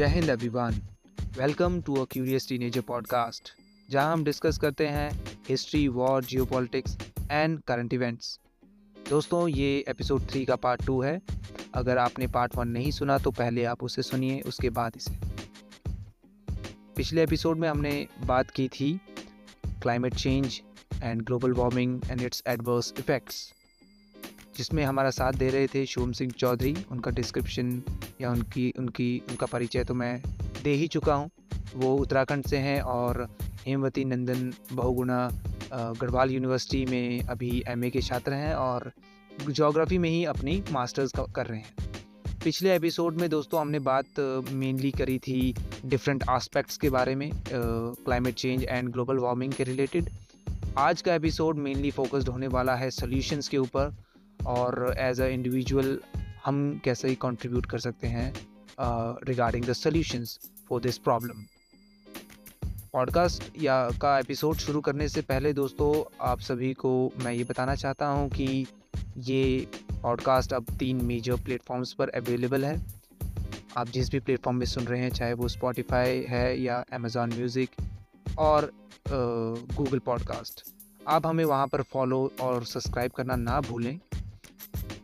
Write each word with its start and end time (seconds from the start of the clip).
Jai 0.00 0.06
Hind 0.06 0.30
everyone. 0.30 0.74
Welcome 1.38 1.80
to 1.80 1.94
a 1.94 2.04
curious 2.10 2.48
teenager 2.48 2.80
podcast, 2.80 3.50
जहाँ 3.88 4.12
हम 4.12 4.22
discuss 4.24 4.58
करते 4.58 4.86
हैं 4.86 5.10
history, 5.48 5.86
war, 5.88 6.24
geopolitics 6.24 6.96
and 7.30 7.60
current 7.68 7.92
events. 7.94 8.38
दोस्तों, 9.10 9.46
ये 9.48 9.84
एपिसोड 9.88 10.26
थ्री 10.28 10.44
का 10.44 10.56
पार्ट 10.56 10.86
टू 10.86 11.00
है। 11.02 11.20
अगर 11.74 11.98
आपने 11.98 12.26
पार्ट 12.28 12.56
वन 12.56 12.68
नहीं 12.68 12.90
सुना 12.90 13.18
तो 13.18 13.30
पहले 13.30 13.64
आप 13.64 13.82
उसे 13.84 14.02
सुनिए, 14.02 14.40
उसके 14.40 14.70
बाद 14.70 14.96
इसे। 14.96 15.18
पिछले 16.96 17.22
एपिसोड 17.22 17.58
में 17.58 17.68
हमने 17.68 18.06
बात 18.24 18.50
की 18.50 18.68
थी 18.70 18.92
climate 19.66 20.14
change 20.14 20.60
and 21.02 21.22
global 21.22 21.52
warming 21.52 22.00
and 22.10 22.22
its 22.22 22.42
adverse 22.46 22.92
effects. 22.98 23.52
जिसमें 24.60 24.82
हमारा 24.84 25.10
साथ 25.12 25.32
दे 25.32 25.48
रहे 25.50 25.66
थे 25.66 25.84
शोम 25.86 26.10
सिंह 26.12 26.32
चौधरी। 26.38 26.74
उनका 26.90 27.10
डिस्क्रिप्शन 27.12 27.82
या 28.20 28.30
उनकी 28.30 28.72
उनकी, 28.78 29.22
उनका 29.30 29.46
परिचय 29.46 29.84
तो 29.84 29.94
मैं 29.94 30.22
दे 30.64 30.72
ही 30.74 30.88
चुका 30.88 31.14
हूँ। 31.14 31.30
वो 31.74 31.94
उत्तराखंड 31.96 32.46
से 32.46 32.56
हैं 32.58 32.80
और 32.92 33.28
हेमवती 33.66 34.04
नंदन 34.04 34.52
बहुगुणा 34.72 35.28
गढ़वाल 36.00 36.30
यूनिवर्सिटी 36.30 36.84
में 36.86 37.28
अभी 37.28 37.62
एमए 37.68 37.90
के 37.90 38.02
छात्र 38.02 38.32
हैं 38.32 38.54
और 38.56 38.90
जोग्राफ़ी 39.30 39.98
में 39.98 40.08
ही 40.10 40.24
अपनी 40.24 40.62
मास्टर्स 40.72 41.12
कर 41.18 41.46
रहे 41.46 41.58
हैं। 41.58 41.88
पिछले 42.44 42.74
एपिसोड 42.74 43.20
में 43.20 43.28
दोस्तों 43.30 43.60
हमने 43.60 43.78
बात 43.88 44.20
मेनली 44.52 44.90
करी 44.90 45.18
थी 45.18 45.54
डिफरेंट 45.86 46.24
आस्पेक्ट्स 46.28 46.76
के 46.76 46.90
बारे 46.90 47.14
में 47.14 47.30
climate 47.48 48.34
change 48.34 48.64
and 48.64 48.92
global 48.92 49.18
warming 49.18 49.52
के 49.52 49.64
रिलेटेड 49.64 50.10
आज 50.78 51.02
का 51.02 51.14
एपिसोड 51.14 51.58
मेनली 51.58 51.90
फोकस्ड 51.92 52.28
होने 52.28 52.46
वाला 52.48 52.74
है 52.74 52.90
सोल्यूशंस 52.90 53.48
के 53.48 53.58
ऊपर। 53.58 53.92
और 54.46 54.94
एज 54.98 55.20
अ 55.20 55.26
इंडिविजुअल 55.26 55.98
हम 56.44 56.80
कैसे 56.84 57.08
ही 57.08 57.14
कंट्रीब्यूट 57.14 57.66
कर 57.66 57.78
सकते 57.78 58.06
हैं 58.06 58.32
regarding 59.26 59.64
the 59.64 59.72
solutions 59.72 60.38
for 60.68 60.80
this 60.80 60.98
problem 60.98 61.44
podcast 62.92 63.42
या 63.58 63.74
का 64.02 64.18
एपिसोड 64.18 64.56
शुरू 64.56 64.80
करने 64.80 65.08
से 65.08 65.22
पहले 65.22 65.52
दोस्तों, 65.52 65.92
आप 66.20 66.40
सभी 66.40 66.72
को 66.74 67.12
मैं 67.24 67.32
ये 67.32 67.44
बताना 67.44 67.74
चाहता 67.74 68.06
हूँ 68.06 68.28
कि 68.30 68.66
ये 69.18 69.66
पॉडकास्ट 70.02 70.52
अब 70.52 70.66
तीन 70.78 71.04
मेजर 71.04 71.36
प्लेटफॉर्म्स 71.36 71.92
पर 71.92 72.08
अवेलेबल 72.08 72.64
है। 72.64 72.74
आप 73.76 73.88
जिस 73.88 74.10
भी 74.10 74.20
प्लेटफॉर्म 74.20 74.58
में 74.58 74.66
सुन 74.66 74.84
रहे 74.84 75.00
हैं, 75.00 75.10
चाहे 75.10 75.32
वो 75.34 75.48
स्पॉटिफाई 75.48 76.24
है 76.28 76.60
या 76.60 76.84
अमेज़ॉन 76.92 77.32
म्यूज़िक 77.34 77.70
और 78.38 78.70
गूगल 79.08 79.98
पॉडकास्ट 79.98 80.64
आप 81.08 81.26
हमें 81.26 81.44
वहाँ 81.44 81.66
पर 81.66 81.82
फॉलो 81.82 82.30
और 82.40 82.64
सब्सक्राइब 82.64 83.12
करना 83.12 83.36
ना 83.36 83.60
भूलें। 83.60 83.98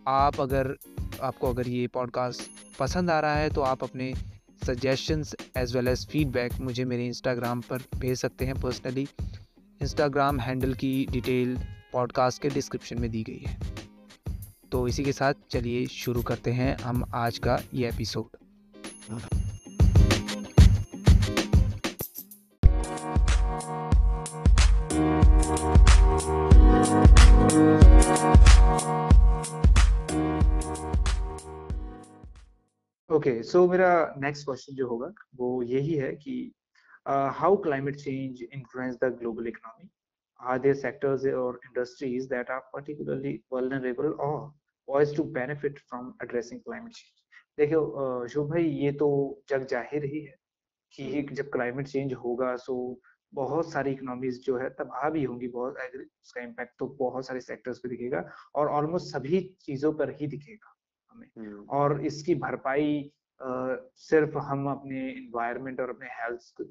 आप 0.08 0.40
अगर 0.40 0.76
आपको 1.22 1.50
अगर 1.50 1.68
ये 1.68 1.86
पॉडकास्ट 1.86 2.42
पसंद 2.78 3.10
आ 3.10 3.20
रहा 3.20 3.34
है 3.34 3.50
तो 3.50 3.60
आप 3.60 3.84
अपने 3.84 4.14
suggestions 4.66 5.34
as 5.56 5.76
well 5.76 5.88
as 5.88 6.06
feedback 6.06 6.52
मुझे 6.60 6.84
मेरे 6.84 7.06
इंस्टाग्राम 7.06 7.60
पर 7.60 7.82
भेज 7.96 8.18
सकते 8.18 8.44
हैं 8.44 8.60
पर्सनली 8.60 9.08
इंस्टाग्राम 9.82 10.40
हैंडल 10.40 10.74
की 10.74 11.06
डिटेल 11.10 11.58
पॉडकास्ट 11.92 12.42
के 12.42 12.48
डिस्क्रिप्शन 12.48 13.00
में 13.00 13.10
दी 13.10 13.22
गई 13.22 13.44
है। 13.46 13.58
तो 14.72 14.88
इसी 14.88 15.04
के 15.04 15.12
साथ 15.12 15.34
चलिए 15.50 15.86
शुरू 15.86 16.22
करते 16.22 16.50
हैं 16.50 16.78
हम 16.78 17.04
आज 17.14 17.38
का 17.38 17.60
ये 17.74 17.88
एपिसोड 17.88 18.36
ओके 33.26 33.42
सो 33.42 33.66
मेरा 33.68 33.90
नेक्स्ट 34.18 34.44
क्वेश्चन 34.46 34.74
जो 34.76 34.86
होगा 34.88 35.06
वो 35.36 35.46
यही 35.62 35.94
है 35.96 36.10
कि 36.16 36.34
how 37.38 37.56
climate 37.62 37.96
change 37.96 38.42
influence 38.42 38.98
the 39.02 39.16
global 39.20 39.46
economy 39.48 39.88
are 40.40 40.58
there 40.58 40.76
sectors 40.78 41.24
or 41.28 41.58
industries 41.66 42.26
that 42.30 42.50
are 42.50 42.62
particularly 42.72 43.30
vulnerable 43.52 44.08
or 44.18 44.52
poised 44.88 45.16
to 45.16 45.24
benefit 45.36 45.78
from 45.90 46.10
addressing 46.20 46.60
climate 46.66 46.98
change? 46.98 47.22
देखियो 47.58 48.26
शुभ 48.34 48.50
भाई 48.50 48.64
ये 48.82 48.92
तो 49.02 49.08
जग 49.48 49.66
ज़ाहिर 49.70 50.04
ही 50.12 50.20
है 50.20 50.36
कि 50.94 51.22
जब 51.32 51.50
क्लाइमेट 51.52 51.88
चेंज 51.88 52.12
होगा 52.24 52.54
सो 52.66 52.76
बहुत 53.32 53.72
सारी 53.72 53.92
इकोनॉमीज 53.92 54.40
जो 54.44 54.58
है 54.58 54.68
तबाह 54.80 55.08
भी 55.10 55.24
होंगी 55.24 55.48
बहुत 55.58 55.78
उसका 55.96 56.42
इम्पैक्ट 56.42 56.78
तो 56.78 56.86
बहुत 57.00 57.26
सारे 57.26 57.40
सेक्टर्स 57.40 57.78
पे 57.78 57.88
दिखेगा 57.88 58.24
और 58.54 58.68
ऑलमोस्ट 58.78 59.14
सभी 59.14 59.40
चीज़ों 59.66 59.92
पर 60.00 60.16
ही 60.20 60.26
दिखेगा 60.36 60.74
हमें। 61.12 61.28
हम्म। 61.38 61.64
और 61.78 62.00
इसकी 62.06 62.34
भरपाई 62.46 63.12
सिर्फ़ 63.40 64.38
हम 64.40 64.66
अपने 64.70 65.08
इन्वायरमेंट 65.10 65.80
और 65.80 65.90
अपने 65.90 66.08
हेल्थ 66.14 66.64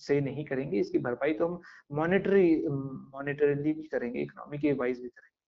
से 0.00 0.20
नहीं 0.20 0.44
करेंगे 0.44 0.80
इसकी 0.80 0.98
भरपाई 0.98 1.32
तो 1.32 1.46
हम 1.46 1.60
मॉनिटरी 1.92 2.66
मॉनिटरली 2.66 3.72
भी 3.72 3.82
करेंगे 3.88 4.22
इकोनॉमी 4.22 4.58
के 4.58 4.72
वाइज 4.74 5.00
भी 5.00 5.08
करेंगे 5.08 5.38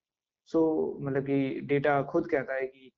सो 0.50 0.59
so, 0.59 1.06
मतलब 1.06 1.22
कि 1.22 1.61
डेटा 1.65 2.03
खुद 2.03 2.28
कहता 2.31 2.55
है 2.55 2.66
कि 2.66 2.91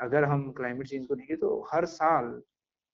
अगर 0.00 0.24
हम 0.24 0.50
क्लाइमेट 0.52 0.86
चेंज 0.86 1.06
को 1.06 1.14
देखें 1.14 1.36
तो 1.38 1.60
हर 1.72 1.84
साल 1.88 2.30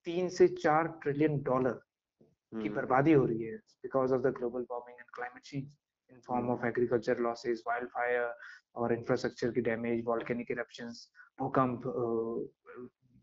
तीन 0.07 0.29
से 0.29 0.49
चार 0.51 0.89
ट्रिलियन 1.03 1.43
डॉलर 1.43 1.73
की 1.73 2.57
हम्म। 2.57 2.75
बर्बादी 2.75 3.13
हो 3.13 3.25
रही 3.25 3.43
है 3.43 3.57
because 3.57 4.15
of 4.15 4.23
the 4.23 4.33
global 4.37 4.67
warming 4.71 4.99
and 4.99 5.11
climate 5.15 5.43
change 5.43 5.77
in 6.13 6.21
form 6.21 6.51
of 6.51 6.67
agriculture 6.67 7.19
losses 7.21 7.63
wild 7.67 7.89
fire 7.91 8.35
और 8.77 8.93
इंफ्रास्ट्रक्चर 8.93 9.51
की 9.51 9.61
डैमेज 9.63 10.05
वॉल्केनिक 10.07 10.51
इरप्शंस 10.51 11.09
भूकंप 11.39 11.83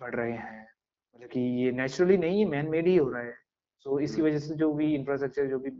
बढ़ 0.03 0.16
रहे 0.16 0.31
हैं। 0.31 0.68
मतलब 1.16 1.30
कि 1.30 1.40
ये 1.64 1.72
नेचुरली 1.72 2.18
नहीं 2.18 2.40
है 2.40 2.46
मैन 2.46 2.69
मेड 2.69 2.88
ही 2.88 2.96
हो 2.97 3.09
रहा 3.09 3.22
है। 3.22 3.34
सो 3.86 3.90
so, 3.90 4.02
इसकी 4.02 4.22
हम्म। 4.22 4.30
वजह 4.30 4.40
से 4.40 4.56
जो 4.56 4.74
भी 4.74 4.94
इंफ्रास्ट्रक्चर 4.96 5.47
जो 5.47 5.59
भी 5.59 5.72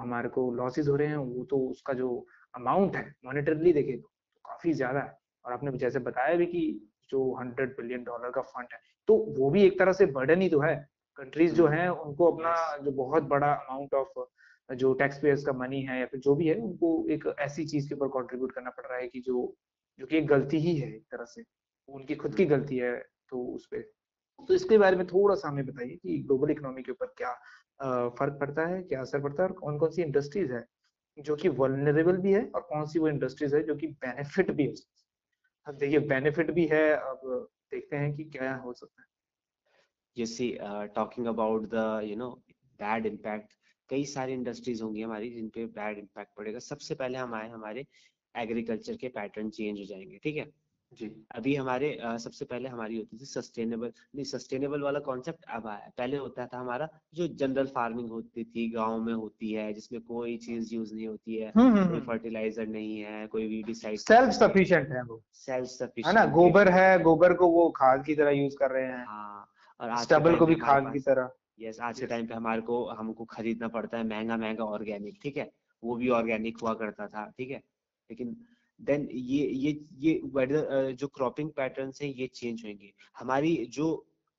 हमारे 0.00 0.28
को 0.28 0.50
लॉसेज 0.54 0.88
हो 0.88 0.96
रहे 0.96 1.08
हैं 1.08 1.16
वो 1.16 1.44
तो 1.44 1.58
उसका 1.68 1.92
जो 1.92 2.08
अमाउंट 2.54 2.96
है 2.96 3.14
मॉनिटरली 3.24 3.72
देखे 3.72 3.92
तो, 3.92 4.02
तो 4.02 4.40
काफ़ी 4.44 4.72
ज़्यादा 4.72 5.00
है। 5.00 5.18
और 5.44 5.52
आपने 5.52 5.78
जैसे 5.78 5.98
बताया 5.98 6.34
भी 6.36 6.46
कि 6.46 6.62
जो 7.10 7.34
हंड्रेड 7.34 7.76
बिलियन 7.76 8.02
डॉलर 8.04 8.30
का 8.30 8.42
फंड 8.48 8.66
है 8.72 8.78
तो 9.08 9.16
वो 9.38 9.50
भी 9.50 9.62
एक 9.64 9.78
तरह 9.78 9.92
से 9.92 10.06
बर्डन 10.06 10.40
ही 10.42 10.48
तो 10.48 10.60
है। 10.60 10.74
कंट्रीज़ 11.18 11.54
जो 11.54 11.66
हम्म। 11.66 11.76
है 11.76 11.92
उनको 11.92 12.30
अपना 12.32 12.54
जो 12.76 12.90
बहुत 12.92 13.22
बड़ा 13.22 13.52
अमाउंट 13.52 13.94
ऑफ़ 13.94 14.74
जो 14.74 14.92
टैक्स 14.94 15.18
पेयर्स 15.18 15.44
का 15.46 15.52
मनी 15.52 15.80
है 15.82 15.98
या 16.00 16.06
फिर 16.06 16.20
जो 16.20 16.34
भी 16.34 16.46
है 16.48 16.54
उनको 16.54 16.90
एक 17.10 17.24
ऐसी 17.38 17.64
चीज़ 17.64 17.88
के 17.88 17.94
ऊपर 17.94 18.08
कंट्रीब्यूट 18.08 18.52
करना 18.52 18.70
पड़ 18.70 18.86
रहा 18.86 18.98
है 18.98 19.08
कि 19.08 19.20
जो 19.20 19.54
जो 19.98 20.06
कि 20.06 20.16
एक 20.18 20.26
गलती 20.26 20.58
ही 20.58 20.76
है 20.76 20.88
एक 20.88 21.04
तरह 21.10 21.24
से। 21.24 21.42
उनकी 21.88 22.14
खुद 22.14 22.34
की 22.34 22.44
गलती 22.44 22.76
है। 22.76 22.92
तो 23.30 23.44
उस 23.44 23.66
पर 23.66 23.90
तो 24.48 24.54
इसके 24.54 24.78
बारे 24.78 24.96
में 24.96 25.06
थोड़ा 25.06 25.34
सा 25.34 25.48
हमें 25.48 25.66
बताइए 25.66 25.96
कि 25.96 26.18
ग्लोबल 26.18 26.50
इकोनॉमी 26.50 26.82
के 26.82 26.92
ऊपर 26.92 27.06
क्या 27.06 27.32
फ़र्क 28.08 28.38
पड़ता 28.40 28.66
है 28.66 28.82
क्या 28.82 29.00
असर 29.00 29.20
पड़ता 29.20 29.42
है 29.42 29.48
और 29.48 29.54
कौन 29.54 29.78
कौन 29.78 29.90
सी 29.90 30.02
इंडस्ट्रीज़ 30.02 30.52
है 30.52 30.66
जो 31.18 31.36
कि 31.36 31.48
वनरेबल 31.48 32.16
भी 32.16 32.32
है 32.32 32.50
और 32.54 32.60
कौन 32.60 32.86
सी 32.86 32.98
वो 32.98 33.08
इंडस्ट्रीज़ 33.08 33.56
है 33.56 33.62
जो 33.62 33.76
कि 33.76 33.86
बेनिफिट 33.86 34.50
भी 34.50 34.66
है? 34.66 34.74
अब 35.66 35.76
देखिए 35.76 35.98
बेनिफिट 35.98 36.50
भी 36.50 36.66
है 36.66 36.92
अब 36.92 37.48
देखते 37.70 37.96
हैं 37.96 38.16
कि 38.16 38.24
क्या 38.24 38.54
हो 38.54 38.72
सकता 38.72 39.02
है। 39.02 39.08
You 40.16 40.26
see 40.26 40.46
uh, 40.58 40.86
talking 40.98 41.26
about 41.26 41.66
the 41.70 41.84
you 42.02 42.16
know 42.16 42.32
bad 42.80 43.40
कई 43.88 44.04
सारी 44.04 44.32
इंडस्ट्रीज़ 44.32 44.82
होंगी 44.82 45.02
हमारी 45.02 45.30
जिन 45.30 45.48
पे 45.48 45.66
बैड 45.66 45.98
इम्पैक्ट 45.98 46.36
पड़ेगा। 46.36 46.58
सबसे 46.58 46.94
पहले 46.94 47.18
हम 47.18 47.34
आए 47.34 47.48
हमारे 47.50 47.86
एग्रीकल्चर 48.36 48.96
के 48.96 49.08
पैटर्न 49.08 49.50
चेंज 49.50 49.78
हो 49.78 49.84
जाएँगे 49.84 50.18
ठीक 50.18 50.36
है? 50.36 50.52
जी। 50.92 51.06
अभी 51.34 51.54
हमारे 51.54 51.94
आ, 51.96 52.16
सबसे 52.16 52.44
पहले 52.44 52.68
हमारी 52.68 52.96
होती 52.96 53.18
थी 53.18 53.24
सस्टेनेबल 53.24 53.92
नहीं 54.14 54.24
सस्टेनेबल 54.24 54.80
वाला 54.82 54.98
कॉन्सेप्ट 55.00 55.44
अब 55.48 55.66
आया। 55.66 55.90
पहले 55.98 56.16
होता 56.16 56.46
था 56.46 56.58
हमारा 56.58 56.88
जो 57.14 57.26
जनरल 57.34 57.66
फ़ार्मिंग 57.66 58.08
होती 58.10 58.44
थी 58.44 58.68
गाँव 58.70 58.98
में 59.02 59.12
होती 59.14 59.52
है 59.52 59.72
जिसमें 59.72 60.00
कोई 60.02 60.36
चीज़ 60.36 60.74
यूज़ 60.74 60.94
नहीं 60.94 61.06
होती 61.08 61.36
है। 61.36 61.52
हम्म, 61.56 61.76
हम्म, 61.76 61.88
कोई 61.90 62.00
फर्टिलाइज़र 62.00 62.62
हम्म। 62.62 62.72
नहीं 62.72 62.98
है 63.00 63.26
कोई 63.26 63.46
वीडिसाइड 63.46 63.98
सेल्फ 63.98 64.32
सफिशिएंट 64.32 64.88
है। 64.88 65.02
वो। 65.02 65.22
सेल्फ 65.34 65.66
सफिशिएंट 65.66 66.06
है 66.06 66.12
ना? 66.14 66.32
गोबर 66.32 66.68
है 66.68 67.02
गोबर 67.02 67.34
को 67.34 67.48
वो 67.48 67.68
खाद 67.70 68.04
की 68.04 68.14
तरह 68.14 68.30
यूज़ 68.30 68.56
कर 68.56 68.70
रहे 68.70 68.86
हैं। 68.86 69.04
हाँ 69.06 69.48
और 69.80 69.96
स्टबल 69.96 70.36
को 70.36 70.46
भी 70.46 70.54
खाद 70.54 70.92
की 70.92 70.98
तरह। 70.98 71.30
यस 71.60 71.80
आज 71.80 72.00
के 72.00 72.06
टाइम 72.06 72.26
पे 72.26 72.34
हमारे 72.34 72.60
को 72.62 72.84
हमको 72.88 73.24
खरीदना 73.24 73.68
पड़ता 73.68 73.98
है 73.98 74.04
महँगा 74.04 74.36
महँगा 74.36 74.64
ऑर्गेनिक 74.64 75.18
ठीक 75.22 75.36
है? 75.36 75.50
वो 75.82 75.96
भी 75.96 76.08
ऑर्गेनिक 76.08 76.58
हुआ 76.62 76.74
करता 76.74 77.06
था 77.06 77.24
ठीक 77.38 77.50
है? 77.50 77.62
लेकिन 78.10 78.36
देन 78.80 79.08
ये 79.12 79.46
ये 79.46 79.78
ये 79.98 80.20
वेदर 80.34 80.92
जो 81.00 81.08
क्रॉपिंग 81.08 81.50
पैटर्न 81.56 81.92
है 82.02 82.08
ये 82.10 82.26
चेंज 82.34 82.64
होंगे। 82.66 82.92
हमारी 83.18 83.56
जो 83.70 83.86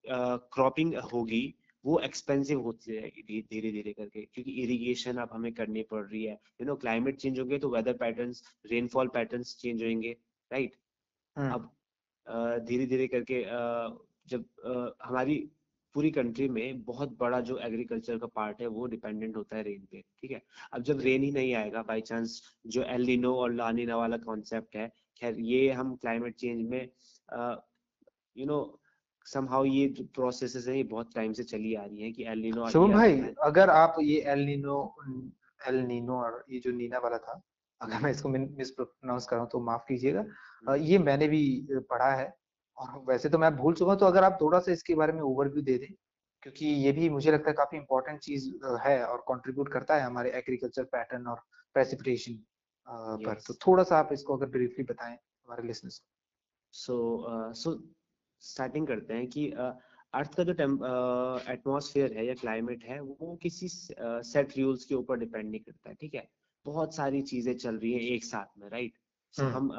क्रॉपिंग 0.05 0.95
होगी 1.13 1.43
वो 1.85 1.99
एक्सपेंसिव 1.99 2.59
होती 2.61 2.93
जाएगी 2.93 3.41
धीरे 3.41 3.71
धीरे 3.71 3.93
करके 3.93 4.21
क्योंकि 4.25 4.51
इरिगेशन 4.63 5.17
अब 5.17 5.29
हमें 5.33 5.51
करनी 5.53 5.83
पड़ 5.91 6.03
रही 6.05 6.23
है। 6.23 6.33
यू 6.61 6.65
नो 6.65 6.75
क्लाइमेट 6.75 7.17
चेंज 7.19 7.39
होंगे 7.39 7.59
तो 7.59 7.69
weather 7.69 7.93
patterns 7.97 8.43
rainfall 8.71 9.07
patterns 9.13 9.55
change 9.61 9.83
होंगे 9.83 10.15
राइट 10.51 10.75
हम्म। 11.35 11.53
अब 11.53 12.65
धीरे 12.67 12.85
धीरे 12.85 13.07
करके 13.07 13.43
जब 14.29 14.45
हमारी 15.03 15.37
पूरी 15.95 16.11
कंट्री 16.11 16.47
में 16.49 16.83
बहुत 16.83 17.17
बड़ा 17.19 17.39
जो 17.41 17.57
एग्रीकल्चर 17.59 18.17
का 18.17 18.27
पार्ट 18.35 18.61
है 18.61 18.67
वो 18.67 18.85
डिपेंडेंट 18.87 19.37
होता 19.37 19.55
है 19.57 19.63
रेन 19.63 19.85
पे 19.91 20.01
ठीक 20.01 20.31
है? 20.31 20.41
अब 20.73 20.83
जब 20.83 20.99
रेन 21.01 21.23
ही 21.23 21.31
नहीं 21.31 21.53
आएगा 21.55 21.81
बाई 21.83 22.01
चांस 22.01 22.41
जो 22.67 22.83
एलिनो 22.89 23.33
और 23.35 23.53
लानिना 23.53 23.97
वाला 23.97 24.17
कॉन्सेप्ट 24.19 24.75
है 24.75 24.91
खैर 25.21 25.39
ये 25.39 25.71
हम 25.71 25.95
क्लाइमेट 25.95 26.35
चेंज 26.35 26.67
में 26.69 26.81
यू 28.37 28.45
नो 28.45 28.59
समहाउ 29.25 29.65
ये 29.65 29.87
जो 29.87 30.03
प्रोसेसेस 30.15 30.67
है 30.67 30.77
ये 30.77 30.83
बहुत 30.91 31.13
टाइम 31.15 31.33
से 31.33 31.43
चली 31.43 31.73
आ 31.75 31.83
रही 31.83 32.03
है 32.03 32.11
कि 32.11 32.25
एल 32.27 32.39
नीनो 32.41 32.69
शुभम 32.69 32.93
भाई 32.93 33.21
अगर 33.43 33.69
आप 33.69 33.95
ये 34.01 34.19
एल 34.31 34.39
नीनो 34.45 34.77
एल 35.67 35.75
नीनो 35.85 36.17
और 36.17 36.43
ये 36.51 36.59
जो 36.59 36.71
नीना 36.71 36.99
वाला 36.99 37.17
था 37.17 37.41
अगर 37.81 38.01
मैं 38.01 38.11
इसको 38.11 38.29
मिस 38.29 38.71
प्रोनाउंस 38.71 39.25
कर 39.25 39.35
रहा 39.35 39.43
हूँ 39.43 39.49
तो 39.51 39.59
माफ़ 39.59 39.81
कीजिएगा। 39.87 40.19
हम्म। 40.19 40.75
ये 40.75 40.97
मैंने 40.99 41.27
भी 41.27 41.41
पढ़ा 41.89 42.11
है 42.15 42.33
और 42.81 43.03
वैसे 43.07 43.29
तो 43.29 43.37
मैं 43.37 43.55
भूल 43.55 43.73
चुका 43.75 43.95
तो 43.95 44.05
अगर 44.05 44.23
आप 44.23 44.37
थोड़ा 44.41 44.59
सा 44.59 44.71
इसके 44.71 44.95
बारे 44.95 45.13
में 45.13 45.21
ओवरव्यू 45.21 45.61
दे 45.61 45.77
दें 45.77 45.93
क्योंकि 46.43 46.65
ये 46.65 46.91
भी 46.91 47.09
मुझे 47.09 47.31
लगता 47.31 47.49
है 47.49 47.53
काफ़ी 47.53 47.77
इंपॉर्टेंट 47.77 48.19
चीज़ 48.19 48.49
है 48.85 49.03
और 49.05 49.17
कंट्रीब्यूट 49.27 49.71
करता 49.73 49.95
है 49.95 50.03
हमारे 50.03 50.31
एग्रीकल्चर 50.31 50.83
पैटर्न 50.93 51.27
और 51.27 51.41
प्रेसिपिटेशन 51.75 52.33
पर। 53.25 53.39
तो 53.47 53.53
थोड़ा 53.67 53.83
सा 53.83 53.97
आप 53.97 54.09
इसको 54.13 54.37
अगर 54.37 54.47
ब्रीफली 54.49 54.83
बताएँ 54.83 55.15
हमारे 55.15 55.67
लिसनर्स 55.67 55.97
को। 55.99 56.09
सो 56.73 57.53
सो 57.55 57.73
स्टार्टिंग 58.43 58.87
करते 58.87 59.13
हैं 59.13 59.27
कि 59.27 59.49
अर्थ 60.13 60.35
का 60.35 60.43
जो 60.43 60.53
एटमॉस्फेयर 61.53 62.17
है 62.17 62.25
या 62.27 62.33
क्लाइमेट 62.33 62.83
है 62.83 62.99
वो 63.01 63.35
किसी 63.43 63.67
सेट 63.69 64.57
रूल्स 64.59 64.85
के 64.85 64.95
ऊपर 64.95 65.17
डिपेंड 65.17 65.49
नहीं 65.51 65.61
करता 65.61 65.89
है 65.89 65.95
ठीक 66.01 66.15
है? 66.15 66.27
बहुत 66.65 66.95
सारी 66.95 67.21
चीज़ें 67.23 67.53
चल 67.57 67.77
रही 67.77 67.93
है 67.93 67.99
एक 68.15 68.23
साथ 68.25 68.59
में 68.59 68.69
राइट। 68.69 68.93
हम 69.39 69.71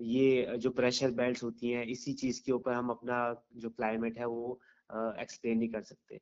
ये 0.00 0.56
जो 0.56 0.70
प्रेशर 0.70 1.10
बेल्ट 1.10 1.42
होती 1.42 1.70
हैं 1.70 1.86
इसी 1.86 2.12
चीज़ 2.12 2.42
के 2.42 2.52
ऊपर 2.52 2.72
हम 2.72 2.88
अपना 2.88 3.44
जो 3.56 3.70
क्लाइमेट 3.70 4.18
है 4.18 4.26
वो 4.26 4.60
एक्सप्लेन 4.94 5.58
नहीं 5.58 5.68
कर 5.68 5.82
सकते। 5.82 6.20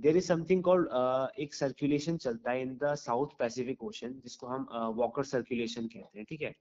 देर 0.00 0.16
इज़ 0.16 0.24
समथिंग 0.24 0.62
कॉल्ड 0.62 0.88
एक 1.38 1.54
सर्कुलेशन 1.54 2.16
चलता 2.16 2.50
है 2.50 2.62
in 2.62 2.78
the 2.82 2.94
South 2.94 3.26
Pacific 3.38 3.82
Ocean 3.82 4.12
जिसको 4.12 4.46
हम 4.46 4.68
वॉकर 4.96 5.24
सर्कुलेशन 5.24 5.86
कहते 5.86 6.18
हैं 6.18 6.26
ठीक 6.28 6.42
है? 6.42 6.54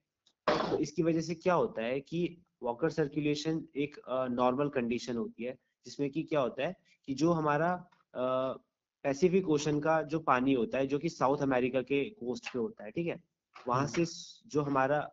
तो 0.47 0.77
इसकी 0.77 1.03
वजह 1.03 1.21
से 1.21 1.35
क्या 1.35 1.53
होता 1.53 1.81
है 1.81 1.99
कि 1.99 2.41
वॉकर 2.63 2.89
सर्कुलेशन 2.89 3.67
एक 3.75 4.01
नॉर्मल 4.09 4.67
uh, 4.67 4.73
कंडीशन 4.73 5.17
होती 5.17 5.43
है 5.43 5.57
जिसमें 5.85 6.09
कि 6.09 6.23
क्या 6.23 6.39
होता 6.39 6.63
है 6.63 6.75
कि 7.05 7.13
जो 7.13 7.31
हमारा 7.31 7.89
पैसिफिक 8.15 9.43
uh, 9.43 9.49
ओशन 9.49 9.79
का 9.79 10.01
जो 10.01 10.19
पानी 10.19 10.53
होता 10.53 10.77
है 10.77 10.87
जो 10.87 10.99
कि 10.99 11.09
साउथ 11.09 11.37
अमेरिका 11.37 11.81
के 11.81 12.09
कोस्ट 12.09 12.53
पे 12.53 12.59
होता 12.59 12.83
है 12.83 12.91
ठीक 12.91 13.07
है? 13.07 13.23
वहाँ। 13.67 13.87
से 13.87 14.05
जो 14.47 14.61
हमारा 14.61 15.11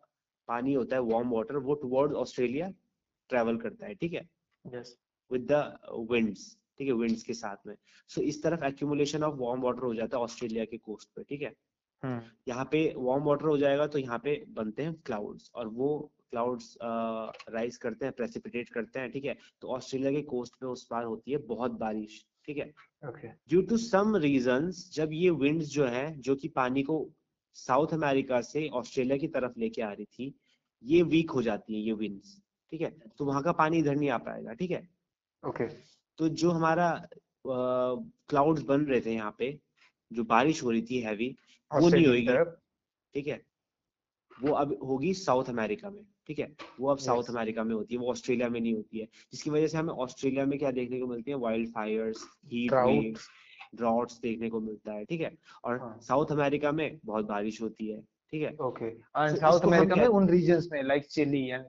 पानी 0.51 0.73
होता 0.73 0.95
है 0.95 1.01
वार्म 1.03 1.29
वाटर 1.31 1.57
वो 1.67 1.73
टुवर्ड 1.81 2.13
ऑस्ट्रेलिया 2.23 2.69
ट्रेवल 3.29 3.57
करता 3.57 3.85
है 3.85 3.93
ठीक 3.95 4.13
है? 4.13 4.27
विद 5.31 5.51
द 5.51 6.05
विंड्स 6.11 6.45
ठीक 6.77 6.87
है 6.87 6.93
विंड्स 6.95 7.23
के 7.23 7.33
साथ 7.33 7.67
में। 7.67 7.75
सो 7.75 8.21
so, 8.21 8.27
इस 8.27 8.41
तरफ़ 8.43 8.63
एक्यूमुलेशन 8.65 9.23
ऑफ़ 9.23 9.35
वार्म 9.39 9.61
वाटर 9.61 9.83
हो 9.83 9.93
जाता 9.95 10.17
है 10.17 10.23
ऑस्ट्रेलिया 10.23 10.65
के 10.65 10.77
कोस्ट 10.79 11.09
पे 11.15 11.23
ठीक 11.29 11.41
है? 11.41 11.53
हम्म। 12.03 12.21
यहाँ 12.47 12.65
पे 12.71 12.81
वार्म 12.97 13.23
वाटर 13.23 13.45
हो 13.45 13.57
जाएगा 13.57 13.85
तो 13.87 13.99
यहाँ 13.99 14.17
पे 14.19 14.33
बनते 14.53 14.83
हैं 14.83 14.93
क्लाउड्स 15.05 15.51
और 15.55 15.67
वो 15.79 15.89
क्लाउड्स 16.31 16.77
राइज 16.83 17.77
करते 17.77 18.05
हैं 18.05 18.13
प्रेसिपिटेट 18.15 18.69
करते 18.69 18.99
हैं 18.99 19.11
ठीक 19.11 19.25
है? 19.25 19.37
तो 19.61 19.67
ऑस्ट्रेलिया 19.75 20.11
के 20.11 20.21
कोस्ट 20.33 20.55
पे 20.59 20.65
उस 20.67 20.87
बार 20.91 21.03
होती 21.03 21.31
है 21.31 21.37
बहुत 21.47 21.71
बारिश 21.79 22.25
ठीक 22.45 22.57
है? 22.57 22.73
ड्यू 23.49 23.61
टू 23.63 23.77
सम 23.77 24.15
रीजन 24.17 24.69
जब 24.93 25.13
ये 25.13 25.29
विंड्स 25.41 25.67
जो 25.69 25.85
है 25.87 26.05
जो 26.19 26.35
कि 26.35 26.47
पानी 26.55 26.83
को 26.83 26.97
साउथ 27.55 27.93
अमेरिका 27.93 28.41
से 28.41 28.67
ऑस्ट्रेलिया 28.69 29.17
की 29.17 29.27
तरफ़ 29.27 29.59
लेके 29.59 29.81
आ 29.81 29.91
रही 29.91 30.05
थी 30.05 30.33
ये 30.83 31.01
वीक 31.03 31.31
हो 31.31 31.41
जाती 31.41 31.73
है 31.73 31.79
ये 31.79 31.93
विंड्स 31.93 32.37
ठीक 32.71 32.81
है? 32.81 32.89
तो 33.17 33.25
वहाँ 33.25 33.41
का 33.43 33.51
पानी 33.51 33.77
इधर 33.79 33.95
नहीं 33.95 34.09
आ 34.09 34.17
पाएगा 34.17 34.53
ठीक 34.53 34.71
है? 34.71 34.87
ओके 35.43 35.65
तो 36.19 36.29
जो 36.29 36.51
हमारा 36.51 36.89
क्लाउड्स 37.45 38.61
बन 38.63 38.85
रहे 38.85 39.01
थे 39.01 39.13
यहाँ 39.13 39.35
पे 39.39 39.57
जो 40.11 40.23
बारिश 40.23 40.63
हो 40.63 40.71
रही 40.71 40.81
थी 40.89 40.99
हैवी 41.01 41.35
वो 41.71 41.89
नहीं 41.89 42.05
होगी 42.07 42.25
ठीक 43.15 43.27
है? 43.27 43.41
वो 44.31 44.53
अब 44.55 44.77
होगी 44.83 45.13
साउथ 45.13 45.49
अमेरिका 45.49 45.89
में 45.89 46.03
ठीक 46.27 46.39
है? 46.39 46.51
वो 46.79 46.89
अब 46.89 46.97
साउथ 46.99 47.29
अमेरिका 47.29 47.63
में 47.63 47.73
होती 47.75 47.95
है 47.95 48.01
वो 48.01 48.11
ऑस्ट्रेलिया 48.11 48.49
में 48.49 48.59
नहीं 48.59 48.73
होती 48.75 48.99
है 48.99 49.05
जिसकी 49.31 49.49
वजह 49.49 49.67
से 49.67 49.77
हमें 49.77 49.93
ऑस्ट्रेलिया 49.95 50.45
में 50.45 50.57
क्या 50.59 50.71
देखने 50.71 50.99
को 50.99 51.07
मिलती 51.07 51.31
है? 51.31 51.37
वाइल्ड 51.37 51.69
फायर्स 51.73 52.25
हीट 52.45 53.17
ड्रॉट्स 53.73 54.19
देखने 54.21 54.49
को 54.49 54.59
मिलता 54.59 54.93
है 54.93 55.05
ठीक 55.05 55.21
है? 55.21 55.31
और 55.63 55.79
साउथ 56.01 56.25
हाँ। 56.25 56.37
अमेरिका 56.37 56.71
में 56.71 56.99
बहुत 57.05 57.25
बारिश 57.25 57.61
होती 57.61 57.87
है 57.87 58.01
ठीक 58.31 58.41
है? 58.43 58.55
ओके 58.61 58.89
साउथ 59.35 59.61
अमेरिका 59.61 59.95
में 59.95 60.07
उन 60.07 60.29
रीजंस 60.29 60.69
में 60.71 60.81
लाइक 60.83 61.05
चिली 61.05 61.47
एंड 61.49 61.65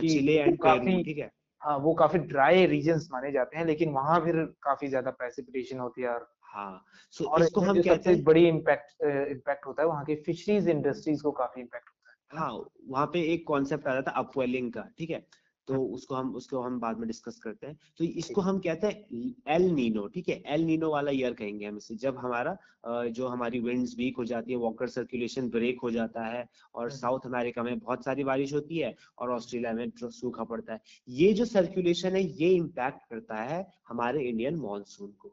चिली 0.00 0.34
एंड 0.34 0.58
काफ़ी 0.58 1.02
ठीक 1.04 1.18
है? 1.18 1.30
हाँ 1.62 1.76
वो 1.78 1.94
काफ़ी 1.94 2.18
ड्राई 2.18 2.66
रीजंस 2.66 3.08
माने 3.12 3.30
जाते 3.32 3.58
हैं 3.58 3.64
लेकिन 3.66 3.90
वहाँ 3.90 4.20
फिर 4.20 4.36
काफ़ी 4.62 4.88
ज़्यादा 4.88 5.10
प्रेसिपिटेशन 5.10 5.78
होती 5.78 6.02
है 6.02 6.08
और 6.08 6.28
हाँ 6.42 6.84
सो 7.10 7.24
so, 7.24 7.30
और 7.30 7.42
इसको 7.42 7.60
हम 7.60 7.82
कहते 7.82 8.10
हैं 8.10 8.24
बड़ी 8.24 8.46
इम्पैक्ट 8.48 9.02
इम्पैक्ट 9.30 9.66
होता 9.66 9.82
है 9.82 9.88
वहाँ 9.88 10.04
के 10.04 10.14
फिशरीज 10.16 10.68
इंडस्ट्रीज़ 10.68 11.22
को 11.22 11.32
काफ़ी 11.32 11.60
इम्पैक्ट 11.60 11.88
होता 11.88 12.36
है। 12.36 12.40
हाँ 12.40 12.52
वहाँ 12.88 13.06
पे 13.06 13.22
एक 13.32 13.46
कॉन्सेप्ट 13.46 13.86
आ 13.86 13.92
रहा 13.92 14.02
था 14.02 14.10
अपवेलिंग 14.10 14.72
का 14.72 14.88
ठीक 14.98 15.10
है? 15.10 15.26
तो। 15.68 15.82
उसको 15.94 16.14
हम 16.14 16.34
उसको 16.36 16.60
हम 16.60 16.78
बाद 16.80 16.98
में 16.98 17.06
डिस्कस 17.08 17.38
करते 17.38 17.66
हैं। 17.66 17.78
तो 17.98 18.04
इसको 18.04 18.40
हम 18.40 18.58
कहते 18.58 18.86
हैं 18.86 19.34
एल 19.48 19.70
नीनो 19.70 20.06
ठीक 20.08 20.28
है? 20.28 20.42
एल 20.46 20.64
नीनो 20.64 20.90
वाला 20.90 21.10
ईयर 21.10 21.34
कहेंगे 21.34 21.66
हम 21.66 21.76
इसे। 21.76 21.94
जब 21.96 22.18
हमारा 22.18 22.56
जो 22.86 23.28
हमारी 23.28 23.60
विंड्स 23.60 23.94
वीक 23.98 24.16
हो 24.16 24.24
जाती 24.24 24.52
है 24.52 24.58
वॉकर 24.58 24.88
सर्कुलेशन 24.88 25.48
ब्रेक 25.50 25.80
हो 25.82 25.90
जाता 25.90 26.24
है 26.26 26.46
और 26.74 26.90
साउथ 26.90 27.20
हाँ। 27.20 27.32
अमेरिका 27.32 27.62
में 27.62 27.78
बहुत 27.78 28.04
सारी 28.04 28.24
बारिश 28.24 28.52
होती 28.54 28.78
है 28.78 28.94
और 29.18 29.30
ऑस्ट्रेलिया 29.30 29.72
में 29.72 29.90
सूखा 29.96 30.44
पड़ता 30.44 30.72
है 30.72 30.80
ये 31.08 31.32
जो 31.32 31.44
सर्कुलेशन 31.46 32.16
है 32.16 32.22
ये 32.22 32.50
इम्पैक्ट 32.54 33.08
करता 33.10 33.42
है 33.42 33.66
हमारे 33.88 34.22
इंडियन 34.22 34.56
मानसून 34.58 35.10
को। 35.18 35.28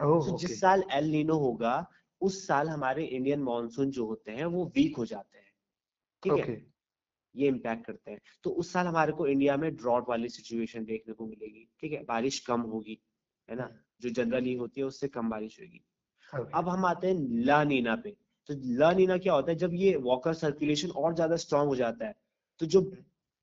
तो 0.00 0.36
जिस 0.38 0.60
साल 0.60 0.82
एल 0.92 1.10
नीनो 1.10 1.38
होगा 1.38 1.74
उस 2.20 2.46
साल 2.46 2.68
हमारे 2.68 3.04
इंडियन 3.04 3.42
मानसून 3.42 3.90
जो 3.90 4.06
होते 4.06 4.32
हैं 4.32 4.44
वो 4.46 4.64
वीक 4.76 4.96
हो 4.96 5.04
जाते 5.06 5.38
हैं। 5.38 5.52
ठीक 6.22 6.48
है? 6.48 6.54
ये 7.36 7.48
इम्पैक्ट 7.48 7.84
करते 7.86 8.10
हैं। 8.10 8.20
तो 8.44 8.50
उस 8.52 8.72
साल 8.72 8.86
हमारे 8.86 9.12
को 9.12 9.26
इंडिया 9.28 9.56
में 9.56 9.74
ड्रॉट 9.76 10.08
वाली 10.08 10.28
सिचुएशन 10.28 10.84
देखने 10.84 11.14
को 11.14 11.26
मिलेगी 11.26 11.66
ठीक 11.80 11.92
है? 11.92 12.02
बारिश 12.04 12.38
कम 12.40 12.60
होगी 12.62 12.98
है 13.48 13.56
ना? 13.56 13.70
जो 14.02 14.10
जनरली 14.10 14.54
होती 14.54 14.80
है 14.80 14.86
उससे 14.86 15.08
कम 15.08 15.30
बारिश 15.30 15.58
होगी। 15.60 15.80
अब 16.54 16.68
हम 16.68 16.84
आते 16.84 17.06
हैं 17.06 17.44
ला 17.44 17.62
नीना 17.64 17.96
पे। 17.96 18.10
तो 18.48 18.54
ला 18.78 18.92
नीना 18.92 19.16
क्या 19.18 19.32
होता 19.32 19.50
है? 19.50 19.56
जब 19.58 19.74
ये 19.74 19.96
वॉकर 20.02 20.34
सर्कुलेशन 20.34 20.90
और 20.92 21.14
ज़्यादा 21.14 21.36
स्ट्रॉन्ग 21.38 21.68
हो 21.68 21.76
जाता 21.76 22.06
है 22.06 22.14
तो 22.60 22.66
जो 22.66 22.82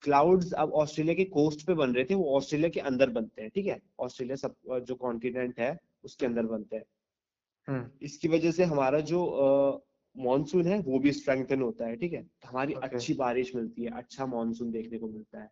क्लाउड्स 0.03 0.51
अब 0.53 0.71
ऑस्ट्रेलिया 0.73 1.15
के 1.15 1.23
कोस्ट 1.31 1.65
पे 1.67 1.73
बन 1.73 1.93
रहे 1.93 2.03
थे 2.05 2.15
वो 2.15 2.35
ऑस्ट्रेलिया 2.37 2.69
के 2.69 2.79
अंदर 2.81 3.09
बनते 3.11 3.41
हैं 3.41 3.51
ठीक 3.55 3.65
है? 3.65 3.79
ऑस्ट्रेलिया 3.99 4.35
सब 4.37 4.55
जो 4.87 4.95
कॉन्टिनेंट 4.95 5.59
है 5.59 5.77
उसके 6.03 6.25
अंदर 6.25 6.45
बनते 6.45 6.75
हैं। 6.75 6.83
हम्म। 7.67 7.89
इसकी 8.01 8.27
वजह 8.27 8.51
से 8.51 8.63
हमारा 8.65 8.99
जो 9.01 9.21
मानसून 10.15 10.68
है 10.68 10.80
वो 10.80 11.00
भी 11.00 11.12
स्ट्रेंथन 11.12 11.62
होता 11.62 11.86
है 11.86 11.95
ठीक 11.95 12.13
है? 12.13 12.25
हमारी 12.45 12.74
okay. 12.74 12.83
अच्छी 12.83 13.13
बारिश 13.13 13.56
मिलती 13.56 13.83
है 13.83 13.92
अच्छा 13.98 14.25
मानसून 14.25 14.71
देखने 14.71 14.98
को 14.98 15.07
मिलता 15.07 15.42
है 15.42 15.51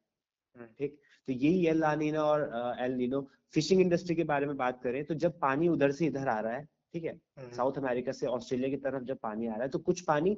हम्म। 0.56 0.68
ठीक? 0.80 1.00
तो 1.28 1.34
यही 1.34 1.66
एल 1.68 1.80
लानीना 1.80 2.24
और 2.24 2.76
एल 2.80 2.92
नीनो 2.92 3.28
फिशिंग 3.54 3.82
इंडस्ट्री 3.82 4.16
के 4.16 4.24
बारे 4.24 4.46
में 4.46 4.56
बात 4.58 4.82
करें 4.84 5.04
तो 5.06 5.14
जब 5.14 5.40
पानी 5.40 5.68
उधर 5.68 5.92
से 5.92 6.06
इधर 6.06 6.28
आ 6.28 6.40
रहा 6.40 6.54
है 6.54 6.68
ठीक 6.94 7.04
है? 7.04 7.18
South 7.40 7.78
hmm. 7.78 7.88
अमेरिका 7.88 8.12
से 8.12 8.28
ऑस्ट्रेलिया 8.28 8.70
की 8.70 8.78
तरफ़ 8.78 9.04
जब 9.04 9.18
पानी 9.18 9.48
आ 9.48 9.54
रहा 9.54 9.64
है 9.64 9.70
तो 9.70 9.80
कुछ 9.80 10.02
पानी 10.02 10.38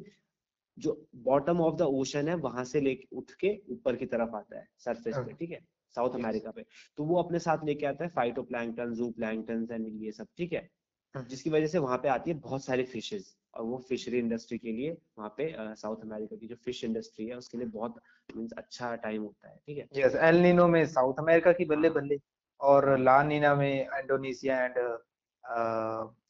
जो 0.78 1.08
बॉटम 1.16 1.62
ऑफ़ 1.62 1.76
द 1.76 1.82
ओशन 1.82 2.28
है 2.28 2.36
वहाँ 2.36 2.64
से 2.64 2.82
लेके 2.82 3.16
उठ 3.16 3.32
के 3.32 3.58
ऊपर 3.70 3.96
की 3.96 4.06
तरफ़ 4.06 4.36
आता 4.36 4.60
है 4.60 4.68
सरफेस 4.78 5.16
पे 5.18 5.34
ठीक 5.34 5.52
है? 5.52 5.60
साउथ 5.96 6.16
अमेरिका 6.16 6.52
पे। 6.52 6.66
तो 6.98 7.04
वो 7.04 7.22
अपने 7.22 7.40
साथ 7.40 7.66
लेके 7.66 7.86
आता 7.86 8.04
है 8.04 8.10
फाइटो 8.10 8.44
प्लैंकटन 8.44 8.94
जू 8.94 9.10
प्लैंकटन 9.12 9.68
एंड 9.72 10.04
ये 10.04 10.12
सब 10.12 10.28
ठीक 10.38 10.54
है? 10.54 10.70
हम्म। 11.16 11.28
जिसकी 11.28 11.50
वजह 11.50 11.68
से 11.68 11.78
वहाँ 11.78 11.98
पे 11.98 12.08
आती 12.08 12.32
है 12.32 12.38
बहुत 12.40 12.64
सारी 12.66 12.84
फिशेज 12.84 13.36
और 13.54 13.64
वो 13.64 13.78
फिशरी 13.90 14.20
इंडस्ट्री 14.20 14.58
के 14.58 14.72
लिए 14.72 14.92
वहाँ 15.18 15.34
पे 15.38 15.54
साउथ 15.76 16.02
अमेरिका 16.02 16.36
की 16.36 16.48
जो 16.48 16.56
फ़िश 16.56 16.84
इंडस्ट्री 16.84 17.28
है 17.28 17.38
उसके 17.38 17.58
लिए 17.58 17.68
बहुत 17.68 18.00
मींस 18.38 18.52
अच्छा 18.58 18.96
टाइम 18.96 19.22
होता 19.22 19.50
है 19.50 19.56
ठीक 19.68 19.78
है? 19.78 19.88
यस 19.98 20.16
एल 20.16 20.36
नीनो 20.36 20.68
में 20.68 20.86
साउथ 20.86 21.20
अमेरिका 21.20 21.52
की 21.52 21.66
बल्ले 21.66 21.88
हाँ। 21.88 21.96
बल्ले 21.96 22.18
और 22.62 22.98
ला 23.00 23.22
नीना 23.24 23.56
में 23.56 23.82
Indonesia 23.82 24.64
and 24.66 24.76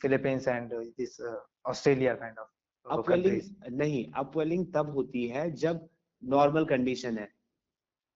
Philippines 0.01 0.48
and 0.48 0.74
this 0.74 1.20
Australia 1.65 2.13
kind 2.15 2.39
of 2.39 2.50
upwelling 2.86 3.42
नहीं 3.72 4.06
अपवेलिंग 4.15 4.65
तब 4.74 4.89
होती 4.89 5.27
है 5.27 5.50
जब 5.51 5.88
नॉर्मल 6.24 6.65
कंडीशन 6.65 7.18
है। 7.18 7.27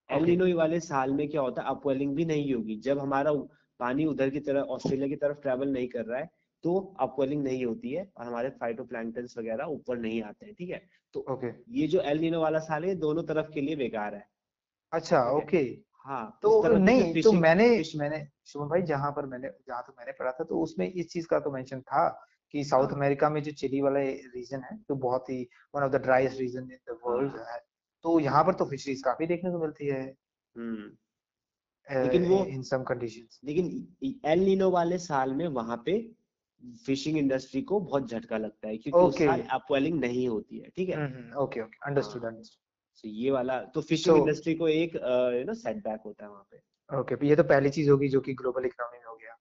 एल 0.09 0.23
नीनो 0.23 0.55
वाले 0.57 0.79
साल 0.79 1.11
में 1.11 1.27
क्या 1.29 1.41
होता 1.41 1.61
है 1.61 1.69
अपवेलिंग 1.69 2.15
भी 2.15 2.25
नहीं 2.25 2.53
होगी। 2.53 2.75
जब 2.79 2.99
हमारा 2.99 3.31
पानी 3.79 4.05
उधर 4.05 4.29
की 4.29 4.39
तरफ़ 4.39 4.67
ऑस्ट्रेलिया 4.67 5.07
की 5.07 5.15
तरफ़ 5.15 5.37
ट्रेवल 5.37 5.69
नहीं 5.69 5.87
कर 5.87 6.05
रहा 6.05 6.19
है 6.19 6.29
तो 6.63 6.77
अपवेलिंग 6.99 7.43
नहीं 7.43 7.65
होती 7.65 7.91
है 7.91 8.09
और 8.17 8.25
हमारे 8.25 8.49
फाइटोप्लैंक्टन्स 8.59 9.37
वगैरह 9.37 9.65
ऊपर 9.65 9.97
नहीं 9.97 10.21
आते 10.23 10.45
हैं 10.45 10.55
ठीक 10.55 10.69
है? 10.69 10.81
तो 11.13 11.25
ओके 11.29 11.47
ये 11.71 11.87
जो 11.87 12.01
एल 12.01 12.19
नीनो 12.19 12.41
वाला 12.41 12.59
साल 12.59 12.85
है 12.85 12.95
दोनों 12.95 13.23
तरफ़ 13.23 13.51
के 13.53 13.61
लिए 13.61 13.75
बेकार 13.75 14.15
है। 14.15 14.25
अच्छा 14.93 15.23
ओके 15.31 15.57
हाँ? 16.05 16.39
तो 16.41 16.77
नहीं 16.77 17.21
तो 17.23 17.31
मैंने 17.31 17.67
मैंने 17.95 18.27
शुभम 18.45 18.69
भाई 18.69 18.81
जहाँ 18.83 19.11
पर 19.11 19.25
मैंने 19.25 19.49
जहाँ 19.67 19.83
तो 19.87 19.93
मैंने 19.97 20.11
पढ़ा 20.11 20.31
था 20.31 20.43
तो 20.43 20.59
उसमें 20.59 20.91
इस 20.91 21.09
चीज़ 21.09 21.27
का 21.27 21.39
तो 21.39 21.51
मेंशन 21.51 21.81
था 21.81 22.07
कि 22.53 22.63
साउथ 22.63 22.93
अमेरिका 22.93 23.27
हाँ। 23.27 23.33
में 23.33 23.41
जो 23.43 23.51
चिली 23.51 23.81
वाला 23.81 23.99
रीजन 24.35 24.61
है 24.63 24.77
तो 24.87 24.95
बहुत 24.97 25.29
ही 25.29 25.41
one 25.75 25.83
of 25.83 25.91
the 25.91 26.01
driest 26.03 26.39
region 26.39 26.71
in 26.71 26.79
the 26.89 26.97
world 27.05 27.35
है। 27.47 27.59
तो 28.05 28.19
यहाँ 28.19 28.43
पर 28.43 28.53
तो 28.53 28.65
फिशरीज 28.65 29.01
काफ़ी 29.03 29.27
देखने 29.27 29.51
को 29.51 29.59
मिलती 29.59 29.87
है। 29.87 30.03
हम्म। 30.55 30.91
लेकिन 31.87 32.25
वो 32.25 32.43
इन 32.45 32.61
सम 32.61 32.83
कंडीशंस 32.83 33.39
लेकिन 33.45 34.21
एल 34.25 34.39
नीनो 34.39 34.69
वाले 34.71 34.97
साल 34.97 35.33
में 35.33 35.47
वहाँ 35.47 35.81
पे 35.85 35.93
फिशिंग 36.85 37.17
इंडस्ट्री 37.17 37.61
को 37.61 37.79
बहुत 37.79 38.09
झटका 38.09 38.37
लगता 38.37 38.67
है 38.67 38.77
क्योंकि 38.77 39.17
okay. 39.17 39.29
उस 39.33 39.47
अपवेलिंग 39.51 39.99
नहीं 39.99 40.27
होती 40.27 40.59
है 40.59 40.69
ठीक 40.75 40.89
है? 40.89 41.05
ओके 41.35 41.61
ओके 41.61 41.77
अंडरस्टूड 41.85 42.25
अंडरस्टूड 42.25 42.65
ये 43.05 43.31
वाला 43.31 43.61
तो 43.63 43.81
फिशिंग 43.81 44.15
so, 44.15 44.21
इंडस्ट्री 44.21 44.55
को 44.55 44.67
एक 44.67 44.95
यू 44.95 45.43
नो 45.45 45.53
सेटबैक 45.53 46.01
होता 46.05 46.25
है 46.25 46.31
वहाँ 46.31 46.47
पे। 46.51 46.57
ओके 46.99 47.15
okay, 47.15 47.27
ये 47.29 47.35
तो 47.35 47.43
पहली 47.43 47.69
चीज़ 47.69 47.89
होगी 47.89 48.07
जो 48.09 48.21
कि 48.21 48.33
ग्लोबल 48.33 48.65
इकोनॉमी 48.65 48.97
में 48.97 49.05
हो 49.05 49.15
गया। 49.15 49.35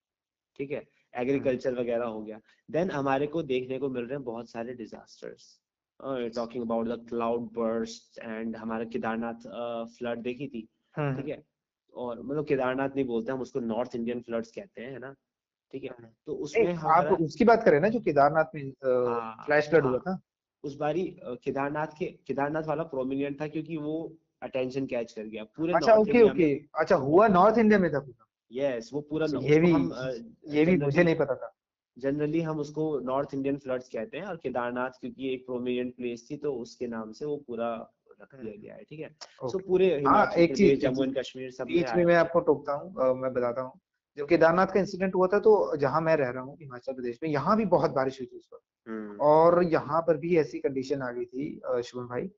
ठीक 0.59 0.71
है? 0.71 0.87
एग्रीकल्चर 1.15 1.75
वगैरह 1.75 2.07
हो 2.07 2.21
गया। 2.23 2.41
देन 2.71 2.91
हमारे 2.91 3.27
को 3.27 3.43
देखने 3.43 3.79
को 3.79 3.89
मिल 3.89 4.03
रहे 4.03 4.15
हैं 4.15 4.25
बहुत 4.25 4.51
सारे 4.51 4.75
disasters 4.75 5.61
talking 6.37 6.65
about 6.65 6.89
the 6.89 7.07
cloud 7.09 7.49
burst 7.53 8.19
and 8.19 8.57
हमारा 8.57 8.85
केदारनाथ 8.85 9.47
फ्लड 9.99 10.23
देखी 10.23 10.49
थी 10.49 10.69
हम्म, 10.99 11.17
ठीक 11.17 11.29
है? 11.29 11.43
और 11.95 12.23
मतलब 12.23 12.47
केदारनाथ 12.47 12.89
नहीं 12.89 13.05
बोलते 13.05 13.33
हम 13.33 13.41
उसको 13.41 13.61
नॉर्थ 13.61 13.95
इंडियन 13.97 14.21
फ्लड्स 14.21 14.51
कहते 14.51 14.83
हैं 14.83 14.93
है 14.93 14.99
ना? 14.99 15.15
ठीक 15.75 15.85
है? 15.85 15.91
हम्म। 15.91 16.09
तो 16.27 16.35
उसमें 16.35 16.75
आप 16.75 17.13
उसकी 17.21 17.45
बात 17.45 17.65
करें 17.65 17.81
ना 17.81 17.89
जो 17.89 18.01
केदारनाथ 18.01 18.55
में 18.55 18.63
हाँ 18.65 19.45
फ्लैश 19.47 19.69
फ्लड 19.69 19.85
हाँ 19.85 19.91
हुआ 19.91 19.99
था। 19.99 20.19
उस 20.65 20.77
बारी 20.77 21.03
केदारनाथ 21.25 21.87
के 21.99 22.07
केदारनाथ 22.27 22.63
वाला 22.63 22.83
प्रोमिनेंट 22.85 23.41
था 23.41 23.49
क्योंकि 23.49 23.77
वो 23.77 23.97
अटेंशन 24.43 24.87
कैच 24.87 25.13
कर 25.13 25.25
गया 25.25 25.45
पूरे 25.57 25.75
अच्छा 25.75 25.95
ओके 25.95 26.23
ओके 26.23 26.53
अच्छा 26.75 26.97
हुआ 26.97 27.29
नॉर्थ 27.29 27.59
इंडिया 27.59 27.79
में 27.79 27.93
था 27.93 27.99
पूरा। 27.99 28.27
यस 28.51 28.91
वो 28.93 29.01
पूरा 29.01 29.27
अच्छा, 29.27 29.39
ये 29.39 29.59
भी 29.59 29.73
ये 30.57 30.65
भी 30.65 30.77
मुझे 30.77 31.03
नहीं 31.05 31.15
पता 31.15 31.35
था। 31.35 31.53
जनरली 31.97 32.41
हम 32.41 32.59
उसको 32.61 32.99
नॉर्थ 33.01 33.35
इंडियन 33.35 33.57
फ्लड्स 33.59 33.89
कहते 33.89 34.19
हैं 34.19 34.25
और 34.25 34.37
केदारनाथ 34.37 34.99
क्योंकि 35.01 35.33
एक 35.35 35.47
प्रोमिनेंट 35.47 35.95
प्लेस 35.97 36.27
थी 36.31 36.37
तो 36.37 36.53
उसके 36.55 36.87
नाम 36.87 37.13
से 37.13 37.25
वो 37.25 37.37
पूरा 37.37 37.71
रख 38.21 38.35
दिया 38.35 38.53
हम्म, 38.53 38.61
गया 38.63 38.75
है 38.75 38.85
ठीक 38.85 39.01
है? 39.01 39.09
सो 39.43 39.59
पूरे 39.59 39.87
हाँ 39.87 39.99
हिमाचल 39.99 40.41
एक 40.41 40.57
चीज़ 40.57 40.81
जम्मू 40.81 41.03
एंड 41.05 41.19
कश्मीर 41.19 41.51
सब 41.51 41.67
बीच 41.67 41.95
में 41.97 42.05
मैं 42.05 42.15
आपको 42.17 42.41
टोकता 42.41 42.73
हूँ 42.73 43.15
मैं 43.21 43.33
बताता 43.33 43.61
हूँ। 43.61 43.81
जब 44.19 44.27
केदारनाथ 44.29 44.67
का 44.67 44.81
इंसिडेंट 44.81 45.15
हुआ 45.15 45.27
था 45.27 45.39
तो 45.39 45.77
जहाँ 45.77 46.01
मैं 46.01 46.17
रह 46.17 46.31
रहा 46.31 46.43
हूँ 46.43 46.57
हिमाचल 46.61 46.93
प्रदेश 46.93 47.19
में 47.23 47.31
यहाँ 47.31 47.57
भी 47.57 47.65
बहुत 47.67 47.91
बारिश 47.91 48.21
हुई 48.21 48.27
थी 48.27 48.37
उस 48.37 48.49
वक्त। 48.53 48.65
हम्म। 48.87 49.17
और 49.21 49.63
यहाँ 49.65 50.01
पर 50.03 50.17
भी 50.17 50.37
ऐसी 50.39 50.59
कंडीशन 50.59 51.03
आ 51.03 51.11
गई 51.13 51.25
थी 51.25 51.83
शुभम 51.85 52.07
भाई। 52.09 52.31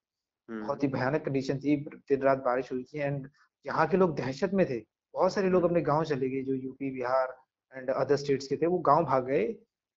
हम्म। 0.48 0.62
बहुत 0.62 0.82
ही 0.82 0.88
भयानक 0.88 1.24
कंडीशन 1.24 1.58
थी 1.58 1.76
दिन 1.86 2.22
रात 2.22 2.38
बारिश 2.44 2.72
हुई 2.72 2.82
थी 2.84 2.98
एंड 2.98 3.28
यहाँ 3.66 3.86
के 3.88 3.96
लोग 3.96 4.16
दहशत 4.16 4.50
में 4.54 4.64
थे। 4.70 4.78
बहुत 5.14 5.32
सारे 5.34 5.48
लोग 5.48 5.62
हम्म। 5.62 5.70
अपने 5.70 5.82
गाँव 5.82 6.04
चले 6.04 6.28
गए 6.30 6.42
जो 6.42 6.54
UP 6.54 6.90
Bihar 6.90 7.36
and 7.72 7.90
other 7.90 8.16
states 8.16 8.46
के 8.46 8.56
थे 8.56 8.66
वो 8.66 8.78
गाँव 8.88 9.04
भाग 9.04 9.26
गए। 9.26 9.46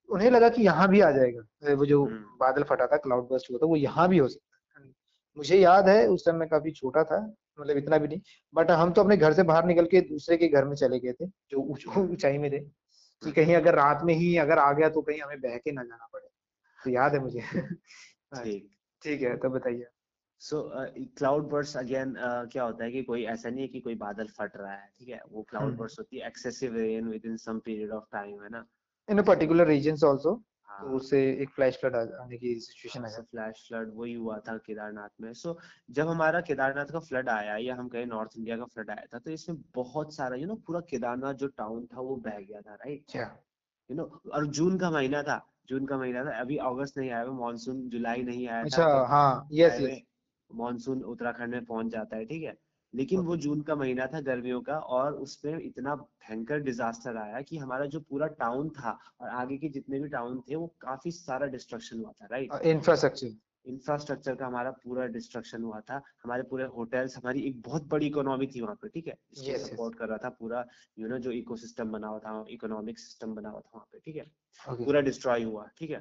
उन्हें 0.08 0.30
लगा 0.30 0.48
कि 0.48 0.62
यहाँ 0.62 0.88
भी 0.88 1.00
आ 1.00 1.10
जाएगा। 1.10 1.74
वो 1.74 1.86
जो 1.86 2.04
बादल 2.40 2.62
फटा 2.62 2.86
था 2.86 2.96
क्लाउड 2.96 3.28
बस्ट 3.28 3.50
हुआ 3.50 3.58
था 3.58 3.66
वो 3.66 3.76
यहाँ 3.76 4.08
भी 4.08 4.18
हो 4.18 4.28
सकता 4.28 4.80
है। 4.80 4.90
मुझे 5.36 5.58
याद 5.58 5.88
है 5.88 6.06
उस 6.06 6.24
टाइम 6.26 6.38
मैं 6.38 6.48
काफ़ी 6.48 6.70
छोटा 6.70 7.04
था 7.04 7.20
मतलब 7.58 7.76
इतना 7.76 7.98
भी 7.98 8.08
नहीं। 8.08 8.20
बट 8.54 8.70
हम 8.70 8.92
तो 8.92 9.02
अपने 9.02 9.16
घर 9.16 9.32
से 9.32 9.42
बाहर 9.42 9.64
निकल 9.64 9.86
के 9.86 10.00
दूसरे 10.00 10.36
के 10.36 10.48
घर 10.48 10.64
में 10.64 10.76
चले 10.76 10.98
गए 10.98 11.12
थे 11.12 11.26
जो 11.26 11.58
ऊंचाई 12.02 12.38
में 12.38 12.50
थे 12.52 12.58
कि 12.58 12.64
हम्म, 13.22 13.32
कहीं 13.32 13.54
अगर 13.56 13.74
रात 13.74 14.00
में 14.04 14.14
ही 14.14 14.36
अगर 14.36 14.58
आ 14.58 14.72
गया 14.72 14.88
तो 14.88 15.02
कहीं 15.02 15.20
हमें 15.20 15.40
बह 15.40 15.56
के 15.56 15.72
ना 15.72 15.82
जाना 15.84 16.08
पड़े। 16.12 16.28
तो 16.80 16.90
याद 16.90 17.14
है 17.14 17.20
मुझे। 17.20 17.40
हाँ 18.34 18.44
ठीक। 18.44 18.70
ठीक 19.02 19.22
है 19.22 19.36
तो 19.36 19.50
बताइए। 19.50 19.86
सो 20.42 20.62
क्लाउड 21.18 21.48
बर्स्ट 21.50 21.76
अगेन 21.76 22.14
क्या 22.52 22.64
होता 22.64 22.84
है 22.84 22.90
कि 22.90 23.02
कोई 23.02 23.24
ऐसा 23.24 23.50
नहीं 23.50 23.60
है 23.60 23.68
कि 23.68 23.80
कोई 23.80 23.94
बादल 23.94 24.26
फट 24.38 24.56
रहा 24.56 24.72
है 24.72 24.88
ठीक 24.98 25.08
है? 25.08 25.20
वो 25.28 25.42
क्लाउड 25.42 25.66
हम्म। 25.66 25.76
बर्स्ट 25.76 25.98
होती 25.98 26.18
है 26.18 26.26
excessive 26.26 26.76
rain 26.76 27.08
within 27.26 27.36
some 27.36 27.58
period 27.58 27.90
of 27.90 28.04
time 28.12 28.42
है 28.42 28.48
ना? 28.48 28.64
In 29.08 29.18
a 29.18 29.22
particular 29.22 29.66
regions 29.66 30.04
also 30.04 30.34
तो 30.80 30.86
हाँ 30.86 30.94
उससे 30.96 31.18
एक 31.42 31.50
फ्लैश 31.50 31.76
फ्लड 31.80 31.96
आने 31.96 32.36
की 32.38 32.54
सिचुएशन 32.60 33.04
आ 33.04 33.08
सो 33.08 33.22
फ्लैश 33.22 33.64
फ्लड 33.68 33.90
वही 33.94 34.12
हुआ 34.14 34.38
था 34.38 34.56
केदारनाथ 34.58 35.08
में। 35.20 35.32
सो 35.32 35.58
जब 35.90 36.08
हमारा 36.08 36.40
केदारनाथ 36.40 36.86
का 36.86 37.00
फ्लड 37.00 37.28
आया 37.28 37.56
या 37.56 37.74
हम 37.74 37.88
कहें 37.88 38.06
नॉर्थ 38.06 38.36
इंडिया 38.38 38.56
का 38.56 38.64
फ्लड 38.64 38.90
आया 38.90 39.06
था 39.14 39.18
तो 39.18 39.30
इसमें 39.30 39.58
बहुत 39.74 40.14
सारा 40.14 40.36
यू 40.36 40.46
नो 40.46 40.54
पूरा 40.66 40.80
केदारनाथ 40.80 41.34
जो 41.34 41.46
टाउन 41.48 41.86
था 41.86 42.00
वो 42.00 42.16
बह 42.16 42.38
गया 42.40 42.60
था 42.60 42.74
राइट 42.74 43.16
यू 43.90 43.96
नो 43.96 44.04
और 44.32 44.46
जून 44.46 44.78
का 44.78 44.90
महीना 44.90 45.22
था 45.22 45.40
जून 45.68 45.86
का 45.86 45.98
महीना 45.98 46.24
था 46.24 46.38
अभी 46.40 46.56
अगस्त 46.56 46.98
नहीं 46.98 47.10
आया 47.10 47.24
मानसून 47.32 47.88
जुलाई 47.88 48.22
नहीं 48.22 48.48
आया 48.48 48.64
था 48.64 48.66
अच्छा 48.66 48.84
तब 48.84 49.06
हाँ 49.06 49.48
यस 49.52 49.80
यस 49.80 50.00
मानसून 50.50 51.02
उत्तराखंड 51.02 51.54
में 51.54 51.64
पहुँच 51.64 51.86
जाता 51.86 52.16
है 52.16 52.24
ठीक 52.24 52.42
है? 52.42 52.56
लेकिन 52.94 53.20
वो 53.20 53.36
जून 53.36 53.60
का 53.62 53.74
महीना 53.74 54.06
था 54.06 54.20
गर्मियों 54.20 54.60
का 54.62 54.78
और 54.96 55.14
उसमें 55.14 55.58
इतना 55.60 55.94
भयंकर 55.94 56.58
डिजास्टर 56.62 57.16
आया 57.16 57.40
कि 57.40 57.58
हमारा 57.58 57.86
जो 57.86 58.00
पूरा 58.00 58.26
टाउन 58.40 58.68
था 58.70 58.98
और 59.20 59.28
आगे 59.28 59.56
के 59.58 59.68
जितने 59.68 60.00
भी 60.00 60.08
टाउन 60.08 60.42
थे 60.50 60.54
वो 60.54 60.66
काफ़ी 60.80 61.10
सारा 61.10 61.46
डिस्ट्रक्शन 61.46 61.98
हुआ 61.98 62.12
था 62.12 62.26
राइट 62.32 62.52
इंफ्रास्ट्रक्चर 62.64 63.34
इंफ्रास्ट्रक्चर 63.66 64.34
का 64.34 64.46
हमारा 64.46 64.70
पूरा 64.84 65.06
डिस्ट्रक्शन 65.06 65.62
हुआ 65.62 65.80
था। 65.80 66.00
हमारे 66.24 66.42
पूरे 66.42 66.64
होटल्स 66.76 67.16
हमारी 67.16 67.40
एक 67.40 67.60
बहुत 67.62 67.86
बड़ी 67.88 68.06
इकोनॉमी 68.06 68.46
थी 68.54 68.60
वहाँ 68.60 68.74
पे 68.82 68.88
ठीक 68.88 69.06
है? 69.06 69.14
इसको 69.32 69.50
यस 69.50 69.68
सपोर्ट 69.70 69.94
कर 69.98 70.08
रहा 70.08 70.18
था 70.24 70.28
पूरा 70.38 70.64
यू 70.98 71.08
नो 71.08 71.18
जो 71.18 71.30
इकोसिस्टम 71.30 71.92
बना 71.92 72.08
हुआ 72.08 72.18
था 72.18 72.44
इकोनॉमिक 72.50 72.98
सिस्टम 72.98 73.34
बना 73.34 73.48
हुआ 73.48 73.60
था 73.60 73.70
वहाँ 73.74 73.86
पे 73.92 73.98
ठीक 74.04 74.16
है? 74.16 74.24
ओके 74.72 74.84
पूरा 74.84 75.00
डिस्ट्रॉय 75.00 75.42
हुआ 75.42 75.66
ठीक 75.78 75.90
है? 75.90 76.00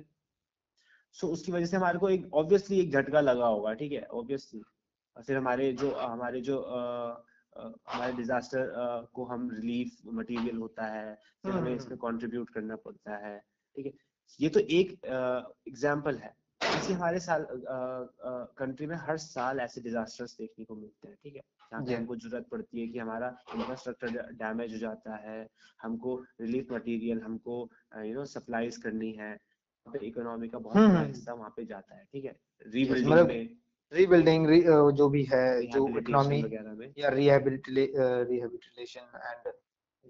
सो 1.11 1.27
उसकी 1.27 1.51
वजह 1.51 1.65
से 1.65 1.77
हमारे 1.77 1.99
को 1.99 2.09
एक 2.09 2.33
ऑब्वियसली 2.33 2.79
एक 2.79 2.91
झटका 2.91 3.21
लगा 3.21 3.47
होगा 3.47 3.73
ठीक 3.73 3.91
है? 3.91 4.03
ऑब्वियसली 4.03 4.61
फिर 5.17 5.37
हमारे 5.37 5.71
जो 5.73 5.91
हमारे 5.95 6.41
जो 6.41 6.57
अ, 6.57 7.27
हमारे 7.93 8.13
डिजास्टर 8.13 8.69
को 9.13 9.23
हम 9.25 9.49
रिलीफ 9.51 9.97
मटेरियल 10.13 10.57
होता 10.57 10.85
है 10.87 11.13
फिर 11.45 11.53
हमें 11.53 11.75
इसमें 11.75 11.97
कंट्रीब्यूट 11.97 12.49
करना 12.49 12.75
पड़ता 12.85 13.15
है 13.27 13.37
ठीक 13.77 13.85
है? 13.85 13.91
ये 14.39 14.49
तो 14.49 14.59
एक 14.59 14.91
एग्ज़ाम्पल 15.67 16.17
है। 16.17 16.33
ऐसे 16.61 16.93
हमारे 16.93 17.19
साल 17.19 17.45
कंट्री 18.59 18.87
में 18.87 18.95
हर 18.97 19.17
साल 19.17 19.59
ऐसे 19.59 19.81
डिजास्टर्स 19.81 20.35
देखने 20.37 20.65
को 20.65 20.75
मिलते 20.75 21.07
हैं 21.07 21.17
ठीक 21.23 21.35
है? 21.35 21.41
जहाँ 21.71 21.83
पे 21.85 21.93
हमको 21.95 22.15
ज़रूरत 22.15 22.47
पड़ती 22.51 22.81
है 22.81 22.87
कि 22.87 22.99
हमारा 22.99 23.27
इंफ्रास्ट्रक्चर 23.55 24.31
डैमेज 24.33 24.73
हो 24.73 24.79
जाता 24.79 25.15
है 25.27 25.47
हमको 25.81 26.15
रिलीफ 26.41 26.71
मटेरियल 26.71 27.21
हमको 27.21 27.57
यू 27.97 28.13
नो 28.15 28.25
सप्लाईज 28.33 28.77
करनी 28.77 29.11
है 29.13 29.37
इकोनॉमी 29.87 30.47
का 30.47 30.57
बहुत 30.59 30.77
हम्म 30.77 30.89
बड़ा 30.89 30.99
हम्म। 30.99 31.07
हिस्सा 31.07 31.33
वहाँ 31.33 31.53
पे 31.57 31.65
जाता 31.65 31.95
है 31.95 32.03
ठीक 32.11 32.25
है? 32.25 32.35
रीबिल्डिंग 32.65 33.11
मतलब 33.11 33.27
में। 33.27 33.57
रीबिल्डिंग 33.91 34.47
री, 34.47 34.61
जो 34.61 35.09
भी 35.09 35.23
है 35.23 35.45
जो 35.67 35.87
इकोनॉमी 35.97 36.39
या 36.97 37.09
रिहेबिलिटेशन 37.09 39.01
एंड 39.01 39.53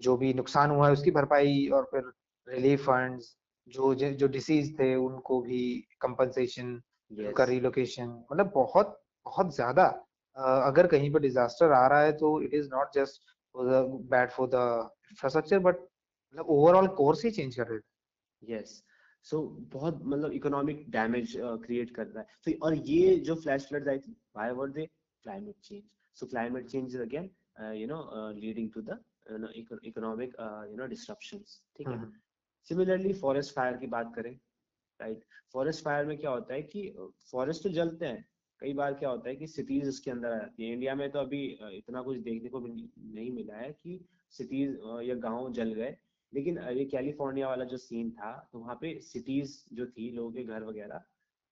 जो 0.00 0.16
भी 0.16 0.32
नुकसान 0.34 0.70
हुआ 0.70 0.86
है 0.86 0.92
उसकी 0.92 1.10
भरपाई 1.10 1.68
और 1.68 1.88
फिर 1.90 2.12
रिलीफ 2.48 2.84
फंड्स 2.86 3.36
जो 3.68 3.94
जो 3.94 4.28
डिसीज 4.28 4.78
थे 4.78 4.94
उनको 4.94 5.40
भी 5.40 5.62
कंपनसेशन 6.00 6.70
उनका 7.10 7.42
यस 7.42 7.48
रिलोकेशन 7.48 8.08
मतलब 8.32 8.52
बहुत 8.54 8.98
बहुत 9.26 9.54
ज़्यादा। 9.54 9.84
अगर 10.36 10.86
कहीं 10.86 11.12
पर 11.12 11.20
डिजास्टर 11.20 11.72
आ 11.72 11.86
रहा 11.86 12.02
है 12.02 12.12
तो 12.12 12.40
it 12.42 12.54
is 12.54 12.68
not 12.72 12.94
just 12.94 13.20
bad 14.10 14.30
for 14.30 14.48
the 14.48 14.90
infrastructure 15.10 15.58
but 15.58 15.76
मतलब 15.76 16.46
ओवरऑल 16.50 16.86
कोर्स 17.00 17.24
ही 17.24 17.30
चेंज 17.30 17.56
कर 17.56 17.64
देता 17.64 18.54
यस 18.54 18.82
सो 19.26 19.36
so, 19.36 19.72
बहुत 19.72 20.00
मतलब 20.04 20.32
इकोनॉमिक 20.32 20.84
डैमेज 20.90 21.32
क्रिएट 21.64 21.90
कर 21.96 22.06
रहा 22.06 22.20
है। 22.20 22.26
तो 22.44 22.66
और 22.66 22.74
ये 22.88 23.16
जो 23.20 23.34
फ्लैश 23.34 23.66
फ्लड्स 23.68 23.88
आई 23.88 23.98
थी 23.98 24.16
why 24.36 24.50
were 24.52 24.70
they 24.70 24.86
climate 25.24 25.56
change 25.64 25.82
so 26.16 26.26
climate 26.26 26.66
change 26.66 26.94
is 26.94 27.02
again 27.02 27.30
you 27.76 27.86
know 27.86 28.30
leading 28.36 28.70
to 28.72 28.82
the 28.82 28.98
economic 29.84 30.34
you 30.70 30.76
know 30.76 30.86
disruptions 30.86 31.60
ठीक 31.76 31.88
है? 31.88 32.00
सिमिलरली 32.68 33.12
फॉरेस्ट 33.14 33.54
फायर 33.54 33.76
की 33.76 33.86
बात 33.88 34.12
करें 34.16 34.32
राइट 35.00 35.24
फॉरेस्ट 35.52 35.84
फायर 35.84 36.06
में 36.06 36.16
क्या 36.18 36.30
होता 36.30 36.54
है 36.54 36.62
कि 36.64 36.82
फॉरेस्ट 37.30 37.62
तो 37.62 37.68
जलते 37.70 38.06
हैं। 38.06 38.24
कई 38.62 38.72
बार 38.74 38.94
क्या 38.94 39.08
होता 39.10 39.28
है 39.28 39.36
कि 39.36 39.46
सिटीज़ 39.46 39.88
उसके 39.88 40.10
अंदर 40.10 40.32
आ 40.32 40.36
जाती 40.38 40.64
है। 40.64 40.72
इंडिया 40.72 40.94
में 40.94 41.10
तो 41.10 41.18
अभी 41.18 41.44
इतना 41.72 42.02
कुछ 42.02 42.18
देखने 42.18 42.48
को 42.48 42.60
नहीं 42.60 43.30
मिला 43.32 43.56
है 43.56 43.70
कि 43.72 43.98
सिटीज़ 44.32 44.76
या 45.04 45.14
गाँव 45.24 45.52
जल 45.52 45.72
गए। 45.74 45.96
लेकिन 46.32 46.58
ये 46.70 46.84
कैलिफ़ोर्निया 46.84 47.48
वाला 47.48 47.64
जो 47.64 47.76
सीन 47.76 48.10
था 48.10 48.32
तो 48.52 48.58
वहाँ 48.58 48.74
पे 48.80 48.98
सिटीज़ 49.00 49.56
जो 49.74 49.86
थी 49.86 50.10
लोगों 50.10 50.32
के 50.32 50.44
घर 50.44 50.62
वगैरह 50.62 51.04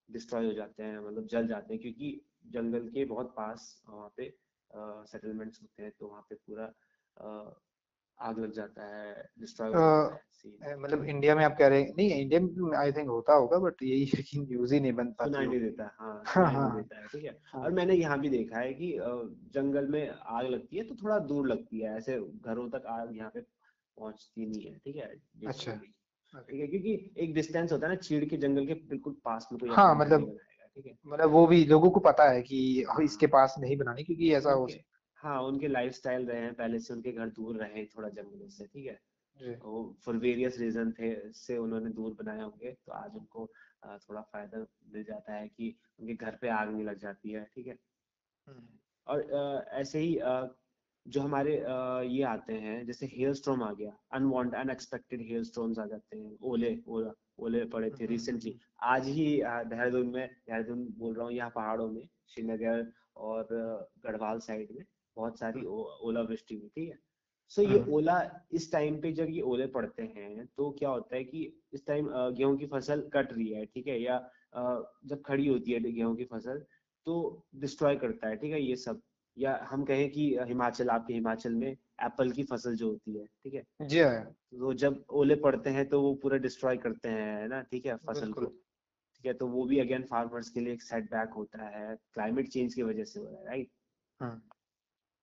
डिस्ट्रॉय 0.08 0.46
हो 0.46 0.52
जाते 0.52 0.82
हैं 0.82 0.98
मतलब 0.98 1.26
जल 1.26 1.46
जाते 1.46 1.74
हैं 1.74 1.82
क्योंकि 1.82 2.20
जंगल 2.46 2.88
के 2.88 3.04
बहुत 3.04 3.34
पास 3.36 3.66
वहाँ 3.88 4.12
पे 4.16 4.32
सेटलमेंट्स 5.06 5.62
होते 5.62 5.82
हैं 5.82 5.92
तो 6.00 6.08
वहाँ 6.08 6.26
पे 6.30 6.34
पूरा 6.36 6.64
अ, 7.16 7.60
आग 8.18 8.38
लग 8.38 8.52
जाता 8.52 8.86
है 8.86 9.30
डिस्ट्रॉय 9.38 9.72
अ, 9.72 10.76
मतलब 10.76 11.04
इंडिया 11.04 11.34
में 11.34 11.44
आप 11.44 11.56
कह 11.58 11.68
रहे 11.68 11.82
हैं 11.82 11.92
नहीं 11.96 12.10
इंडिया 12.10 12.40
में 12.40 12.76
आई 12.78 12.92
थिंक 12.92 13.08
होता 13.08 13.34
होगा 13.34 13.58
बट 13.58 13.82
यही 13.82 14.04
है 14.04 14.22
कि 14.22 14.38
न्यूज़ 14.38 14.74
ही 14.74 14.80
नहीं 14.80 14.92
बन 14.92 15.12
पाती 15.12 15.30
सुनाई 15.30 15.46
नहीं 15.46 15.60
देता 15.60 15.90
हाँ 15.98 16.22
हाँ 16.26 16.50
हाँ। 16.52 16.76
देता 16.76 16.98
है 16.98 17.06
ठीक 17.06 17.24
है? 17.24 17.36
हाँ। 17.44 17.62
और 17.64 17.72
मैंने 17.72 17.94
यहाँ 17.94 18.18
भी 18.20 18.28
देखा 18.28 18.58
है 18.58 18.72
कि 18.74 18.92
जंगल 19.54 19.86
में 19.88 20.08
आग 20.10 20.46
लगती 20.46 20.76
है 20.76 20.84
तो 20.84 20.94
थोड़ा 20.94 21.18
दूर 21.18 21.48
लगती 21.48 21.80
है 21.80 21.96
ऐसे 21.96 22.18
घरों 22.20 22.68
तक 22.70 22.86
आग 22.88 23.16
यहाँ 23.16 23.30
पे 23.34 23.40
पहुँचती 23.98 24.46
नहीं 24.46 24.62
है 24.62 24.78
ठीक 24.78 24.96
है? 24.96 25.14
अच्छा। 25.46 25.72
ठीक 25.72 26.60
है 26.60 26.66
क्योंकि 26.66 26.92
एक 27.16 27.34
डिस्टेंस 27.34 27.72
होता 27.72 27.86
है 27.86 27.92
ना 27.92 27.98
चीड़ 28.00 28.24
के 28.24 28.36
जंगल 28.36 28.66
के 28.66 28.74
बिल्कुल 28.74 29.16
पास 29.24 29.48
में 29.52 29.60
कोई 29.60 29.70
हाँ 29.70 29.94
मतलब 29.96 30.20
है? 30.20 30.94
मतलब 31.06 31.30
वो 31.30 31.46
भी 31.46 31.64
लोगों 31.64 31.90
को 31.90 32.00
पता 32.00 32.28
है 32.30 32.42
कि 32.42 32.84
हाँ 32.90 33.02
इसके 33.04 33.26
पास 33.26 33.54
नहीं 33.58 33.76
बनानी 33.76 34.04
क्योंकि 34.04 34.32
ऐसा 34.34 34.52
हो 34.52 34.66
उनके 34.66 34.80
हाँ 35.18 35.42
उनके 35.42 35.68
लाइफस्टाइल 35.68 36.26
रहे 36.26 36.40
हैं 36.40 36.54
पहले 36.54 36.78
से 36.78 36.94
उनके 36.94 37.12
घर 37.12 37.28
दूर 37.30 37.56
रहे 37.56 37.84
थोड़ा 37.86 38.08
जंगलों 38.08 38.48
से 38.48 38.66
ठीक 38.66 38.86
है? 38.86 38.98
वो 39.64 39.96
फॉर 40.04 40.16
वेरियस 40.16 40.58
रीजन 40.58 40.92
थे 40.92 41.32
से 41.32 41.56
उन्होंने 41.56 41.90
दूर 41.90 42.14
बनाए 42.14 42.40
होंगे 42.42 42.72
तो 42.86 42.92
आज 42.92 43.16
उनको 43.16 43.46
थोड़ा 43.86 44.20
फ़ायदा 44.22 44.66
मिल 44.92 45.04
जाता 45.04 45.32
है 45.32 45.48
कि 45.48 45.74
उनके 46.00 46.14
घर 46.14 46.36
पे 46.36 46.48
आग 46.48 46.70
नहीं 46.70 46.84
लग 46.84 46.98
जाती 46.98 47.30
है 47.30 47.44
ठीक 47.54 47.66
है? 47.66 47.78
हम्म, 48.46 48.66
और 49.06 49.66
ऐसे 49.72 49.98
ही 49.98 50.16
जो 51.06 51.20
हमारे 51.20 51.54
ये 52.08 52.22
आते 52.22 52.54
हैं 52.54 52.84
जैसे 52.86 53.06
हेयर 53.06 53.34
स्ट्रोम 53.34 53.62
आ 53.62 53.72
गया 53.72 53.92
अनवांट 54.12 54.54
अनएक्सपेक्टेड 54.54 55.20
हेयर 55.20 55.44
स्टॉर्म्स 55.44 55.78
आ 55.78 55.86
जाते 55.86 56.18
हैं 56.18 56.36
ओले 56.42 56.78
ओला 56.88 57.12
ओले 57.38 57.64
पड़े 57.64 57.90
थे 57.90 57.94
हम्म, 57.94 58.06
रिसेंटली 58.06 58.58
आज 58.82 59.06
ही 59.08 59.26
देहरादून 59.42 60.06
में 60.06 60.26
देहरादून 60.26 60.86
बोल 60.98 61.14
रहा 61.14 61.24
हूँ 61.24 61.32
यहाँ 61.32 61.50
पहाड़ों 61.50 61.88
में 61.90 62.08
श्रीनगर 62.28 62.86
और 63.16 63.48
गढ़वाल 64.06 64.38
साइड 64.38 64.68
में 64.72 64.84
बहुत 65.16 65.38
सारी 65.38 65.60
हम्म, 65.60 65.68
ओलावृष्टि 66.08 66.54
हुई 66.54 66.68
ठीक 66.68 66.88
है? 66.88 66.98
सो 67.48 67.62
ये 67.62 67.78
हम्म। 67.78 67.92
ओला 67.92 68.20
इस 68.52 68.70
टाइम 68.72 69.00
पे 69.00 69.12
जब 69.12 69.30
ये 69.30 69.40
ओले 69.42 69.66
पड़ते 69.66 70.02
हैं 70.02 70.46
तो 70.56 70.70
क्या 70.70 70.88
होता 70.88 71.16
है 71.16 71.24
कि 71.24 71.42
इस 71.72 71.86
टाइम 71.86 72.08
गेहूँ 72.36 72.56
की 72.58 72.66
फ़सल 72.66 73.08
कट 73.14 73.32
रही 73.32 73.48
है 73.48 73.64
ठीक 73.66 73.86
है? 73.86 74.00
या 74.02 74.18
जब 75.06 75.22
खड़ी 75.22 75.46
होती 75.46 75.72
है 75.72 75.80
गेहूँ 75.92 76.16
की 76.16 76.24
फ़सल 76.24 76.64
तो 77.06 77.46
डिस्ट्रॉय 77.56 77.96
करता 77.96 78.28
है 78.28 78.36
ठीक 78.36 78.52
है? 78.52 78.62
ये 78.62 78.76
सब। 78.76 79.00
या 79.36 79.66
हम 79.70 79.84
कहें 79.84 80.10
कि 80.10 80.38
हिमाचल 80.40 80.88
आपके 80.90 81.14
हिमाचल 81.14 81.54
में 81.54 81.68
एप्पल 81.68 82.30
की 82.30 82.42
फ़सल 82.42 82.74
जो 82.76 82.88
होती 82.88 83.18
है 83.18 83.26
ठीक 83.26 83.54
है? 83.54 83.62
जी 83.82 84.00
हाँ। 84.00 84.24
तो 84.24 84.72
जब 84.74 85.04
ओले 85.10 85.34
पड़ते 85.34 85.70
हैं 85.70 85.88
तो 85.88 86.02
वो 86.02 86.14
पूरा 86.14 86.36
डिस्ट्रॉय 86.38 86.76
करते 86.76 87.08
हैं 87.08 87.48
ना 87.48 87.60
ठीक 87.62 87.86
है 87.86 87.96
फ़सल 87.96 88.32
को। 88.32 88.44
ठीक 88.44 89.26
है 89.26 89.32
तो 89.32 89.46
वो 89.46 89.64
भी 89.64 89.78
अगेन 89.78 90.02
फार्मर्स 90.02 90.48
के 90.50 90.60
लिए 90.60 90.72
एक 90.72 90.82
सेटबैक 90.82 91.30
होता 91.30 91.68
है 91.68 91.96
क्लाइमेट 92.14 92.48
चेंज 92.48 92.74
की 92.74 92.82
वजह 92.82 93.04
से 93.04 93.20
हो 93.20 93.26
रहा 93.26 93.40
है 93.40 93.46
राइट? 93.46 93.70
हम्म। 94.20 94.38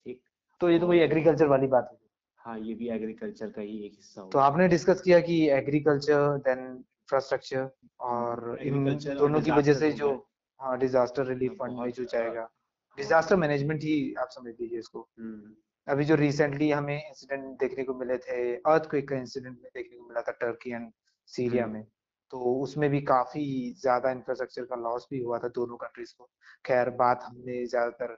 ठीक। 0.05 0.21
तो 0.61 0.69
ये 0.69 0.79
तो 0.79 0.87
कोई 0.87 0.99
एग्रीकल्चर 0.99 1.47
वाली 1.47 1.67
बात 1.67 1.89
है। 1.91 1.97
हाँ 2.37 2.59
ये 2.59 2.73
भी 2.73 2.89
एग्रीकल्चर 2.89 3.49
का 3.49 3.61
ही 3.61 3.85
एक 3.85 3.93
हिस्सा 3.93 4.29
तो 4.31 4.39
आपने 4.39 4.67
डिस्कस 4.67 5.01
किया 5.01 5.19
कि 5.19 5.49
एग्रीकल्चर 5.49 6.37
देन 6.37 6.59
इंफ्रास्ट्रक्चर 6.59 7.69
और 7.99 8.57
इन 8.61 8.97
दोनों 8.97 9.41
की 9.41 9.51
वजह 9.51 9.73
से 9.73 9.91
जो 9.91 10.11
हाँ 10.59 10.77
डिजास्टर 10.77 11.25
रिलीफ 11.25 11.51
हाँ, 11.51 11.67
फंड 11.69 11.79
में 11.79 11.91
जो 11.91 12.05
जाएगा। 12.05 12.49
डिजास्टर 12.97 13.35
मैनेजमेंट 13.35 13.83
ही 13.83 14.13
आप 14.13 14.27
समझ 14.29 14.53
लीजिए 14.61 14.79
इसको। 14.79 15.09
हम्म। 15.19 15.55
अभी 15.87 16.05
जो 16.05 16.15
रिसेंटली 16.15 16.71
हमें 16.71 17.07
इंसिडेंट 17.07 17.43
देखने 17.59 17.83
को 17.83 17.93
मिले 17.93 18.17
थे 18.17 18.55
अर्थक्वेक 18.55 19.09
का 19.09 19.15
इंसिडेंट 19.15 19.57
में 19.61 19.69
देखने 19.75 19.97
को 19.97 20.07
मिला 20.07 20.21
था 20.21 20.31
टर्की 20.31 20.71
एंड 20.71 20.91
सीरिया। 21.27 21.67
में। 21.67 21.83
तो 22.31 22.39
उसमें 22.61 22.89
भी 22.89 23.01
काफ़ी 23.01 23.73
ज़्यादा 23.81 24.11
इंफ्रास्ट्रक्चर 24.11 24.63
का 24.63 24.75
लॉस 24.75 25.07
भी 25.11 25.19
हुआ 25.19 25.39
था 25.39 25.47
दोनों 25.47 25.77
कंट्रीज़ 25.77 26.13
को। 26.17 26.29
खैर 26.65 26.89
बात 26.89 27.23
हमने 27.23 27.65
ज़्यादातर 27.65 28.17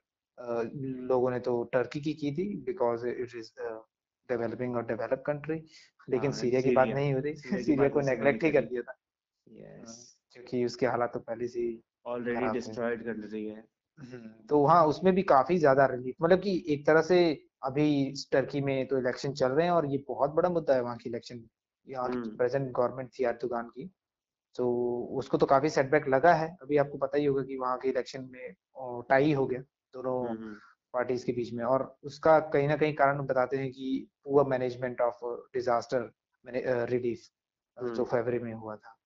लोगों 1.07 1.31
ने 1.31 1.39
तो 1.39 1.63
टर्की 1.63 2.01
की 2.01 2.13
की 2.13 2.31
थी 2.31 2.55
बिकॉज़ 2.65 3.07
इट 3.07 3.36
इज़ 3.36 3.51
डेवलपिंग 4.29 4.75
और 4.75 4.86
डेवलप 4.86 5.24
कंट्री 5.27 5.55
लेकिन 6.09 6.31
हाँ, 6.31 6.39
सीरिया 6.39 6.62
की 6.62 6.71
बात 6.75 6.88
नहीं 6.88 7.13
हो 7.13 7.19
रही। 7.19 7.36
सीरिया 7.36 7.89
की 7.89 8.05
नेग्लेक्ट 8.05 8.43
ही 8.43 8.51
कर 8.51 8.65
दिया 8.65 8.81
था। 8.81 8.95
क्योंकि 10.33 10.65
उसके 10.65 10.86
हालात 10.86 11.13
तो 11.13 11.19
पहले 11.19 11.48
से 11.48 11.81
ऑलरेडी 12.05 12.48
डिस्ट्रॉयड 12.48 13.03
कर 13.03 13.15
रही 13.15 13.45
है। 13.45 13.63
तो 14.50 14.65
हाँ 14.65 14.86
उसमें 14.86 15.13
भी 15.15 15.22
काफ़ी 15.24 15.58
ज़्यादा 15.58 15.86
रिलीफ 15.86 16.15
मतलब 16.22 16.39
कि 16.39 16.63
एक 16.68 16.86
तरह 16.88 17.01
से 17.01 17.20
अभी 17.63 18.13
टर्की 18.32 18.62
में 18.62 18.88
तो 18.88 18.98
इलेक्शन 18.98 19.34
चल 19.34 19.51
रहे 19.51 19.65
हैं 19.65 19.72
और 19.72 19.86
ये 19.86 20.03
बहुत 20.08 20.32
बड़ा 20.32 20.50
मुद्दा 20.50 20.75
है 20.75 20.82
वहाँ 20.82 20.98
की 20.98 21.10
इलेक्शन 21.10 21.44
हम्म। 21.88 22.36
प्रेजेंट 22.38 22.72
गवर्नमेंट 22.72 23.10
थी 23.10 23.25
एर्दोगान 23.25 23.70
की 23.70 23.89
तो 24.56 24.70
उसको 25.18 25.38
तो 25.38 25.46
काफ़ी 25.46 25.70
सेटबैक 25.70 26.08
लगा 26.08 26.34
है 26.34 26.48
अभी 26.62 26.77
आपको 26.77 26.98
पता 26.98 27.18
ही 27.18 27.25
होगा 27.25 27.44
कि 27.44 27.58
वहाँ 27.58 27.77
के 27.77 27.89
इलेक्शन 27.89 28.29
में 28.32 28.53
टाई 29.10 29.34
हो 29.34 29.46
गया 29.48 29.62
दोनों 29.94 30.29
हम्म, 30.29 30.53
पार्टीज़ 30.94 31.25
के 31.25 31.32
बीच 31.32 31.53
में 31.53 31.63
और 31.65 31.84
उसका 32.03 32.39
कहीं 32.39 32.68
ना 32.68 32.75
कहीं 32.75 32.94
कारण 32.94 33.25
बताते 33.25 33.58
हैं 33.58 33.72
कि 33.72 34.08
poor 34.24 34.46
management 34.46 35.01
of 35.01 35.25
disaster 35.53 36.12
relief 36.46 37.27
जो 37.77 37.86
हम्म। 37.86 38.03
फरवरी 38.03 38.39
में 38.39 38.53
हुआ 38.53 38.75
था 38.75 38.99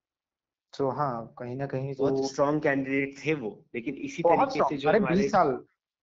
तो 0.73 0.89
हाँ 0.89 1.33
कहीं 1.37 1.55
ना 1.55 1.65
कहीं 1.65 1.93
तो 1.93 2.03
बहुत 2.03 2.25
स्ट्रॉन्ग 2.25 2.61
कैंडिडेट 2.63 3.15
थे 3.25 3.33
वो 3.33 3.49
लेकिन 3.75 3.95
इसी 3.95 4.23
तरीके 4.23 4.63
से 4.69 4.77
जो 4.77 4.89
अरे 4.89 4.99
बीस 4.99 5.31
साल 5.31 5.51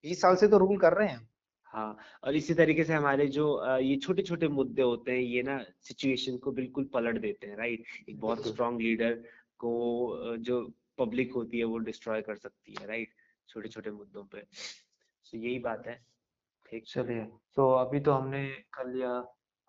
बीस 0.05 0.21
साल 0.21 0.37
से 0.37 0.49
तो 0.49 0.59
रूल 0.59 0.77
कर 0.79 0.93
रहे 0.93 1.09
हैं। 1.09 1.29
हाँ 1.65 1.97
और 2.25 2.37
इसी 2.37 2.55
तरीके 2.55 2.85
से 2.85 2.93
हमारे 2.93 3.27
जो 3.27 3.47
ये 3.79 3.97
छोटे 3.97 4.23
छोटे 4.23 4.49
मुद्दे 4.49 4.83
होते 4.83 5.13
हैं 5.13 5.19
ये 5.19 5.43
ना 5.43 5.59
सिचुएशन 5.81 6.37
को 6.37 6.53
बिल्कुल 6.53 6.85
पलट 6.85 7.19
देते 7.19 7.47
हैं 7.47 7.57
राइट 7.57 7.85
एक 8.09 8.21
बहुत। 8.21 8.47
स्ट्रांग 8.47 8.81
लीडर 8.81 9.15
को 9.59 10.37
जो 10.37 10.61
पब्लिक 10.99 11.33
होती 11.33 11.59
है 11.59 11.65
वो 11.65 11.79
डिस्ट्रॉय 11.79 12.23
कर 12.23 12.37
सकती 12.37 12.75
है 12.81 12.87
राइट 12.87 13.15
छोटे 13.49 13.69
छोटे 13.69 13.91
मुद्दों 13.91 14.25
पे। 14.25 14.41
तो 14.41 15.39
यही 15.39 15.59
बात 15.59 15.87
है। 15.87 15.95
ठीक। 16.71 16.85
चलिए 16.87 17.25
तो 17.57 17.71
अभी 17.75 18.01
तो 18.01 18.13
हमने 18.13 18.47
कर 18.73 18.89
लिया 18.89 19.21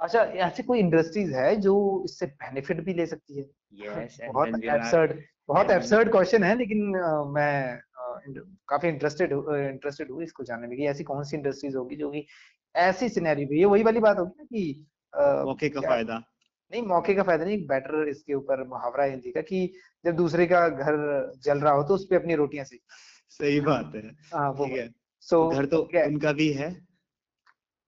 अच्छा 0.02 0.20
ऐसी 0.20 0.64
कोई 0.64 0.80
इंडस्ट्रीज़ 0.80 1.34
है 1.34 1.56
जो 1.56 1.74
इससे 2.06 2.26
बेनिफिट 2.26 2.80
भी 2.82 2.94
ले 2.94 3.06
सकती 3.06 3.38
है? 3.38 3.44
यस 3.74 4.18
बहुत 4.30 4.48
एब्सर्ड 4.66 5.20
बहुत 5.48 5.72
एब्सर्ड 5.72 6.12
क्वेश्चन 6.12 6.44
है 6.44 6.56
लेकिन 6.58 6.96
अ, 6.96 7.24
मैं 7.26 7.80
इंड- 8.28 8.44
काफ़ी 8.68 8.90
इंटरेस्टेड 8.90 9.32
इंटरेस्टेड 9.32 10.12
हूँ 10.12 10.24
इसको 10.24 10.44
जानने 10.44 10.68
में 10.68 10.78
कि 10.78 10.88
ऐसी 10.88 11.04
कौन 11.04 11.24
सी 11.24 11.38
इंडस्ट्रीज़ 11.38 11.78
होगी 11.78 11.96
जो 11.96 12.10
कि 12.12 12.26
ऐसी 12.76 13.10
सिनेरियो 13.10 13.48
पे 13.48 13.58
ये 13.60 13.66
वही 13.66 13.84
वाली 13.84 14.00
बात 14.00 14.20
होगी 14.20 14.34
ना 14.38 14.44
कि 14.44 14.86
मौके 15.46 15.70
का 15.70 15.82
फ़ायदा। 15.82 16.18
नहीं 16.72 16.82
मौके 16.82 17.14
का 17.16 17.24
फ़ायदा 17.24 17.46
नहीं 17.46 17.58
एक 17.58 17.68
बेटर 17.68 18.08
इसके 18.08 18.34
ऊपर 18.34 18.64
मुहावरा 18.68 19.04
है 19.04 19.10
हिंदी 19.10 19.32
का 19.32 19.42
कि 19.42 19.74
जब 20.06 20.16
दूसरे 20.16 20.46
का 20.48 20.68
घर 20.70 20.96
जल 21.44 21.60
रहा 21.60 21.74
हो 21.74 21.84
तो 21.84 21.94
उस 21.94 22.06
पे 22.10 22.16
अपनी 22.16 22.36
रोटियाँ 22.36 22.66
सेक। 22.66 22.82
सही 23.30 23.60
बात 23.62 23.92
है 23.96 24.02
हाँ 24.34 24.52
वो 24.52 24.66
ठीक 24.66 24.78
है। 24.78 24.90
सो 25.20 25.50
घर 25.50 25.66
तो 25.66 25.84
क्या- 25.84 26.08
उनका 26.08 26.32
भी 26.32 26.52
है 26.54 26.70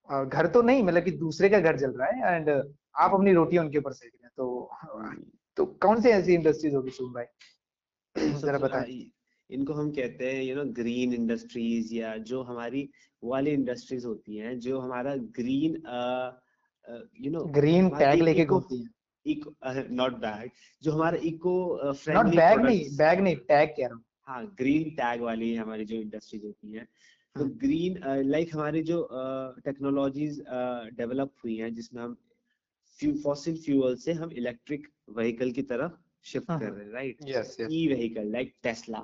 घर 0.09 0.47
तो 0.47 0.61
नहीं 0.61 0.83
मतलब 0.83 1.03
कि 1.03 1.11
दूसरे 1.11 1.49
का 1.49 1.59
घर 1.59 1.77
जल 1.77 1.91
रहा 1.91 2.07
है 2.07 2.35
एंड 2.35 2.49
आप 2.95 3.13
अपनी 3.13 3.33
रोटियाँ 3.33 3.63
उनके 3.65 3.77
ऊपर 3.77 3.93
सेक 3.93 4.11
रहे 4.15 4.25
हैं। 4.25 4.31
तो 4.37 4.69
तो 5.57 5.65
कौन 5.65 6.01
सी 6.01 6.09
ऐसी 6.09 6.33
इंडस्ट्रीज़ 6.33 6.75
होगी 6.75 6.91
शुभ 6.91 7.13
भाई? 7.13 7.25
जरा 8.41 8.77
आ, 8.77 8.83
इनको 9.49 9.73
हम 9.73 9.91
कहते 9.91 10.31
हैं 10.31 10.43
यू 10.43 10.55
नो 10.55 10.63
ग्रीन 10.73 11.13
इंडस्ट्रीज़ 11.13 11.93
या 11.93 12.15
जो 12.17 12.41
हमारी 12.43 12.89
वाली 13.23 13.51
इंडस्ट्रीज़ 13.51 14.05
होती 14.07 14.37
हैं 14.37 14.59
जो 14.59 14.79
हमारा 14.79 15.15
green 15.15 15.75
you 17.21 17.31
know 17.31 17.43
green 17.53 17.89
tag 17.89 18.21
लेके 18.21 18.45
घूमती 18.45 18.77
हैं। 18.77 18.89
इको 19.25 19.55
नॉट 19.95 20.13
बैग 20.13 20.49
जो 20.83 20.91
हमारा 20.91 21.17
इको 21.23 21.93
फ्रेंडली 21.93 22.23
नॉट 22.23 22.35
बैग 22.35 22.65
नहीं 22.65 22.97
बैग 22.97 23.19
नहीं 23.19 23.35
टैग 23.35 23.69
कह 23.69 23.85
रहा 23.85 23.95
हूँ। 23.95 24.03
हाँ 24.27 24.45
ग्रीन 24.57 24.89
टैग 24.89 25.21
वाली 25.21 25.55
हमारी 25.55 25.85
जो 25.85 25.95
इंडस्ट्रीज़ 25.95 26.45
होती 26.45 26.71
हैं 26.73 26.87
तो 27.35 27.45
ग्रीन 27.45 27.99
लाइक 28.25 28.53
हमारी 28.53 28.81
जो 28.83 29.07
टेक्नोलॉजीज़ 29.65 30.41
डेवलप 30.97 31.31
हुई 31.43 31.55
हैं 31.57 31.73
जिसमें 31.73 32.01
हम 32.01 32.15
फॉसिल 33.23 33.57
फ्यूअल 33.57 33.95
से 33.95 34.13
हम 34.13 34.31
इलेक्ट्रिक 34.31 34.87
व्हीकल 35.09 35.51
की 35.51 35.61
तरफ़ 35.61 35.91
शिफ्ट 36.23 36.51
हाँ, 36.51 36.59
कर 36.59 36.65
हाँ। 36.65 36.75
रहे 36.75 36.85
हैं 36.85 36.91
right 36.93 37.69
e 37.71 37.87
vehicle 37.87 38.31
like 38.31 38.53
Tesla 38.63 39.03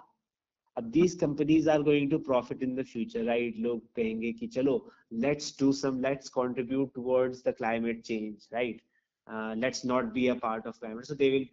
अब 0.77 0.89
these 0.91 1.13
companies 1.19 1.69
are 1.69 1.81
going 1.81 2.11
to 2.11 2.17
profit 2.19 2.63
in 2.63 2.75
the 2.75 2.83
future 2.83 3.23
right 3.23 3.57
लोग 3.57 3.85
कहेंगे 3.95 4.31
कि 4.31 4.47
चलो 4.47 4.75
let's 5.13 5.59
do 5.59 5.71
some 5.71 5.99
let's 5.99 6.29
contribute 6.29 6.93
towards 6.95 7.43
the 7.47 7.53
climate 7.57 8.01
change 8.01 8.47
right 8.53 8.81
let's 9.57 9.85
not 9.85 10.05
be 10.13 10.27
a 10.27 10.33
part 10.33 10.67
of 10.67 10.79
climate 10.79 11.05
so 11.05 11.15
they 11.15 11.29
will 11.29 11.47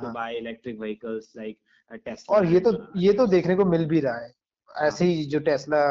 to 0.00 0.12
buy 0.12 0.36
electric 0.36 0.78
vehicles 0.78 1.32
like 1.36 1.58
Tesla 2.04 2.36
और 2.36 2.46
ये 2.46 2.60
तो 2.60 2.72
ये 2.96 3.12
तो 3.12 3.26
देखने 3.26 3.56
को 3.56 3.64
मिल 3.64 3.86
भी 3.86 4.00
रहा 4.00 4.18
है। 4.18 4.32
ऐसे 4.76 5.04
ही 5.04 5.24
जो 5.24 5.38
टेस्ला 5.40 5.82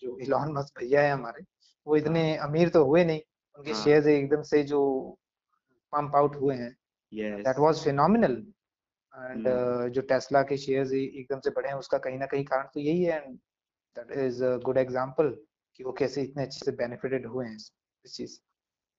जो 0.00 0.18
इलॉन 0.18 0.52
मस्क 0.52 0.78
भैया 0.78 1.02
है 1.02 1.12
हमारे 1.12 1.44
वो 1.86 1.96
इतने 1.96 2.36
अमीर 2.36 2.68
तो 2.68 2.84
हुए 2.84 3.04
नहीं। 3.04 3.20
उनके 3.58 3.72
हाँ। 3.72 3.82
शेयर्स 3.82 4.06
एकदम 4.06 4.42
से 4.42 4.62
जो 4.62 4.80
पंप 5.92 6.16
आउट 6.16 6.36
हुए 6.36 6.54
हैं। 6.56 6.72
That 7.12 7.58
was 7.58 7.84
phenomenal 7.84 8.32
and. 9.14 9.48
जो 9.92 10.00
टेस्ला 10.00 10.42
के 10.42 10.56
शेयर्स 10.56 10.92
एकदम 10.92 11.40
से 11.40 11.50
बढ़े 11.50 11.68
हैं 11.68 11.76
उसका 11.76 11.98
कहीं 11.98 12.18
ना 12.18 12.26
कहीं 12.26 12.44
कारण 12.44 12.66
तो 12.74 12.80
यही 12.80 13.02
है। 13.02 13.20
And 13.22 13.36
that 13.96 14.18
is 14.26 14.44
a 14.44 14.56
good 14.64 14.78
example 14.78 15.36
कि 15.76 15.84
वो 15.84 15.92
कैसे 15.92 16.22
इतने 16.22 16.42
अच्छे 16.42 16.64
से 16.64 16.72
बेनिफिटेड 16.72 17.26
हुए 17.26 17.46
हैं 17.46 17.56
इस 17.56 18.14
चीज़। 18.14 18.38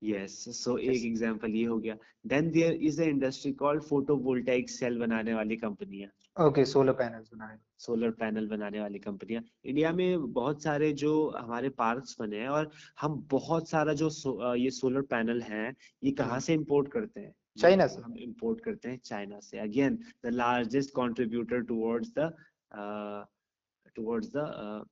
Yes 0.01 0.34
so 0.55 0.71
Yes. 0.71 0.89
एक 0.89 1.05
एग्जांपल 1.05 1.51
ये 1.51 1.65
हो 1.65 1.77
गया। 1.79 1.95
Then 2.25 2.49
there 2.51 2.73
is 2.88 2.97
a 2.99 3.05
industry 3.12 3.51
called 3.62 3.84
photovoltaic 3.89 4.71
cell 4.71 4.97
बनाने 4.99 5.34
वाली 5.34 5.55
कंपनियाँ 5.58 6.10
ओके 6.38 6.63
सोलर 6.65 6.93
पैनल्स 6.93 7.30
बनाने 7.34 7.58
सोलर 7.80 8.10
पैनल 8.19 8.48
बनाने 8.48 8.80
वाली 8.80 9.00
कंपनियाँ 9.00 9.41
इंडिया 9.65 9.91
में 9.93 10.34
बहुत 10.34 10.63
सारे 10.63 10.91
जो 11.02 11.12
हमारे 11.38 11.69
पार्क्स 11.78 12.15
बने 12.19 12.39
हैं 12.39 12.48
और 12.50 12.69
हम 13.02 13.15
बहुत 13.32 13.69
सारा 13.69 13.93
जो 13.93 14.10
सो, 14.10 14.56
ये 14.56 14.71
सोलर 14.71 15.02
पैनल 15.13 15.41
है 15.41 15.74
ये 16.04 16.12
कहाँ 16.12 16.30
हम्म। 16.30 16.39
से 16.39 16.54
इंपोर्ट 16.54 16.91
करते 16.91 17.19
हैं? 17.19 17.34
चाइना 17.58 17.88
से। 17.88 18.02
हम 18.02 18.17
इंपोर्ट 18.17 18.62
करते 18.62 18.89
हैं 18.89 18.98
चाइना 19.06 19.39
से। 19.39 19.60
Again 19.60 19.98
the 20.26 20.30
largest 20.34 20.89
contributor 20.95 21.62
towards 21.71 22.12
the 22.17 22.32
towards 23.95 24.32
the 24.36 24.86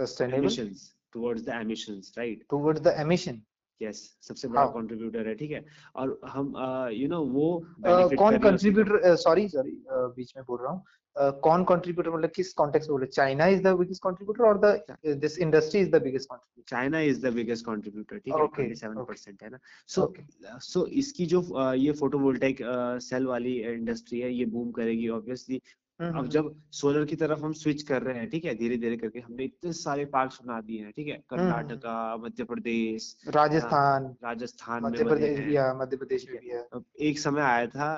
sustainable 0.00 0.74
towards 1.14 1.42
the 1.44 1.52
emissions 1.54 2.06
right? 2.18 2.38
Towards 2.50 2.80
the 2.80 2.94
emission 2.98 3.40
yes 3.82 4.00
सबसे 4.28 4.48
बड़ा? 4.48 4.64
कंट्रीब्यूटर 4.78 5.28
है 5.28 5.34
ठीक 5.34 5.50
है? 5.50 5.64
और 5.96 6.18
हम 6.28 6.54
यू 6.92 7.08
नो 7.08 7.20
वो 7.26 7.50
Uh, 7.82 8.16
कौन 8.16 8.32
हैं। 8.32 8.40
कंट्रीब्यूटर 8.42 9.14
सॉरी 9.16 9.48
सॉरी 9.48 9.70
बीच 9.88 10.32
में 10.36 10.44
बोल 10.48 10.58
रहा 10.62 10.72
हूँ। 10.72 10.82
uh, 11.16 11.32
कौन 11.42 11.64
कंट्रीब्यूटर 11.64 12.10
मतलब 12.10 12.30
किस 12.36 12.52
कॉन्टेक्स्ट 12.52 12.90
में 12.90 12.94
बोले 12.94 13.06
China 13.06 13.46
is 13.46 13.62
the 13.62 13.72
biggest 13.76 14.02
contributor 14.02 14.44
और 14.44 14.58
the 14.58 15.18
this 15.20 15.38
industry 15.38 15.80
is 15.80 15.90
the 15.90 16.02
biggest 16.02 16.28
contributor 16.30 16.70
China 16.70 17.00
is 17.00 17.26
the 17.26 17.32
biggest 17.34 17.66
contributor 17.66 18.18
ठीक 18.18 18.34
है? 18.34 18.40
Okay, 18.42 18.68
27 18.72 19.06
परसेंट 19.08 19.42
है 19.42 19.50
ना? 19.50 19.58
सो 19.86 20.02
Okay. 20.02 20.24
सो 20.62 20.86
इसकी 21.02 21.26
जो 21.26 21.40
uh, 21.42 21.74
ये 21.74 21.92
फोटोवोल्टाइक 21.92 22.58
सेल 23.02 23.26
वाली 23.26 23.54
इंडस्ट्री 23.72 24.20
है 24.20 24.32
ये 24.34 24.44
बूम 24.56 24.70
करेगी 24.70 25.08
ऑब्वियसली 25.08 25.60
अब 26.02 26.28
जब 26.28 26.54
सोलर 26.70 27.04
की 27.04 27.16
तरफ़ 27.16 27.40
हम 27.40 27.52
स्विच 27.52 27.82
कर 27.82 28.02
रहे 28.02 28.18
हैं 28.18 28.30
ठीक 28.30 28.44
है 28.44 28.54
धीरे 28.54 28.76
धीरे 28.76 28.96
करके 28.96 29.20
हमने 29.20 29.44
इतने 29.44 29.72
सारे 29.72 30.04
पार्क 30.04 30.32
बना 30.42 30.60
दिए 30.60 30.80
हैं 30.82 30.92
ठीक 30.92 31.08
है 31.08 31.22
कर्नाटका 31.30 32.16
मध्य 32.16 32.44
प्रदेश 32.44 33.16
राजस्थान। 33.28 34.16
राजस्थान 34.24 34.84
मध्य 34.84 35.04
प्रदेश 35.04 35.38
हैं 35.38 35.48
या 35.50 35.74
मध्य 35.74 35.96
प्रदेश 35.96 36.26
में 36.30 36.40
भी 36.40 36.48
है। 36.48 36.66
एक 37.00 37.18
समय 37.18 37.42
आया 37.42 37.66
था 37.66 37.94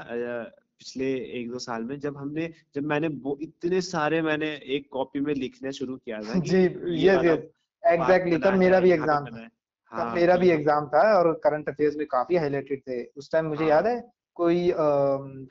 पिछले 0.78 1.14
एक 1.40 1.50
दो 1.50 1.58
साल 1.58 1.84
में 1.84 1.98
जब 2.00 2.16
हमने 2.16 2.52
जब 2.74 2.84
मैंने 2.84 3.08
वो 3.08 3.38
इतने 3.42 3.80
सारे 3.80 4.22
मैंने 4.22 4.60
एक 4.76 4.88
कॉपी 4.92 5.20
में 5.20 5.34
लिखना 5.34 5.70
शुरू 5.70 5.96
किया 5.96 6.20
था 6.20 6.38
जी 6.44 6.58
ये 6.58 7.14
यस 7.14 7.24
यस 7.24 7.38
एग्जैक्टली 7.84 8.38
तब 8.38 8.54
मेरा 8.54 8.80
भी 8.80 8.90
एग्ज़ाम 8.90 9.26
था। 9.26 9.38
है। 9.38 9.48
हाँ, 9.92 10.14
मेरा 10.14 10.36
भी 10.36 10.50
एग्ज़ाम 10.50 10.86
था 10.86 11.02
और 11.18 11.32
करंट 11.32 11.68
अफेयर्स 11.68 11.96
में 11.96 12.06
काफ़ी 12.06 12.36
हाईलाइटेड 12.36 12.80
थे। 12.80 13.04
उस 13.04 13.30
टाइम 13.32 13.46
मुझे 13.46 13.62
हाँ, 13.62 13.70
याद 13.70 13.86
है 13.86 14.10
कोई 14.34 14.70
आ, 14.70 14.76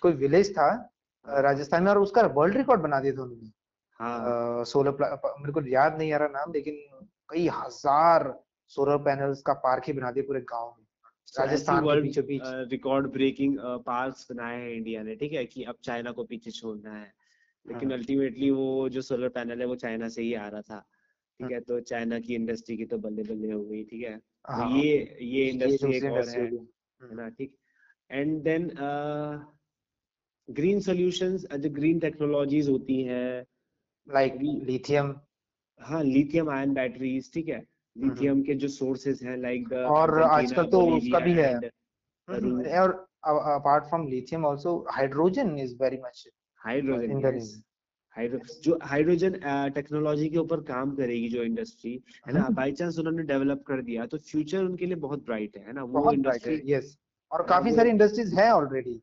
कोई 0.01 0.11
विलेज 0.11 0.57
था 0.57 0.65
हाँ। 0.65 0.89
राजस्थान 1.27 1.83
में 1.83 1.91
और 1.91 1.97
उसका 1.99 2.21
वर्ल्ड 2.36 2.57
रिकॉर्ड 2.57 2.81
बना 2.81 2.99
दिया 2.99 3.13
था 3.13 3.21
उन्होंने। 3.21 3.51
हाँ। 3.99 4.63
सोलर 4.65 4.91
मेरे 5.39 5.51
को 5.51 5.62
याद 5.69 5.97
नहीं 5.97 6.13
आ 6.13 6.17
रहा 6.17 6.27
नाम 6.29 6.53
लेकिन 6.53 6.75
कई 7.29 7.47
हज़ार 7.53 8.33
सोलर 8.71 8.97
पैनल्स 9.03 9.41
का 9.41 9.53
पार्क 9.62 9.83
ही 9.88 9.93
बना 9.93 10.12
दिया 10.12 10.25
पूरे 10.27 10.41
गाँव 10.49 10.69
में। 10.69 10.86
राजस्थान 11.39 11.86
के 11.86 12.01
बीचों 12.01 12.23
बीच 12.25 12.41
रिकॉर्ड 12.71 13.07
ब्रेकिंग 13.12 13.57
पार्क्स 13.86 14.27
बनाए 14.31 14.59
हैं 14.62 14.71
इंडिया 14.71 15.03
ने 15.03 15.15
ठीक 15.15 15.33
है 15.33 15.45
कि 15.45 15.63
अब 15.63 15.75
चाइना 15.83 16.12
को 16.12 16.23
पीछे 16.23 16.51
छोड़ना 16.51 16.93
है। 16.93 17.12
लेकिन 17.65 17.91
अल्टीमेटली 17.93 18.49
हाँ। 18.49 18.57
वो 18.57 18.89
जो 18.89 19.01
सोलर 19.01 19.29
पैनल 19.29 19.59
है 19.59 19.65
वो 19.65 19.75
चाइना 19.77 20.09
से 20.09 20.21
ही 20.21 20.33
आ 20.36 20.47
रहा 20.47 20.62
था 20.62 20.79
ठीक 21.39 21.51
है। 21.51 21.59
तो 21.62 21.79
चाइना 21.81 22.19
की 22.19 22.36
इंडस्ट्री 22.36 22.77
की 22.77 22.86
तो 22.86 22.97
बल्ले 22.97 23.23
बल्ले 23.23 23.51
हो 23.51 23.63
गई 23.63 23.83
ठीक 23.83 24.03
है। 24.03 24.17
तो 24.17 24.53
हाँ, 24.53 24.69
ये 24.71 25.17
ये 25.21 25.45
इंडस्ट्री 25.49 25.95
एक 25.97 26.03
और 26.03 26.29
है 26.29 27.15
ना 27.15 27.29
ठीक। 27.29 27.55
एंड 28.09 28.41
देन 28.43 28.69
ग्रीन 30.49 30.79
सॉल्यूशंस 30.82 31.45
जो 31.56 31.69
ग्रीन 31.69 31.99
टेक्नोलॉजीज़ 31.99 32.69
होती 32.69 33.01
हैं 33.03 33.45
लाइक 34.08 34.39
लिथियम 34.41 35.13
हाँ 35.82 36.03
लिथियम 36.03 36.49
आयन 36.49 36.73
बैटरीज 36.73 37.32
ठीक 37.34 37.47
है? 37.49 37.62
लिथियम 37.95 38.34
हम्म। 38.34 38.43
के 38.43 38.53
जो 38.56 38.67
सोर्सेज 38.67 39.23
हैं 39.23 39.38
लाइक 39.38 39.71
और 39.73 40.21
आजकल 40.21 40.65
तो 40.71 40.82
उसका 40.97 41.19
भी 41.19 41.34
है। 41.34 41.53
हम्म, 42.27 42.62
और 42.79 42.91
apart 43.25 43.84
from 43.86 44.08
lithium 44.08 44.45
also 44.45 44.75
hydrogen 44.91 45.58
is 45.60 45.75
very 45.82 45.97
much 45.97 46.27
hydrogen 46.62 47.39
जो 48.63 48.77
हाइड्रोजन 48.84 49.39
टेक्नोलॉजी 49.75 50.29
के 50.29 50.38
ऊपर 50.38 50.60
काम 50.63 50.95
करेगी 50.95 51.29
जो 51.29 51.43
इंडस्ट्री 51.43 51.93
है 52.27 52.34
ना? 52.34 52.47
बाई 52.49 52.71
चांस 52.71 52.99
उन्होंने 52.99 53.23
डेवलप 53.23 53.63
कर 53.67 53.82
दिया 53.82 54.06
तो 54.06 54.17
फ्यूचर 54.19 54.63
उनके 54.63 54.86
लिए 54.86 54.95
बहुत 55.06 55.25
ब्राइट 55.25 55.58
है 55.58 55.73
ना? 55.73 55.84
वो 55.84 56.12
इंडस्ट्री 56.12 56.62
यस 56.65 56.97
और 57.32 57.45
काफ़ी 57.47 57.75
सारी 57.75 57.89
इंडस्ट्रीज़ 57.89 58.36
है 58.36 58.51
ऑलरेडी 58.51 59.01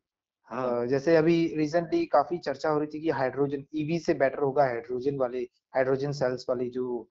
हाँ. 0.51 0.85
जैसे 0.87 1.15
अभी 1.15 1.35
रिसेंटली 1.57 2.05
काफ़ी 2.07 2.37
चर्चा 2.39 2.69
हो 2.69 2.79
रही 2.79 2.87
थी 2.87 3.01
कि 3.01 3.09
हाइड्रोजन 3.11 3.63
ईवी 3.75 3.99
से 3.99 4.13
बेटर 4.13 4.39
होगा 4.39 4.63
हाइड्रोजन 4.63 5.17
वाले 5.17 5.39
हाइड्रोजन 5.75 6.11
सेल्स 6.11 6.45
वाली 6.49 6.69
जो 6.69 7.07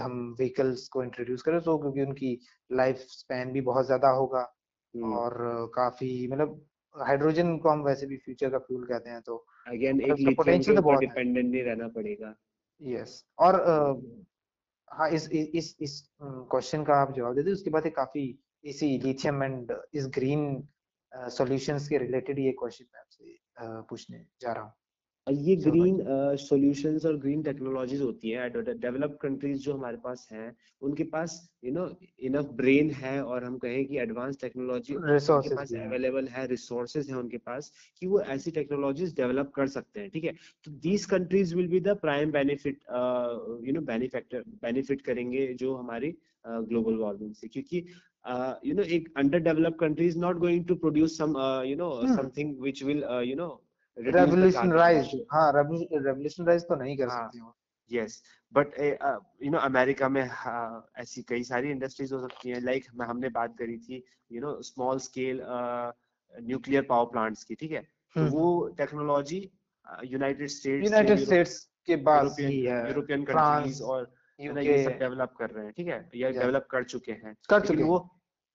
हम 0.00 0.34
व्हीकल्स 0.38 0.86
को 0.88 1.02
इंट्रोड्यूस 1.02 1.42
करें 1.42 1.60
तो 1.60 1.76
क्योंकि 1.78 2.02
उनकी 2.02 2.38
लाइफ 2.70 2.96
स्पैन 3.10 3.52
भी 3.52 3.60
बहुत 3.60 3.86
ज़्यादा 3.86 4.08
होगा। 4.10 4.40
हम्म। 4.94 5.12
और 5.14 5.34
काफ़ी 5.74 6.28
मतलब 6.28 6.60
हाइड्रोजन 6.94 7.56
को 7.58 7.68
हम 7.68 7.82
वैसे 7.82 8.06
भी 8.06 8.16
फ्यूचर 8.16 8.50
का 8.50 8.58
फ्यूल 8.58 8.86
कहते 8.86 9.10
हैं 9.10 9.20
तो 9.20 9.36
अगेन 9.66 10.00
एक 10.00 10.36
पोटेंशियल 10.36 10.76
तो 10.76 10.82
बहुत 10.82 11.00
डिपेंडेंट 11.00 11.50
नहीं 11.50 11.62
रहना 11.62 11.88
पड़ेगा। 11.88 12.34
यस 12.82 13.22
और 13.38 13.60
हाँ 14.88 15.08
इस 15.10 15.28
इस 15.30 15.74
इस 15.80 16.00
क्वेश्चन 16.22 16.84
का 16.84 16.94
आप 16.94 17.12
जवाब 17.14 17.34
दे 17.34 17.42
देते 17.42 17.52
उसके 17.52 17.70
बाद 17.70 17.86
एक 17.86 17.96
काफ़ी 17.96 18.22
इसी 18.64 18.86
लिथियम 18.98 19.42
एंड 19.42 19.72
इस 19.94 20.06
ग्रीन 20.14 20.42
सॉल्यूशंस 21.12 21.88
के 21.88 21.98
रिलेटेड 21.98 22.38
ये 22.38 22.52
क्वेश्चन 22.58 22.84
मैं 22.94 23.00
आपसे 23.00 23.82
पूछने 23.88 24.24
जा 24.42 24.52
रहा 24.52 24.64
हूँ। 24.64 24.72
ये 25.26 25.54
ग्रीन 25.56 25.98
सॉल्यूशंस 26.40 27.04
और 27.06 27.16
ग्रीन 27.20 27.42
टेक्नोलॉजीज़ 27.42 28.02
होती 28.02 28.30
है 28.30 28.48
डेवलप्ड 28.50 29.16
कंट्रीज़ 29.22 29.58
जो 29.62 29.74
हमारे 29.74 29.96
पास 30.04 30.26
हैं 30.32 30.54
उनके 30.82 31.04
पास 31.04 31.34
यू 31.64 31.72
नो 31.72 31.86
इनफ 32.20 32.46
ब्रेन 32.56 32.90
है 32.92 33.22
और 33.24 33.44
हम 33.44 33.58
कहें 33.58 33.84
कि 33.86 33.98
एडवांस 33.98 34.40
टेक्नोलॉजी 34.40 34.94
उनके 34.94 35.54
पास 35.54 35.72
अवेलेबल 35.74 36.28
है। 36.28 36.46
रिसोर्सेज 36.46 37.10
है 37.10 37.16
उनके 37.16 37.38
पास 37.38 37.70
कि 38.00 38.06
वो 38.06 38.20
ऐसी 38.36 38.50
टेक्नोलॉजीज़ 38.50 39.14
डेवलप 39.16 39.52
कर 39.54 39.66
सकते 39.68 40.00
हैं 40.00 40.10
ठीक 40.10 40.24
है? 40.24 40.32
तो 40.64 40.70
these 40.70 41.04
countries 41.06 41.54
will 41.56 41.68
be 41.68 41.80
the 41.80 41.96
prime 42.02 42.30
benefit 42.32 42.78
you 43.66 43.72
know 43.72 43.80
benefactor 43.92 44.44
benefit 44.62 45.02
करेंगे 45.02 45.46
जो 45.54 45.74
हमारी 45.76 46.14
ग्लोबल 46.44 46.94
वार्मिंग 46.96 47.34
से 47.34 47.48
क्योंकि 47.48 47.84
यू 48.64 48.74
नो 48.74 48.82
एक 48.96 49.12
under 49.16 49.38
developed 49.38 49.78
country 49.78 50.06
is 50.06 50.18
not 50.18 50.38
going 50.38 50.64
to 50.66 50.74
produce 50.74 51.16
some 51.18 51.36
you 51.66 51.76
know 51.76 51.90
something 52.16 52.60
which 52.60 52.82
will 52.82 53.04
you 53.24 53.36
know 53.36 53.48
revolutionise 53.98 55.14
हाँ 55.32 55.52
revolutionise 55.56 56.62
तो 56.62 56.74
नहीं 56.74 56.96
कर 56.96 57.08
हाँ, 57.08 57.24
सकते 57.24 57.38
हो 57.38 57.56
yes 57.90 58.22
but 58.54 58.78
you 59.42 59.50
know 59.50 59.58
America 59.58 60.08
में 60.08 60.22
uh, 60.22 61.00
ऐसी 61.00 61.22
कई 61.22 61.42
सारी 61.44 61.70
इंडस्ट्रीज़ 61.70 62.14
हो 62.14 62.20
सकती 62.20 62.50
हैं। 62.50 62.60
लाइक 62.60 62.84
like, 62.84 63.08
हमने 63.08 63.28
बात 63.28 63.56
करी 63.58 63.78
थी 63.78 64.02
you 64.32 64.40
know 64.40 64.60
small 64.62 64.98
scale 64.98 65.42
nuclear 66.34 66.82
power 66.82 67.10
plants 67.12 67.44
की 67.44 67.54
ठीक 67.54 67.72
है? 67.72 67.80
तो 67.80 68.20
हम्म। 68.20 68.30
वो 68.30 68.68
technology 68.78 69.50
United 70.04 70.48
States 70.48 70.84
United 70.84 71.18
States 71.18 71.58
के 71.86 71.96
बाद 71.96 72.40
यूरोपियन 72.40 73.24
कंट्रीज़ 73.24 73.82
और 73.82 74.12
ये 74.40 74.84
सब 74.84 74.98
डेवलप 74.98 75.34
कर 75.38 75.50
रहे 75.50 75.64
हैं 75.64 75.72
ठीक 75.76 75.86
है? 75.86 76.08
या 76.14 76.30
डेवलप 76.30 76.66
कर 76.70 76.84
चुके 76.84 77.12
हैं। 77.12 77.34
कर 77.48 77.66
चुके 77.66 77.82
वो 77.82 77.98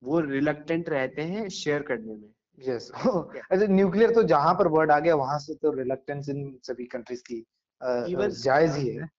वो 0.03 0.19
रिलक्टेंट 0.19 0.89
रहते 0.89 1.21
हैं 1.21 1.47
शेयर 1.49 1.81
करने 1.81 2.15
में। 2.15 2.29
यस 2.59 2.91
अच्छा 2.95 3.65
न्यूक्लियर 3.65 4.11
तो 4.11 4.23
जहाँ 4.23 4.53
पर 4.53 4.67
वर्ड 4.67 4.91
आ 4.91 4.99
गया 4.99 5.15
वहाँ 5.15 5.39
से 5.39 5.55
तो 5.55 5.71
रिलक्टेंस 5.71 6.29
इन 6.29 6.59
सभी 6.63 6.85
कंट्रीज़ 6.85 7.23
की 7.31 7.45
जायज़ 7.81 8.77
ही 8.77 8.87
है 8.87 9.09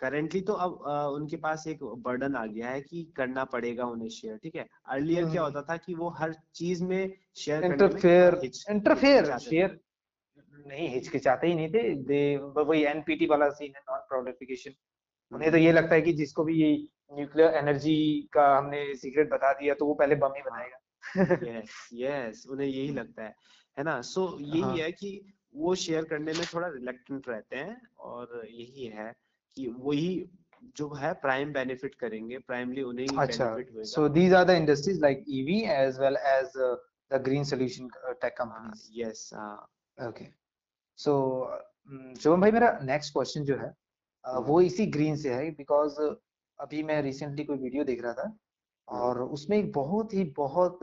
करेंटली 0.00 0.40
तो 0.40 0.52
अब 0.52 0.82
आ, 0.86 1.06
उनके 1.06 1.36
पास 1.36 1.66
एक 1.66 1.82
बर्डन 1.84 2.34
आ 2.36 2.44
गया 2.46 2.68
है 2.68 2.80
कि 2.80 3.02
करना 3.16 3.44
पड़ेगा 3.44 3.84
उन्हें 3.84 4.08
शेयर 4.08 4.36
ठीक 4.36 4.56
है? 4.56 4.66
अर्लियर 4.86 5.30
क्या 5.30 5.42
हम्म। 5.42 5.54
होता 5.56 5.62
था 5.62 5.76
कि 5.76 5.94
वो 5.94 6.08
हर 6.08 6.34
चीज़ 6.54 6.84
में 6.84 7.12
शेयर 7.36 7.64
इंटरफेयर 7.64 8.40
इंटरफेयर 8.70 9.38
शेयर 9.38 9.78
नहीं 10.66 10.88
हिचकिचाते 10.88 11.46
ही 11.46 11.54
नहीं 11.54 11.68
थे। 11.68 11.94
दे 11.94 12.36
वही 12.36 12.82
एनपीटी 12.84 13.26
वाला 13.26 13.48
सीन 13.50 13.72
है 13.76 13.80
नॉन 13.90 13.98
प्रोलिफिकेशन 13.98 14.70
उन्हें 15.34 15.50
तो 15.52 15.58
ये 15.58 15.72
लगता 15.72 15.94
है 15.94 16.02
कि 16.02 16.12
जिसको 16.12 16.44
भी 16.44 16.54
ये 16.62 16.72
न्यूक्लियर 17.12 17.54
एनर्जी 17.54 17.96
का 18.32 18.46
हमने 18.56 18.94
सीक्रेट 18.94 19.30
बता 19.30 19.52
दिया 19.52 19.74
तो 19.74 19.86
वो 19.86 19.94
पहले 19.94 20.14
बम 20.16 20.34
ही 20.36 20.42
बनाएगा। 20.42 20.78
यस 21.48 21.88
यस 21.94 22.46
उन्हें 22.50 22.66
यही 22.68 22.88
लगता 22.92 23.22
है 23.22 23.34
है 23.76 23.84
ना? 23.84 24.00
सो 24.00 24.26
so, 24.26 24.40
यही 24.40 24.60
हाँ. 24.60 24.76
है 24.76 24.92
कि 24.92 25.34
वो 25.56 25.74
शेयर 25.74 26.04
करने 26.04 26.32
में 26.32 26.46
थोड़ा 26.54 26.68
रिलेक्टेंट 26.68 27.28
रहते 27.28 27.56
हैं 27.56 27.76
और 27.98 28.42
यही 28.46 28.86
है 28.94 29.12
कि 29.56 29.66
वही 29.78 30.08
जो 30.76 30.92
है 30.94 31.12
प्राइम 31.22 31.52
बेनिफिट 31.52 31.94
करेंगे 31.94 32.38
प्राइमली 32.46 32.82
उन्हें 32.82 33.06
ही 33.06 33.16
अच्छा 33.20 33.56
so 33.84 34.08
these 34.08 34.34
are 34.34 34.44
the 34.44 34.50
industries 34.62 35.00
like 35.00 35.24
EV 35.38 35.60
as 35.72 35.98
well 36.00 36.16
as 36.26 36.56
the 37.10 37.22
green 37.24 37.44
solution 37.44 37.88
tech 38.22 38.36
companies 38.38 38.88
yes 39.00 39.30
okay 39.98 40.26
so 40.98 41.14
Shubham 42.20 42.40
भाई 42.40 42.50
मेरा 42.50 42.78
नेक्स्ट 42.82 43.12
क्वेश्चन 43.12 43.44
जो 43.44 43.56
है 43.56 43.72
वो 44.26 44.58
हाँ। 44.58 44.66
इसी 44.66 44.86
ग्रीन 44.86 45.16
से 45.16 45.34
है 45.34 45.50
बिकॉज़ 45.50 46.00
अभी 46.58 46.82
मैं 46.82 47.02
रिसेंटली 47.02 47.44
कोई 47.44 47.56
वीडियो 47.56 47.84
देख 47.84 48.02
रहा 48.02 48.12
था 48.12 48.36
और 48.88 49.22
उसमें 49.22 49.56
एक 49.58 49.72
बहुत 49.72 50.14
ही 50.14 50.24
बहुत 50.24 50.78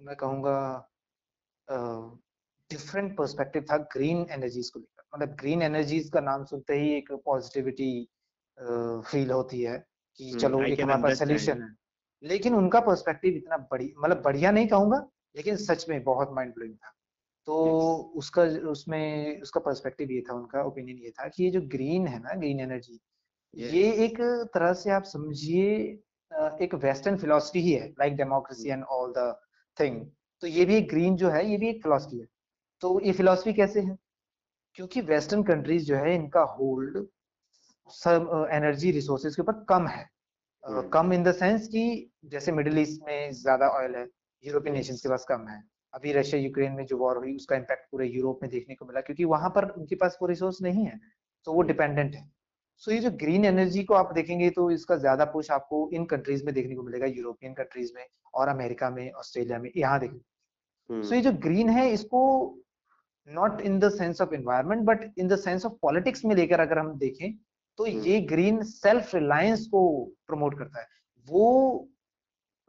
मैं 0.00 0.16
कहूँगा 0.16 0.90
डिफरेंट 2.70 3.16
पर्सपेक्टिव 3.16 3.64
था 3.72 3.76
ग्रीन 3.76 4.26
एनर्जीज 4.30 4.70
को 4.70 4.78
लेकर। 4.78 5.02
मतलब 5.14 5.36
ग्रीन 5.36 5.62
एनर्जीज 5.62 6.10
का 6.10 6.20
नाम 6.20 6.44
सुनते 6.44 6.74
ही 6.74 6.92
एक 6.94 7.12
पॉजिटिविटी 7.12 8.08
फील 9.10 9.30
होती 9.30 9.62
है 9.62 9.86
कि 10.16 10.28
हम्म, 10.30 10.38
चलो 10.38 10.62
एक 10.62 10.80
हमारे 10.80 11.02
पास 11.02 11.18
सोल्यूशन 11.18 11.62
है। 11.62 11.76
लेकिन 12.22 12.54
उनका 12.54 12.80
पर्सपेक्टिव 12.80 13.34
इतना 13.34 13.56
बड़ी 13.56 13.94
मतलब 13.98 14.22
बढ़िया 14.22 14.50
नहीं 14.50 14.68
कहूँगा 14.68 15.08
लेकिन 15.36 15.56
सच 15.56 15.88
में 15.88 16.02
बहुत 16.04 16.30
माइंड 16.32 16.54
ब्लोइंग 16.54 16.74
था। 16.74 16.95
तो 17.48 17.56
उसका 18.16 18.42
उसमें 18.70 19.40
उसका 19.42 19.60
पर्सपेक्टिव 19.60 20.10
ये 20.10 20.20
था 20.20 20.34
उनका 20.34 20.62
ओपिनियन 20.62 20.98
ये 20.98 21.10
था 21.10 21.28
कि 21.28 21.44
ये 21.44 21.50
जो 21.50 21.60
ग्रीन 21.74 22.06
है 22.06 22.18
ना 22.18 22.34
ग्रीन 22.34 22.60
एनर्जी 22.60 22.98
ये 23.56 23.90
एक 24.04 24.20
तरह 24.54 24.72
से 24.72 24.90
आप 24.90 25.04
समझिए 25.04 25.68
एक 26.62 26.74
वेस्टर्न 26.74 27.16
फिलोसफी 27.16 27.60
ही 27.60 27.72
है 27.72 27.88
like 27.90 28.16
democracy 28.16 28.68
and 28.70 28.84
all 28.84 29.12
the 29.18 29.32
thing 29.78 30.04
तो 30.42 30.46
ये 30.46 30.64
भी 30.64 30.74
एक 30.76 30.88
ग्रीन 30.88 31.16
जो 31.16 31.28
है 31.30 31.44
ये 31.50 31.56
भी 31.56 31.68
एक 31.68 31.82
फिलोसफी 31.82 32.18
है। 32.18 32.26
तो 32.82 33.00
ये 33.00 33.12
फिलोसफी 33.12 33.52
कैसे 33.52 33.80
है? 33.80 33.96
क्योंकि 34.74 35.00
वेस्टर्न 35.00 35.42
कंट्रीज़ 35.42 35.84
जो 35.84 35.96
है 35.96 36.14
इनका 36.14 36.40
होल्ड 36.58 37.06
सब 37.90 38.48
एनर्जी 38.52 38.90
रिसोर्सेज 38.90 39.36
के 39.36 39.42
ऊपर 39.42 39.64
कम 39.68 39.86
है। 39.86 40.04
uh, 40.64 40.84
कम 40.92 41.12
इन 41.12 41.22
द 41.22 41.32
सेंस 41.32 41.68
कि 41.68 42.10
जैसे 42.24 42.52
मिडिल 42.52 42.78
ईस्ट 42.78 43.02
में 43.06 43.32
ज़्यादा 43.32 43.68
ऑयल 43.68 43.96
है 43.96 44.06
यूरोपियन 44.44 44.76
नेशंस 44.76 45.00
के 45.00 45.08
पास 45.08 45.24
कम 45.28 45.48
है। 45.48 45.62
अभी 45.96 46.12
रशिया 46.12 46.40
यूक्रेन 46.40 46.72
में 46.72 46.84
जो 46.86 46.96
वॉर 46.98 47.16
हुई 47.16 47.34
उसका 47.36 47.56
इम्पैक्ट 47.56 47.90
पूरे 47.90 48.06
यूरोप 48.08 48.40
में 48.42 48.50
देखने 48.50 48.74
को 48.74 48.86
मिला 48.86 49.00
क्योंकि 49.00 49.24
वहाँ 49.26 49.50
पर 49.50 49.68
उनके 49.70 49.94
पास 49.96 50.18
वो 50.22 50.28
रिसोर्स 50.28 50.60
नहीं 50.62 50.84
है 50.84 50.98
तो 51.46 51.52
वो 51.52 51.62
डिपेंडेंट 51.64 52.14
है। 52.14 52.24
सो 52.82 52.90
ये 52.92 52.98
जो 52.98 53.10
ग्रीन 53.16 53.44
एनर्जी 53.44 53.82
को 53.84 53.94
आप 53.94 54.12
देखेंगे 54.14 54.50
तो 54.50 54.70
इसका 54.70 54.96
ज़्यादा 54.96 55.24
पुश 55.32 55.50
आपको 55.50 55.88
इन 55.92 56.04
कंट्रीज़ 56.06 56.44
में 56.44 56.52
देखने 56.54 56.74
को 56.74 56.82
मिलेगा 56.82 57.06
यूरोपियन 57.08 57.54
कंट्रीज़ 57.54 57.92
में 57.94 58.04
और 58.34 58.48
अमेरिका 58.48 58.90
में 58.90 59.10
ऑस्ट्रेलिया 59.12 59.58
में 59.58 59.70
यहाँ 59.76 60.00
देखेंगे 60.00 61.02
सो 61.02 61.14
ये 61.14 61.20
जो 61.20 61.32
ग्रीन 61.42 61.70
है 61.70 61.88
इसको 61.90 62.22
not 63.28 63.60
in 63.62 63.78
the 63.78 63.88
sense 63.92 64.20
of 64.20 64.34
environment 64.34 64.82
but 64.84 65.10
in 65.18 65.28
the 65.28 65.36
sense 65.38 65.66
of 65.66 65.72
politics 65.82 66.24
में 66.24 66.34
लेकर 66.36 66.60
अगर 66.60 66.78
हम 66.78 66.96
देखें 66.98 67.32
तो 67.78 67.84
हम्म। 67.84 68.02
ये 68.02 68.20
ग्रीन 68.26 68.62
सेल्फ 68.64 69.14
रिलायंस 69.14 69.66
को 69.66 69.82
प्रमोट 70.26 70.58
करता 70.58 70.80
है। 70.80 70.86
वो 71.28 71.88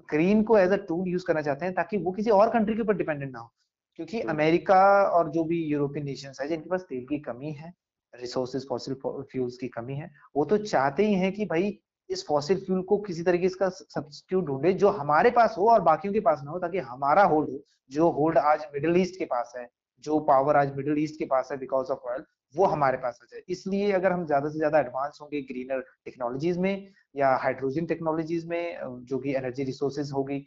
ग्रीन 0.10 0.43
को 0.43 0.58
एज 0.58 0.72
अ 0.72 0.78
टूल 0.88 1.08
यूज़ 1.10 1.26
करना 1.26 1.41
चाहते 1.41 1.65
हैं 1.65 1.74
ताकि 1.76 1.98
वो 1.98 2.12
किसी 2.12 2.30
और 2.32 2.50
कंट्री 2.50 2.76
के 2.76 2.82
ऊपर 2.82 2.98
डिपेंडेंट 2.98 3.32
ना 3.32 3.39
हो। 3.39 3.52
क्योंकि 4.00 4.22
अमेरिका 4.22 4.82
और 5.10 5.30
जो 5.32 5.43
भी 5.43 5.63
यूरोपियन 5.63 6.06
नेशन 6.06 6.34
है 6.41 6.48
जिनके 6.48 6.70
पास 6.70 6.82
तेल 6.89 7.06
की 7.10 7.20
कमी 7.20 7.52
है 7.52 7.74
रिसोर्सेज 8.13 8.67
फॉसिल 8.70 8.96
फ्यूल्स 9.04 9.58
की 9.58 9.67
कमी 9.67 9.96
है 9.96 10.12
वो 10.36 10.46
तो 10.46 10.58
चाहते 10.58 11.06
ही 11.08 11.13
हैं 11.13 11.32
कि 11.34 11.46
भाई 11.46 11.78
इस 12.10 12.26
फॉसिल 12.28 12.60
फ्यूल 12.65 12.82
को 12.82 12.98
किसी 12.98 13.24
तरीके 13.24 13.46
इसका 13.46 13.70
सब्सिट्यूट 13.70 14.46
ढूंढे 14.46 14.74
जो 14.74 14.89
हमारे 14.89 15.32
पास 15.32 15.56
हो 15.58 15.70
और 15.70 15.82
बाकियों 15.82 16.13
के 16.13 16.20
पास 16.20 16.41
ना 16.43 16.52
हो 16.52 16.60
ताकि 16.60 16.80
हमारा 16.91 17.24
होल्ड 17.24 17.50
हो 17.50 17.60
जो 17.91 18.10
होल्ड 18.12 18.38
आज 18.38 18.65
मिडिल 18.74 18.98
ईस्ट 18.98 19.20
के 19.20 19.26
पास 19.26 19.54
है 19.58 19.67
जो 20.04 20.20
पावर 20.20 20.56
आज 20.56 20.76
मिडिल 20.76 21.04
ईस्ट 21.04 21.20
के 21.20 21.26
पास 21.26 21.50
है 21.52 21.58
बिकॉज़ 21.58 21.91
ऑफ़ 21.91 22.08
ऑयल 22.10 22.24
वो 22.56 22.66
हमारे 22.66 22.98
पास 22.98 23.20
आ 23.24 23.26
जाए। 23.32 23.42
इसलिए 23.50 23.92
अगर 23.92 24.12
हम 24.12 24.26
ज़्यादा 24.26 24.50
से 24.50 24.58
ज़्यादा 24.58 24.80
एडवांस 24.80 25.18
होंगे 25.22 25.42
ग्रीनर 25.44 25.80
टेक्नोलॉजीज़ 26.06 26.60
में 26.60 26.92
या 27.16 27.36
हाइड्रोजन 27.44 27.86
टेक्नोलॉजीज़ 27.86 28.48
में 28.48 29.06
जो 29.06 29.20
कि 29.20 29.36
एनर्जी 29.36 29.64
रिसोर्सेज 29.64 30.12
होगी 30.12 30.40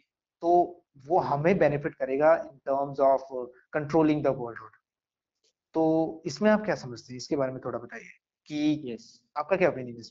तो 0.43 0.51
वो 1.05 1.19
हमें 1.21 1.57
बेनिफिट 1.57 1.95
करेगा 1.95 2.35
in 2.35 2.57
terms 2.65 2.99
of 3.01 3.33
controlling 3.73 4.23
the 4.23 4.35
world 4.39 4.79
तो 5.75 5.83
इसमें 6.25 6.49
आप 6.51 6.63
क्या 6.65 6.75
समझते 6.77 7.13
हैं? 7.13 7.17
इसके 7.17 7.35
बारे 7.35 7.51
में 7.51 7.61
थोड़ा 7.65 7.79
बताइए 7.79 8.09
कि 8.47 8.59
yes. 8.87 9.03
आपका 9.37 9.57
क्या 9.57 9.69
ओपिनियन 9.69 9.97
है 9.97 10.03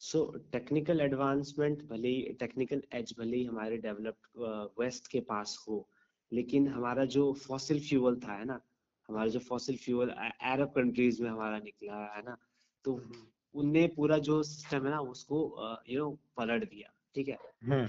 सो 0.00 0.24
टेक्निकल 0.52 1.00
एडवांसमेंट 1.00 1.82
भले 1.88 2.08
ही 2.08 2.32
टेक्निकल 2.40 2.82
एज 2.94 3.14
भले 3.18 3.36
ही 3.36 3.44
हमारे 3.44 3.76
डेवलप्ड 3.78 4.72
वेस्ट 4.80 5.10
के 5.12 5.20
पास 5.28 5.56
हो 5.68 5.86
लेकिन 6.32 6.68
हमारा 6.68 7.04
जो 7.14 7.32
फॉसिल 7.46 7.80
फ्यूल 7.80 8.20
था 8.20 8.32
है 8.32 8.44
ना 8.44 8.60
हमारा 9.08 9.28
जो 9.28 9.40
फॉसिल 9.40 9.76
फ्यूल 9.76 10.10
अरब 10.10 10.72
कंट्रीज़ 10.76 11.22
में 11.22 11.30
हमारा 11.30 11.58
निकला 11.58 12.04
है 12.16 12.22
ना? 12.22 12.36
तो 12.84 12.94
हम्म। 12.94 13.26
उनने 13.54 13.86
पूरा 13.96 14.18
जो 14.18 14.42
सिस्टम 14.42 14.84
है 14.84 14.90
ना 14.90 15.00
उसको 15.00 15.80
यू 15.88 15.98
नो 15.98 16.10
पलट 16.36 16.70
दिया 16.70 16.92
ठीक 17.14 17.28
है? 17.28 17.38
हम्म। 17.64 17.86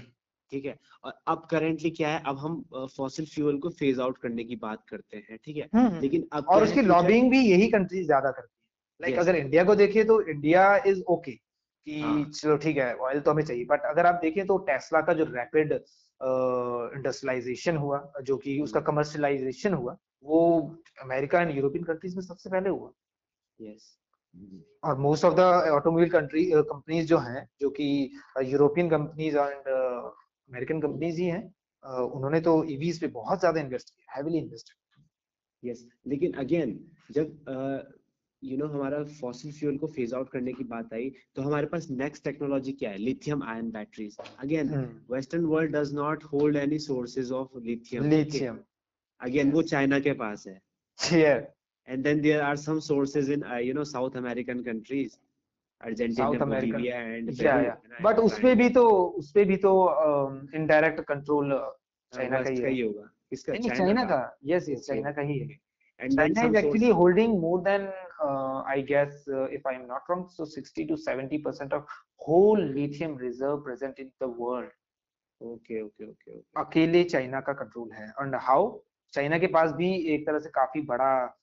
ठीक 0.52 0.64
है? 0.64 0.78
और 1.04 1.12
अब 1.26 1.46
करेंटली 1.50 1.90
क्या 1.90 2.08
है? 2.08 2.22
अब 2.26 2.38
हम 2.38 2.62
फॉसिल 2.96 3.26
फ्यूल 3.26 3.58
को 3.58 3.70
फ़ेज़ 3.70 4.00
आउट 4.00 4.18
करने 4.18 4.44
की 4.44 4.56
बात 4.56 4.84
करते 4.88 5.24
हैं 5.30 5.38
ठीक 5.44 5.56
है? 5.56 5.68
हम्म, 5.74 6.00
लेकिन 6.00 6.28
अब 6.32 6.46
और 6.48 6.62
उसकी 6.62 6.82
लॉबिंग 6.82 7.30
भी 7.30 7.40
यही 7.40 7.68
कंट्री 7.70 8.04
ज़्यादा 8.04 8.30
करती 8.30 8.48
है। 8.48 8.54
लाइक 9.00 9.18
अगर 9.20 9.36
इंडिया 9.36 9.64
को 9.64 9.74
देखें 9.74 10.06
तो 10.06 10.20
इंडिया 10.20 10.76
इज़ 10.86 11.02
ओके 11.08 11.32
कि 11.32 12.00
हाँ। 12.00 12.24
चलो 12.24 12.56
ठीक 12.56 12.76
है 12.76 12.96
ऑयल 12.96 13.20
तो 13.20 13.30
हमें 13.30 13.44
चाहिए 13.44 13.64
बट 13.64 13.82
अगर 13.86 14.06
आप 14.06 14.18
देखें 14.22 14.46
तो 14.46 14.58
टेस्ला 14.68 15.00
का 15.00 15.12
जो 15.12 15.24
रैपिड 15.24 15.72
इंडस्ट्रियलाइजेशन 15.72 17.76
हुआ 17.76 18.12
जो 18.22 18.36
कि 18.36 18.60
उसका 18.60 18.80
कमर्शियलाइजेशन 18.80 19.74
हुआ 19.74 19.96
वो 20.26 20.40
अमेरिका 21.02 21.40
एंड 21.40 21.56
यूरोपियन 21.56 21.84
कंट्रीज़ 21.84 22.16
में 22.16 22.22
सबसे 22.22 22.50
पहले 22.50 22.70
हुआ। 22.70 22.92
यस 23.58 23.96
और 24.84 24.98
most 24.98 25.24
of 25.24 25.34
the 25.34 25.40
automobile 25.72 26.10
country 26.10 26.44
companies 26.52 27.06
जो 27.08 27.18
हैं 27.18 27.48
जो 27.60 27.70
कि 27.78 27.86
European 28.44 28.90
companies 28.90 29.36
and 29.38 29.68
American 29.68 30.80
companies 30.80 31.20
ही 31.20 31.26
हैं 31.26 31.44
uh, 31.44 32.16
उन्होंने 32.16 32.40
तो 32.40 32.52
ईवीज 32.70 33.00
पे 33.00 33.06
बहुत 33.14 33.38
ज़्यादा 33.40 33.60
इन्वेस्ट 33.60 33.90
किया 33.90 34.16
हेवीली 34.16 34.38
इन्वेस्ट 34.38 34.72
यस 35.62 35.86
लेकिन 36.06 36.32
अगेन 36.44 36.78
जब 37.12 37.26
यू 38.42 38.56
नो 38.56 38.64
know, 38.64 38.74
हमारा 38.74 39.02
फॉसिल 39.20 39.52
फ्यूल 39.52 39.76
को 39.78 39.86
फ़ेज़ 39.88 40.14
आउट 40.14 40.30
करने 40.30 40.52
की 40.52 40.64
बात 40.66 40.92
आई 40.94 41.10
तो 41.36 41.42
हमारे 41.42 41.66
पास 41.66 41.88
नेक्स्ट 41.90 42.24
टेक्नोलॉजी 42.24 42.72
क्या 42.72 42.90
है? 42.90 42.98
Lithium 42.98 43.42
ion 43.44 43.70
batteries 43.70 44.16
again 44.38 44.72
western 45.10 45.44
world 45.46 45.76
does 45.76 45.94
not 45.94 46.24
hold 46.32 46.56
any 46.56 46.78
sources 46.86 47.32
of 47.32 47.58
lithium 47.60 48.10
lithium 48.10 48.58
again 49.20 49.50
वो 49.52 49.62
चाइना 49.62 50.00
के 50.00 50.12
पास 50.12 50.46
है 50.46 50.60
yeah. 51.12 51.40
and 51.88 52.02
then 52.02 52.20
there 52.22 52.42
are 52.42 52.56
some 52.56 52.80
sources 52.80 53.28
in 53.28 53.42
uh, 53.44 53.56
you 53.56 53.74
know 53.74 53.84
south 53.84 54.16
american 54.16 54.64
countries 54.64 55.18
Argentina 55.80 56.44
Bolivia 56.44 57.00
and 57.00 57.30
yeah, 57.30 57.62
yeah. 57.64 58.02
But 58.02 58.18
उसपे 58.18 58.54
भी 58.54 58.68
तो 58.76 58.84
उसपे 59.22 59.44
भी 59.44 59.56
तो 59.64 59.72
इनडायरेक्ट 60.54 61.00
कंट्रोल 61.08 61.52
चाइना 62.12 62.42
का 62.42 62.66
ही 62.66 62.80
होगा 62.80 63.02
किसका 63.30 63.54
चाइना 63.68 64.04
का 64.04 64.20
यस 64.52 64.68
यस 64.68 64.86
चाइना 64.86 65.12
का 65.12 65.22
ही 65.30 65.38
है 65.38 65.58
and 65.98 66.14
China 66.14 66.42
is 66.48 66.56
actually 66.60 66.90
holding 66.90 67.40
more 67.40 67.62
than 67.66 67.84
uh, 68.22 68.62
I 68.72 68.80
guess 68.80 69.28
uh, 69.28 69.44
if 69.58 69.62
I'm 69.66 69.86
not 69.86 70.08
wrong 70.08 70.28
so 70.28 70.44
60 70.44 70.86
to 70.88 70.96
70 70.96 71.38
percent 71.38 71.72
of 71.72 71.84
whole 72.16 72.58
lithium 72.58 73.14
reserve 73.16 73.62
present 73.64 73.98
in 73.98 74.10
the 74.24 74.28
world 74.28 74.68
okay 75.40 75.80
okay 75.82 76.04
okay, 76.04 76.34
okay. 76.34 76.64
अकेले 76.64 77.02
China 77.14 77.40
का 77.48 77.52
control 77.62 77.90
है 77.92 78.12
and 78.24 78.38
how 78.48 78.60
China 79.16 79.38
के 79.38 79.46
पास 79.46 79.72
भी 79.72 79.92
एक 80.14 80.26
तरह 80.26 80.38
से 80.38 80.50
काफ़ी 80.50 80.80
बड़ा 80.80 81.38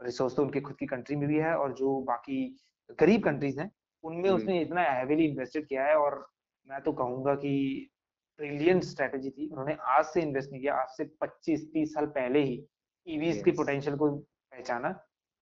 रिसोर्स 0.00 0.36
तो 0.36 0.42
उनके 0.42 0.60
खुद 0.60 0.76
की 0.76 0.86
कंट्री 0.86 1.16
में 1.16 1.28
भी 1.28 1.38
है 1.38 1.54
और 1.56 1.72
जो 1.72 2.00
बाकी 2.00 2.56
गरीब 3.00 3.22
कंट्रीज़ 3.24 3.60
हैं 3.60 3.70
उनमें 4.02 4.30
उसने 4.30 4.60
इतना 4.60 4.82
हैवीली 4.82 5.24
इन्वेस्टेड 5.24 5.66
किया 5.66 5.84
है 5.84 5.96
और 5.96 6.30
मैं 6.68 6.80
तो 6.80 6.92
कहूँगा 6.92 7.34
कि 7.34 7.54
ब्रिलियंट 8.38 8.82
स्ट्रेटेजी 8.82 9.30
थी। 9.30 9.48
उन्होंने 9.48 9.76
आज 9.88 10.04
से 10.04 10.22
इन्वेस्ट 10.22 10.50
नहीं 10.50 10.60
किया 10.60 10.74
आज 10.74 10.88
से 10.88 11.04
25-30 11.24 11.86
साल 11.86 12.06
पहले 12.06 12.42
ही 12.42 12.66
ईवीज 13.06 13.34
yes. 13.34 13.44
की 13.44 13.50
पोटेंशियल 13.50 13.96
को 13.96 14.10
पहचाना 14.10 14.88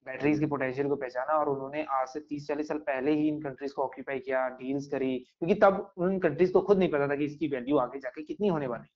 बैटरीज 0.06 0.38
के 0.40 0.46
पोटेंशियल 0.46 0.88
को 0.88 0.96
पहचाना 0.96 1.32
और 1.32 1.48
उन्होंने 1.48 1.84
आज 1.90 2.08
से 2.08 2.20
30-40 2.32 2.64
साल 2.64 2.78
पहले 2.78 3.12
ही 3.12 3.28
इन 3.28 3.40
कंट्रीज़ 3.42 3.74
को 3.74 3.82
ऑक्यूपाई 3.82 4.18
किया 4.18 4.48
डील्स 4.48 4.86
करी 4.86 5.18
क्योंकि 5.18 5.54
तब 5.54 5.92
उन 5.96 6.18
कंट्रीज़ 6.18 6.52
को 6.52 6.60
खुद 6.60 6.78
नहीं 6.78 6.90
पता 6.90 7.08
था 7.08 7.16
कि 7.16 7.24
इसकी 7.24 7.48
वैल्यू 7.48 7.76
आगे 7.76 7.98
जाके 7.98 8.22
कितनी 8.22 8.48
होने 8.48 8.66
वाली 8.66 8.88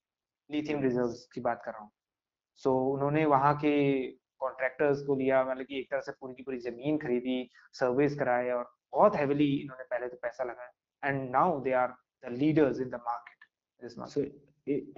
लिथियम 0.50 0.83
रिजर्व्स 0.83 1.28
की 1.35 1.40
बात 1.40 1.62
कर 1.64 1.70
रहा 1.70 1.83
हूँ। 1.83 1.90
सो 2.57 2.70
so, 2.70 2.94
उन्होंने 2.94 3.24
वहाँ 3.24 3.54
के 3.54 4.07
कॉन्ट्रैक्टर्स 4.38 5.02
को 5.02 5.16
लिया 5.16 5.44
मतलब 5.44 5.64
कि 5.64 5.78
एक 5.78 5.90
तरह 5.90 6.00
से 6.00 6.12
पूरी 6.12 6.35
की 6.35 6.42
पूरी 6.42 6.59
ज़मीन 6.59 6.98
खरीदी 6.98 7.50
सर्विस 7.72 8.18
कराए 8.18 8.50
और 8.50 8.74
बहुत 8.92 9.16
हैविली 9.16 9.57
इन्होंने 9.57 9.85
पहले 9.85 10.09
तो 10.09 10.16
पैसा 10.16 10.44
लगाया। 10.44 11.09
And 11.09 11.30
now 11.30 11.61
they 11.61 11.72
are 11.72 11.88
the 12.24 12.33
leaders 12.33 12.80
in 12.80 12.88
the 12.88 12.94
market 12.94 13.35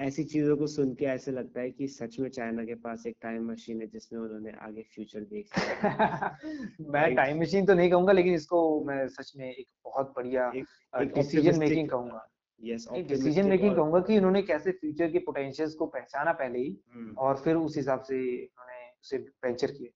ऐसी 0.01 0.25
चीज़ों 0.25 0.57
को 0.57 0.67
सुन 0.67 0.95
के 0.95 1.05
ऐसे 1.05 1.33
लगता 1.33 1.61
है 1.61 1.71
कि 1.71 1.89
सच 1.89 2.19
में 2.19 2.31
चाइना 2.31 2.65
के 2.65 2.75
पास 2.75 3.07
एक 3.07 3.17
टाइम 3.23 3.51
मशीन 3.51 3.81
है 3.81 3.87
जिसमें 3.87 4.21
उन्होंने 4.21 4.51
आगे 4.51 4.83
फ्यूचर 4.83 5.21
देख 5.21 5.49
मैं 6.81 7.15
टाइम 7.15 7.41
मशीन 7.41 7.67
तो 7.67 7.75
नहीं 7.75 7.91
कहूँगा 7.91 8.13
लेकिन 8.13 8.35
इसको 8.35 8.85
मैं 8.85 9.09
सच 9.09 9.33
में 9.37 9.55
एक 9.55 9.67
बहुत 9.85 10.13
बढ़िया 10.17 10.53
डिसीज़न 10.97 11.59
मेकिंग 11.59 11.89
कहूँगा। 11.89 12.29
यस 12.65 12.89
डिसीज़न 13.09 13.49
मेकिंग 13.49 13.75
कहूँगा 13.77 14.01
कि 14.07 14.17
उन्होंने 14.19 14.43
कैसे 14.43 14.73
फ्यूचर 14.73 15.11
के 15.13 15.19
पोटेंशियल्स 15.27 15.75
को 15.75 15.87
पहचाना 15.87 16.33
पहले 16.33 16.59
ही 16.59 16.77
hmm. 16.97 17.17
और 17.19 17.37
फिर 17.45 17.57
उस 17.57 17.77
हिसाब 17.77 18.03
से 18.09 18.17
उन्होंने 18.17 18.91
उसे 19.01 19.19
वेंचर 19.45 19.71
किया 19.79 19.93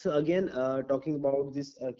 So 0.00 0.10
again, 0.16 0.48
uh, 0.50 0.82
talking 0.82 1.16
about 1.16 1.54
this 1.54 1.76
uh, 1.82 1.90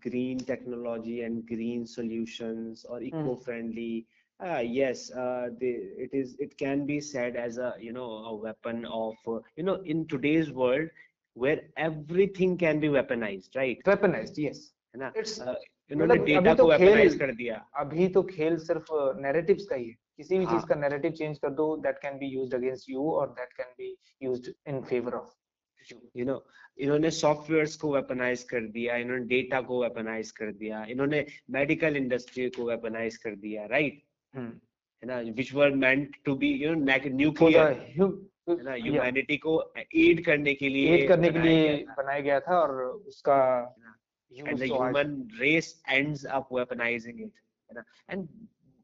green 0.00 0.38
technology 0.38 1.22
and 1.22 1.44
green 1.44 1.86
solutions 1.86 2.84
or 2.84 2.98
hmm. 3.00 3.06
eco-friendly, 3.06 4.06
mm. 4.40 4.58
uh, 4.58 4.60
yes, 4.60 5.10
uh, 5.10 5.48
they, 5.60 5.72
it 6.04 6.10
is. 6.12 6.36
It 6.38 6.56
can 6.56 6.86
be 6.86 7.00
said 7.00 7.34
as 7.34 7.58
a 7.58 7.72
you 7.80 7.92
know 7.92 8.06
a 8.32 8.34
weapon 8.44 8.84
of 8.84 9.16
uh, 9.26 9.40
you 9.56 9.64
know 9.64 9.74
in 9.94 10.06
today's 10.06 10.52
world 10.52 10.88
where 11.34 11.62
everything 11.76 12.56
can 12.56 12.78
be 12.78 12.88
weaponized, 12.88 13.56
right? 13.56 13.78
Weaponized, 13.84 14.38
yes. 14.38 14.70
It's 15.14 15.40
uh, 15.40 15.54
इन्होंने 15.90 16.16
data 16.16 16.40
मतलब 16.40 16.56
को 16.56 16.68
weaponise 16.70 17.14
कर 17.18 17.34
दिया। 17.34 17.54
अभी 17.76 18.08
तो 18.08 18.22
खेल 18.22 18.56
सिर्फ़ 18.58 18.92
narratives 19.20 19.66
का 19.66 19.76
ही 19.76 19.88
है। 19.88 19.94
किसी 20.16 20.38
भी 20.38 20.44
हाँ. 20.44 20.54
चीज़ 20.54 20.68
का 20.68 20.74
नैरेटिव 20.74 21.10
चेंज 21.12 21.38
कर 21.38 21.50
दो 21.50 21.76
that 21.76 21.98
can 21.98 22.18
be 22.18 22.26
used 22.26 22.54
against 22.54 22.90
you 22.90 23.10
और 23.10 23.28
that 23.30 23.52
can 23.52 23.74
be 23.78 23.96
used 24.22 24.52
in 24.68 24.80
favour 24.82 25.14
of 25.14 25.34
you 26.16 26.24
know 26.24 26.44
इन्होंने 26.78 27.10
सॉफ्टवेयर्स 27.10 27.76
को 27.76 27.94
वेपनाइज 27.94 28.42
कर 28.42 28.66
दिया 28.70 28.96
इन्होंने 28.96 29.24
डेटा 29.26 29.60
को 29.60 29.82
वेपनाइज 29.82 30.30
कर 30.30 30.52
दिया 30.52 30.84
इन्होंने 30.90 31.24
मेडिकल 31.50 31.96
इंडस्ट्री 31.96 32.48
को 32.50 32.64
वेपनाइज 32.64 33.16
कर 33.16 33.34
दिया 33.36 33.66
राइट 33.66 34.02
हम्म। 34.34 34.48
है 35.02 35.08
ना 35.08 35.18
which 35.36 35.54
were 35.54 35.70
meant 35.76 36.16
to 36.24 36.34
be 36.36 36.52
you 36.64 36.74
know 36.74 36.98
nuclear 37.16 37.72
humanity 38.50 39.36
को 39.36 39.54
एड 39.78 40.24
करने 40.24 40.54
के 40.54 40.68
लिए 40.68 40.96
एड 40.96 41.08
करने 41.08 41.30
के 41.30 41.38
लिए 41.38 41.84
बनाया 41.98 42.20
गया 42.20 42.40
था 42.40 42.60
और 42.60 42.80
उसका 42.82 43.38
and 44.30 44.58
the 44.58 44.66
human 44.66 45.28
race 45.40 45.76
ends 45.88 46.24
up 46.26 46.50
weaponizing 46.50 47.20
it. 47.20 47.32
and 48.08 48.28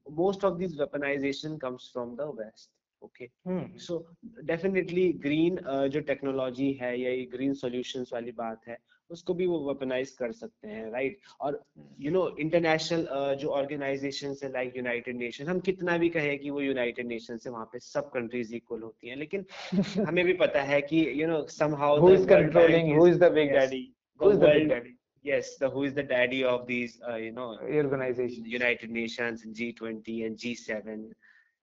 most 0.07 0.45
of 0.45 0.59
this 0.59 0.77
weaponization 0.77 1.61
comes 1.61 1.91
from 1.93 2.17
the 2.17 2.31
west 2.31 2.71
okay? 3.03 3.31
So 3.77 4.07
definitely 4.47 5.13
green 5.15 5.59
uh, 5.67 5.87
जो 5.89 6.01
टेक्नोलॉजी 6.01 6.73
है 6.81 6.99
या 7.01 7.11
ये 7.11 7.25
ग्रीन 7.33 7.55
सॉल्यूशंस 7.55 8.13
वाली 8.13 8.33
बात 8.33 8.69
है 8.69 8.79
उसको 9.11 9.35
भी 9.35 9.47
वो 9.47 9.59
वेपनाइज 9.69 10.11
कर 10.19 10.33
सकते 10.33 10.69
हैं 10.69 10.91
राइट 10.93 11.19
और 11.41 11.63
यू 12.01 12.11
नो 12.11 12.23
इंटरनेशनल 12.41 13.07
जो 13.41 13.49
ऑर्गेनाइजेशन 13.59 14.37
है 14.43 14.51
लाइक 14.53 14.77
यूनाइटेड 14.77 15.17
नेशन 15.17 15.47
हम 15.47 15.61
कितना 15.69 15.97
भी 15.99 16.09
कहें 16.17 16.39
कि 16.39 16.51
वो 16.51 16.61
यूनाइटेड 16.61 17.07
नेशन 17.07 17.39
से 17.39 17.51
वहाँ 17.51 17.69
पे 17.73 17.79
सब 17.81 18.11
कंट्रीज़ 18.15 18.55
इक्वल 18.55 18.83
होती 18.83 19.09
हैं 19.09 19.17
लेकिन 19.17 19.45
हमें 20.09 20.25
भी 20.25 20.33
पता 20.43 20.63
है 20.73 20.81
कि 20.83 21.07
you 21.23 21.29
know 21.29 21.47
somehow 21.59 22.01
who 22.01 22.13
is 22.15 22.27
controlling 22.29 22.97
who 22.99 23.07
is 23.07 23.19
the 23.19 23.33
big 23.33 23.53
daddy 23.53 23.87
who 24.21 24.31
is 24.31 24.39
the 24.39 24.55
big 24.55 24.69
daddy 24.69 24.97
yes 25.25 25.57
the 25.57 25.69
who 25.69 25.83
is 25.85 25.95
the 25.95 26.03
daddy 26.03 26.45
of 26.45 26.67
these 26.67 27.01
uh, 27.09 27.17
you 27.17 27.33
know 27.33 27.59
organizations 27.83 28.47
united 28.47 28.91
nations 28.91 29.45
g20 29.45 30.27
and 30.27 30.37
g7 30.37 31.11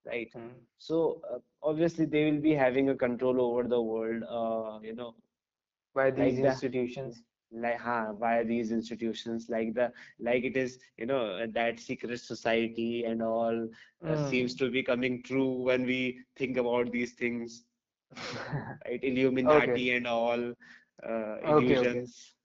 right 0.05 0.29
hmm. 0.33 0.47
so 0.77 1.21
uh, 1.31 1.37
obviously 1.63 2.05
they 2.05 2.29
will 2.29 2.41
be 2.41 2.53
having 2.53 2.89
a 2.89 2.95
control 2.95 3.39
over 3.39 3.67
the 3.67 3.81
world 3.81 4.23
uh, 4.29 4.79
you 4.81 4.95
know 4.95 5.13
by 5.93 6.09
these 6.09 6.39
like 6.39 6.51
institutions 6.53 7.21
the, 7.51 7.59
like 7.61 7.79
huh, 7.79 8.13
by 8.19 8.43
these 8.43 8.71
institutions 8.71 9.47
like 9.49 9.73
the 9.75 9.91
like 10.19 10.43
it 10.43 10.57
is 10.57 10.79
you 10.97 11.05
know 11.05 11.45
that 11.47 11.79
secret 11.79 12.19
society 12.19 13.03
and 13.05 13.21
all 13.21 13.67
mm. 14.03 14.29
seems 14.29 14.55
to 14.55 14.71
be 14.71 14.81
coming 14.81 15.21
true 15.21 15.61
when 15.61 15.85
we 15.85 16.19
think 16.35 16.57
about 16.57 16.91
these 16.91 17.11
things 17.11 17.63
right 18.85 19.03
illuminati 19.03 19.71
okay. 19.71 19.95
and 19.97 20.07
all 20.07 20.53
uh, 21.07 21.35
illusions 21.43 21.83
okay, 21.83 21.99
okay. 21.99 22.40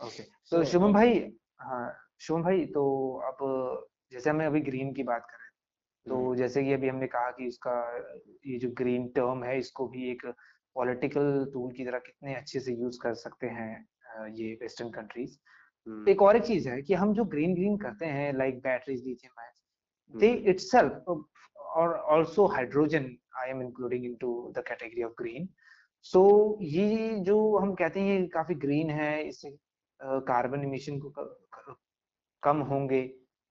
Okay 0.00 0.22
तो 0.52 0.62
शुभम 0.64 0.92
भाई 0.92 1.18
हाँ 1.60 1.86
शुभम 2.20 2.42
भाई 2.42 2.64
तो 2.68 2.84
अब 3.24 3.38
जैसे 4.12 4.30
हमें 4.30 4.46
अभी 4.46 4.60
green 4.60 4.92
की 4.92 5.02
बात 5.02 5.26
करें 5.30 5.46
तो 6.06 6.16
हम्म, 6.16 6.36
जैसे 6.36 6.62
कि 6.64 6.72
अभी 6.72 6.88
हमने 6.88 7.06
कहा 7.06 7.30
कि 7.30 7.48
उसका 7.48 7.72
ये 8.46 8.58
जो 8.58 8.70
ग्रीन 8.72 9.08
टर्म 9.08 9.44
है 9.44 9.58
इसको 9.58 9.86
भी 9.88 10.10
एक 10.10 10.26
पॉलिटिकल 10.76 11.44
टूल 11.52 11.72
की 11.72 11.84
तरह 11.84 11.98
कितने 11.98 12.34
अच्छे 12.34 12.60
से 12.60 12.72
यूज़ 12.74 12.98
कर 13.02 13.14
सकते 13.16 13.46
हैं 13.50 14.28
ये 14.30 14.52
वेस्टर्न 14.62 14.90
कंट्रीज़ 14.90 15.36
हम्म, 15.86 16.08
एक 16.08 16.22
और 16.22 16.36
एक 16.36 16.44
चीज़ 16.44 16.68
है 16.68 16.80
कि 16.82 16.94
हम 16.94 17.14
जो 17.14 17.24
ग्रीन 17.26 17.54
ग्रीन 17.54 17.76
करते 17.78 18.06
हैं 18.08 18.32
like 18.32 18.58
batteries 18.60 19.04
lithium 19.06 19.40
ions 19.40 20.20
they 20.20 20.32
itself 20.50 21.08
और 21.76 21.94
also 22.12 22.46
hydrogen 22.46 23.16
I 23.36 23.50
am 23.50 23.62
including 23.62 24.04
into 24.04 24.32
the 24.56 24.64
category 24.68 25.02
of 25.02 25.12
green 25.18 25.48
so 26.06 26.24
ये 26.62 27.14
जो 27.24 27.36
हम 27.58 27.74
कहते 27.74 28.00
हैं 28.00 28.18
ये 28.20 28.26
काफ़ी 28.32 28.54
ग्रीन 28.60 28.90
है 28.92 29.12
इससे 29.22 29.56
कार्बन 30.00 30.62
इमिशन 30.64 30.98
को 30.98 31.10
कम 32.42 32.60
होंगे। 32.62 33.02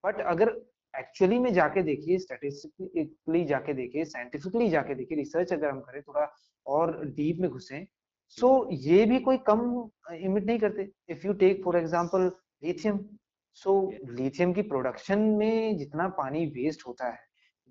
बट 0.03 0.21
अगर 0.21 0.49
एक्चुअली 0.93 1.37
में 1.39 1.51
जाके 1.53 1.81
देखिए 1.83 2.17
स्टैटिस्टिकली 2.19 3.43
जाके 3.45 3.73
देखिए 3.73 4.05
साइंटिफिकली 4.05 4.69
जाके 4.69 4.95
देखिए 4.95 5.17
रिसर्च 5.17 5.53
अगर 5.53 5.69
हम 5.69 5.79
करें 5.81 6.01
थोड़ा 6.01 6.27
और 6.65 7.05
डीप 7.07 7.39
में 7.41 7.49
घुसे 7.49 7.85
सो 8.29 8.47
so, 8.47 8.67
ये 8.71 9.05
भी 9.05 9.19
कोई 9.19 9.37
कम 9.47 9.59
इमिट 10.13 10.45
नहीं 10.45 10.59
करते। 10.59 10.89
If 11.09 11.25
you 11.27 11.33
take 11.33 11.63
for 11.63 11.77
example 11.77 12.31
lithium 12.63 12.99
so 13.57 13.73
lithium 14.11 14.53
की 14.53 14.61
प्रोडक्शन 14.61 15.19
में 15.39 15.77
जितना 15.77 16.07
पानी 16.17 16.45
वेस्ट 16.55 16.87
होता 16.87 17.09
है 17.09 17.19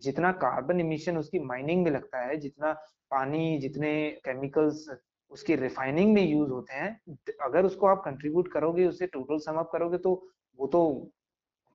जितना 0.02 0.30
कार्बन 0.44 0.80
इमिशन 0.80 1.16
उसकी 1.18 1.38
माइनिंग 1.38 1.82
में 1.84 1.90
लगता 1.90 2.20
है 2.20 2.36
जितना 2.36 2.72
पानी 3.10 3.58
जितने 3.58 3.90
केमिकल्स 4.24 4.86
उसकी 5.34 5.54
रिफाइनिंग 5.56 6.12
में 6.14 6.22
यूज़ 6.22 6.50
होते 6.50 6.74
हैं। 6.74 7.16
अगर 7.42 7.64
उसको 7.66 7.86
आप 7.86 8.02
कंट्रीब्यूट 8.04 8.52
करोगे 8.52 8.86
उससे 8.86 9.06
टोटल 9.08 9.38
सम 9.40 9.58
अप 9.58 9.70
करोगे 9.72 9.98
तो 9.98 10.14
वो 10.58 10.66
तो 10.66 10.82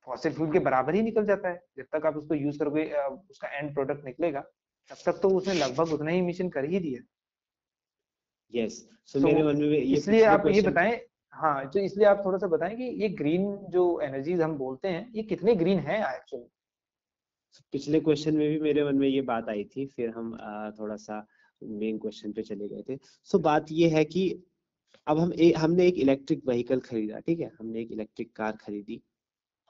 फॉसिल 0.07 0.33
फ्यूल 0.33 0.51
के 0.51 0.59
बराबर 0.61 0.95
ही 0.95 1.01
निकल 1.01 1.25
जाता 1.25 1.49
है। 1.49 1.61
जब 1.77 1.85
तक 1.93 2.05
आप 2.05 2.17
उसको 2.17 2.35
यूज़ 2.35 2.59
करोगे 2.59 2.83
उसका 3.29 3.47
एंड 3.49 3.73
प्रोडक्ट 3.73 4.05
निकलेगा 4.05 4.41
तब 4.91 4.97
तक 5.05 5.19
तो 5.21 5.29
उसने 5.37 5.53
लगभग 5.53 5.93
उतना 5.93 6.11
ही 6.11 6.19
इमिशन 6.19 6.49
कर 6.49 6.65
ही 6.65 6.79
दिया। 6.79 7.01
यस 8.53 8.77
सो 9.05 9.19
तो 9.19 9.25
मेरे 9.25 9.43
मन 9.43 9.57
में 9.57 9.67
ये 9.69 9.83
इसलिए 9.95 10.23
आप 10.25 10.39
ये 10.39 10.51
क्वेश्चन 10.51 10.71
बताएँ 10.71 10.99
हाँ 11.33 11.69
तो 11.71 11.79
इसलिए 11.79 12.05
आप 12.07 12.21
थोड़ा 12.25 12.37
सा 12.37 12.47
बताएँ 12.47 12.75
कि 12.75 12.83
ये 13.01 13.09
ग्रीन 13.17 13.55
जो 13.71 13.83
एनर्जीज 14.01 14.41
हम 14.41 14.55
बोलते 14.57 14.87
हैं 14.87 15.11
ये 15.13 15.23
कितने 15.23 15.55
ग्रीन 15.55 15.79
है 15.79 15.99
एक्चुअली 16.15 16.47
पिछले 17.73 17.99
क्वेश्चन 17.99 18.35
में 18.35 18.47
भी 18.49 18.59
मेरे 18.59 18.83
मन 18.83 18.95
में 18.95 19.07
ये 19.07 19.21
बात 19.27 19.49
आई 19.49 19.63
थी 19.75 19.85
फिर 19.85 20.09
हम 20.09 20.31
थोड़ा 20.79 20.95
सा 20.97 21.25
मेन 21.61 21.97
क्वेश्चन 21.97 22.31
पे 22.31 22.43
चले 22.43 22.67
गए 22.69 22.83
थे। 22.89 22.97
सो 22.97 23.37
so, 23.37 23.43
बात 23.43 23.65
ये 23.71 23.89
है 23.89 24.05
कि 24.05 24.29
अब 25.07 25.19
हम 25.19 25.33
ए, 25.33 25.51
हमने 25.53 25.87
एक 25.87 25.97
इलेक्ट्रिक 25.97 26.45
व्हीकल 26.47 26.79
खरीदा 26.79 27.19
ठीक 27.19 27.39
है? 27.39 27.51
हमने 27.59 27.81
एक 27.81 27.91
इलेक्ट्रिक 27.91 28.31
कार 28.35 28.57
खरीदी। 28.57 29.01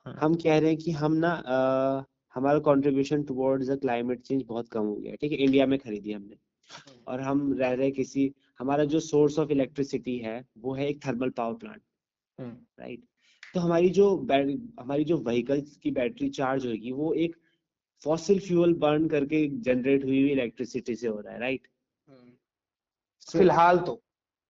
हम 0.06 0.36
कह 0.36 0.58
रहे 0.60 0.70
हैं 0.70 0.78
कि 0.78 0.92
हम 0.92 1.14
ना 1.16 1.32
अ, 1.32 2.06
हमारा 2.36 2.60
कंट्रीब्यूशन 2.60 3.24
टुवर्ड्स 3.24 3.70
क्लाइमेट 3.70 4.22
चेंज 4.22 4.44
बहुत 4.48 4.70
कम 4.70 4.86
हो 4.86 4.96
गया 4.96 5.16
ठीक 5.16 5.32
है? 5.32 5.38
इंडिया 5.38 5.66
में 5.66 5.80
खरीदी 5.80 6.12
हमने। 6.12 6.38
और 7.08 7.22
हम 7.22 7.54
रह 7.54 7.74
रहे 7.74 7.92
किसी 7.92 8.32
हमारा 8.60 8.84
जो 8.86 9.00
सोर्स 9.00 9.40
ऑफ़ 9.40 9.52
इलेक्ट्रिसिटी 9.52 10.18
है 10.18 10.46
वो 10.58 10.74
है 10.74 10.88
एक 10.90 11.06
थर्मल 11.08 11.30
पावर 11.30 11.56
प्लांट 11.56 11.82
राइट 12.80 13.04
तो 13.54 13.60
हमारी 13.60 13.90
जो 13.90 14.10
हमारी 14.80 15.04
जो 15.04 15.18
व्हीकल्स 15.18 15.76
की 15.78 15.92
बैटरी 15.92 16.30
चार्ज 16.30 16.66
होगी 16.68 16.92
वो 16.92 17.14
एक 17.14 17.36
फॉसिल 18.02 18.40
फ्यूल 18.40 18.74
बर्न 18.74 19.08
करके 19.08 19.48
जनरेट 19.62 20.06
हुई 20.06 20.22
हुई 20.22 20.32
इलेक्ट्रिसिटी 20.32 20.96
से 20.96 21.08
हो 21.08 21.20
रहा 21.20 21.34
है 21.34 21.40
राइट 21.40 21.68
फ़िलहाल 23.32 23.80
तो 23.80 24.02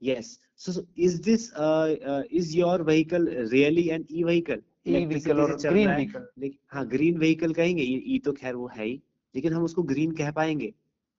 yes. 0.02 0.38
So, 0.56 0.72
so 0.72 0.82
is 0.98 1.20
this 1.22 1.52
uh, 1.56 1.96
uh, 2.06 2.24
is 2.32 2.56
your 2.56 2.84
vehicle 2.84 3.26
really 3.52 3.89
an 3.92 4.06
e 4.10 4.24
vehicle 4.24 4.65
e 4.88 5.06
vehicle 5.06 5.39
और 5.39 5.54
ग्रीन 5.56 5.89
व्हीकल 5.89 6.28
लेकिन 6.39 6.58
हाँ। 6.72 6.86
ग्रीन 6.88 7.18
व्हीकल 7.20 7.54
कहेंगे 7.54 7.84
ये 7.84 7.98
ई 8.06 8.20
तो 8.26 8.32
खैर 8.34 8.56
वो 8.56 8.68
है 8.68 8.86
ही 8.86 8.94
लेकिन 9.36 9.54
हम 9.54 9.63
उसको 9.63 9.84
ग्रीन 9.84 10.12
कह 10.12 10.32
पाएँगे 10.32 10.74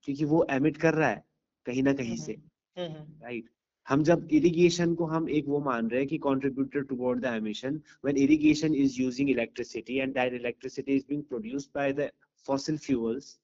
क्योंकि 0.05 0.25
वो 0.25 0.47
एमिट 0.51 0.77
कर 0.77 0.95
रहा 0.95 1.09
है 1.09 1.23
कहीं 1.67 1.83
ना 1.83 1.93
कहीं 1.93 2.17
से। 2.17 2.37
राइट 2.77 3.49
हम 3.87 4.03
जब 4.05 4.29
इरिगेशन 4.33 4.95
को 4.95 5.07
हम 5.07 5.29
एक 5.31 5.49
वो 5.49 5.61
मान 5.61 5.91
रहे 5.91 6.01
हैं 6.01 6.09
कि 6.09 6.19
contributed 6.19 6.87
toward 6.89 7.21
the 7.21 7.35
emission 7.35 7.81
when 8.05 8.17
irrigation 8.17 8.75
is 8.75 9.01
using 9.01 9.31
electricity 9.31 9.99
and 9.99 10.15
that 10.15 10.33
electricity 10.35 10.97
is 10.97 11.05
being 11.09 11.23
produced 11.25 11.71
by 11.75 11.93
the 11.93 12.11
fossil 12.47 12.79
fuels 12.79 13.37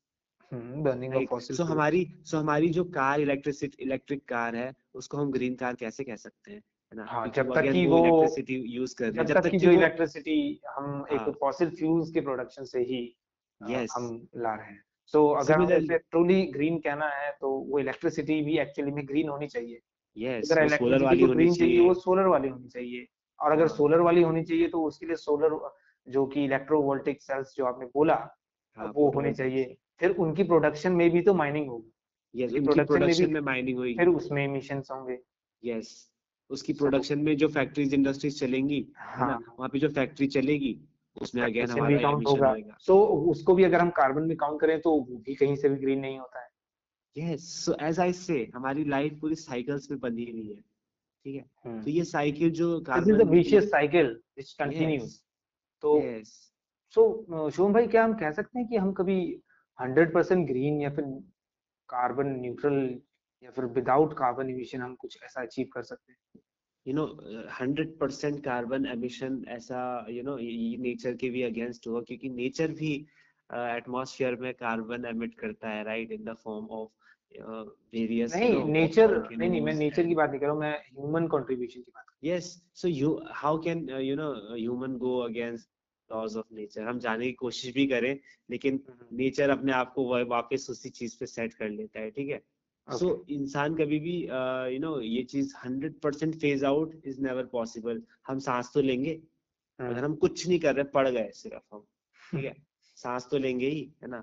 burning 0.54 1.16
of 1.16 1.24
fossil 1.24 1.56
so 1.56 1.64
हमारी 1.64 2.14
सो 2.24 2.38
हमारी 2.38 2.68
जो 2.68 2.84
कार 2.84 3.20
इलेक्ट्रिसिटी 3.20 3.82
इलेक्ट्रिक 3.82 4.28
कार 4.28 4.56
है 4.56 4.74
उसको 4.94 5.16
हम 5.16 5.30
ग्रीन 5.30 5.54
कार 5.54 5.74
कैसे 5.74 6.04
कह 6.04 6.16
सकते 6.16 6.52
हैं? 6.52 6.62
हाँ, 7.06 7.32
जब 7.36 7.54
तक 7.54 7.72
कि 7.72 7.86
वो 7.86 7.96
वो- 7.96 8.06
इलेक्ट्रिसिटी 8.06 8.54
यूज़ 8.54 8.96
कर 8.96 9.10
रहे 9.10 9.24
जब 9.24 9.40
तक 9.40 9.46
की 9.46 9.58
जो 9.58 9.70
इलेक्ट्रिसिटी 9.70 10.60
हम 10.68 10.84
हाँ। 10.84 11.28
एक 11.28 11.34
फॉसिल 11.40 11.70
फ्यूल्स 11.70 12.10
के 12.10 12.20
प्रोडक्शन 12.20 12.64
से 12.64 12.80
ही 12.80 13.16
Yes. 13.70 13.86
हम 13.92 14.28
ला 14.36 14.54
रहे 14.54 14.66
हैं। 14.66 14.82
सो 15.06 15.28
अगर 15.28 15.52
हमें 15.52 15.98
ट्रूली 15.98 16.42
ग्रीन 16.42 16.78
कहना 16.78 17.08
है 17.08 17.36
तो 17.40 17.50
वो 17.50 17.78
इलेक्ट्रिसिटी 17.78 18.42
भी 18.42 18.58
एक्चुअली 18.58 18.90
में 18.90 19.08
ग्रीन 19.08 19.28
होनी 19.28 19.46
चाहिए। 19.46 19.76
अगर 19.76 20.32
वो 20.34 20.42
सोलर 20.42 20.60
इलेक्ट्रिसिटी 20.60 21.04
वाली 21.04 21.22
होनी 21.22 21.34
ग्रीन 21.34 21.54
चाहिए 21.54 21.80
वो 21.80 21.94
सोलर 21.94 22.26
वाली 22.26 22.48
होनी 22.48 22.68
चाहिए। 22.68 23.06
और 23.40 23.52
अगर 23.52 23.66
हाँ। 23.66 23.76
सोलर 23.76 24.00
वाली 24.00 24.22
होनी 24.22 24.42
चाहिए 24.44 24.68
तो 24.68 24.84
उसके 24.84 25.06
लिए 25.06 25.16
सोलर 25.16 25.70
जो 26.12 26.26
कि 26.26 26.44
इलेक्ट्रोवोल्टिक 26.44 27.22
सेल्स 27.22 27.54
जो 27.56 27.64
आपने 27.66 27.86
बोला 27.86 28.30
हाँ, 28.76 28.92
वो 28.96 29.10
होने 29.10 29.34
चाहिए। 29.34 29.76
फिर 29.98 30.10
उनकी 30.10 30.42
प्रोडक्शन 30.42 30.92
में 30.92 31.10
भी 31.10 31.22
तो 31.22 31.34
माइनिंग 31.34 31.68
होगी। 31.68 31.92
यस 32.42 32.52
प्रोडक्शन 32.52 33.24
भी- 33.24 33.32
में 33.32 33.40
माइनिंग 33.40 33.78
होगी। 33.78 33.94
फिर 33.94 34.08
उसमें 34.08 34.44
इमिशंस 34.44 34.90
होंगे। 34.90 35.18
यस 35.64 36.12
उसकी 36.50 36.72
प्रोडक्शन 36.72 37.18
में 37.18 37.36
जो 37.36 37.48
फैक्ट्रीज 37.48 37.94
इंडस्ट्रीज़ 37.94 38.38
चलेंगी 38.38 38.88
हाँ 38.96 39.54
वहाँ 39.58 39.68
पे 39.68 39.78
जो 39.78 39.88
फैक्ट्री 39.88 40.26
चलेगी 40.26 40.80
उसमें 41.22 41.42
अगेन 41.42 41.70
हमारा 41.70 42.02
काउंट 42.02 42.26
होगा। 42.26 42.56
सो 42.80 43.06
उसको 43.06 43.54
भी 43.54 43.64
अगर 43.64 43.80
हम 43.80 43.90
कार्बन 43.90 44.22
में 44.22 44.36
काउंट 44.36 44.60
करें 44.60 44.80
तो 44.80 44.90
वो 44.90 45.00
भी 45.00 45.34
कहीं 45.34 45.56
से 45.56 45.68
भी 45.68 45.76
ग्रीन 45.76 45.98
नहीं 45.98 46.18
होता 46.18 46.40
है। 46.40 46.48
यस 47.18 47.64
सो 47.64 47.74
एज 47.80 48.00
आई 48.00 48.12
से 48.12 48.50
हमारी 48.54 48.84
लाइफ 48.84 49.20
पूरी 49.20 49.34
साइकिल्स 49.34 49.90
में 49.90 50.00
बंधी 50.00 50.30
हुई 50.30 50.48
है 50.48 50.60
ठीक 51.24 51.34
है? 51.34 51.42
तो 51.82 51.90
ये 51.90 52.04
साइकिल 52.04 52.50
जो 52.50 52.80
विशियस 53.24 53.70
साइकिल 53.70 54.06
व्हिच 54.06 54.52
कंटिन्यूज 54.52 55.20
तो 55.80 56.02
यस 56.02 56.52
सो 56.90 57.26
शुभम 57.50 57.72
भाई 57.72 57.86
क्या 57.86 58.04
हम 58.04 58.14
कह 58.14 58.30
सकते 58.30 58.58
हैं 58.58 58.68
कि 58.68 58.76
हम 58.76 58.92
कभी 58.92 59.40
100% 59.80 60.46
ग्रीन 60.46 60.80
या 60.80 60.90
फिर 60.90 61.04
कार्बन 61.88 62.26
न्यूट्रल 62.40 63.00
या 63.44 63.50
फिर 63.50 63.64
विदाउट 63.64 64.12
कार्बन 64.12 64.50
इमिशन 64.50 64.82
हम 64.82 64.94
कुछ 64.94 65.18
ऐसा 65.24 65.42
अचीव 65.42 65.68
कर 65.72 65.82
सकते 65.82 66.12
हैं। 66.12 66.42
You 66.86 66.94
know 66.94 67.04
hundred 67.60 67.98
percent 67.98 68.44
carbon 68.44 68.86
emission 68.86 69.44
ऐसा 69.48 70.06
यू 70.10 70.22
नो 70.22 70.36
नेचर 70.82 71.14
के 71.14 71.30
भी 71.30 71.42
अगेंस्ट 71.42 71.86
हुआ 71.86 72.00
क्योंकि 72.00 72.28
नेचर 72.28 72.72
भी 72.72 73.06
एटमॉस्फेयर 73.54 74.36
में 74.36 74.54
कार्बन 74.54 75.04
एमिट 75.04 75.34
करता 75.34 75.68
है 75.68 75.84
right 75.84 76.12
in 76.12 76.24
the 76.24 76.34
form 76.34 76.66
of 76.66 76.90
various 77.94 78.34
नहीं 78.34 78.64
नेचर 78.64 79.28
नहीं 79.36 79.50
नहीं 79.50 79.60
मैं 79.60 79.74
नेचर 79.74 80.06
की 80.06 80.14
बात 80.14 80.30
नहीं 80.30 80.40
कर 80.40 80.46
रहा 80.46 80.54
हूँ 80.54 80.60
मैं 80.60 80.78
ह्यूमन 80.78 81.26
कंट्रीब्यूशन 81.26 81.80
की 81.80 81.92
बात 81.94 82.04
कर 82.08 82.16
yes 82.26 82.46
so 82.72 82.88
you 82.88 83.08
how 83.30 83.50
can 83.58 83.90
uh, 83.90 83.98
you 83.98 84.16
know 84.16 84.30
a 84.54 85.28
laws 86.10 86.36
of 86.36 86.44
nature. 86.52 86.86
हम 86.88 86.98
जाने 86.98 87.26
की 87.26 87.32
कोशिश 87.32 87.74
भी 87.74 87.86
करें 87.86 88.18
लेकिन 88.50 88.80
नेचर 89.12 89.50
अपने 89.50 89.72
आप 89.72 89.92
को 89.92 90.04
वह 90.04 90.24
वापस 90.24 90.66
उसी 90.70 90.90
चीज़ 90.90 91.16
पे 91.20 91.26
सेट 91.26 91.54
कर 91.54 91.68
लेता 91.68 92.00
है 92.00 92.10
ठीक 92.10 92.28
है? 92.28 92.42
सो 92.88 93.06
okay. 93.06 93.22
so, 93.22 93.30
इंसान 93.30 93.74
कभी 93.74 93.98
भी 93.98 94.16
यू 94.74 94.80
नो 94.80 95.00
ये 95.00 95.22
चीज़ 95.22 95.54
hundred 95.64 96.00
percent 96.00 96.34
phase 96.34 96.64
out 96.64 97.00
is 97.04 97.20
never 97.20 97.46
possible 97.46 98.02
हम 98.26 98.38
सांस 98.38 98.70
तो 98.74 98.80
लेंगे 98.80 99.14
अगर 99.80 100.04
हम 100.04 100.14
कुछ 100.14 100.46
नहीं 100.48 100.58
कर 100.60 100.74
रहे 100.74 100.84
पड़ 100.84 101.08
गए 101.08 101.30
सिर्फ़ 101.34 101.74
हम 101.74 101.86
ठीक 102.30 102.44
है? 102.44 102.54
सांस 102.96 103.28
तो 103.30 103.38
लेंगे 103.38 103.68
ही 103.68 103.92
है 104.02 104.08
ना? 104.08 104.22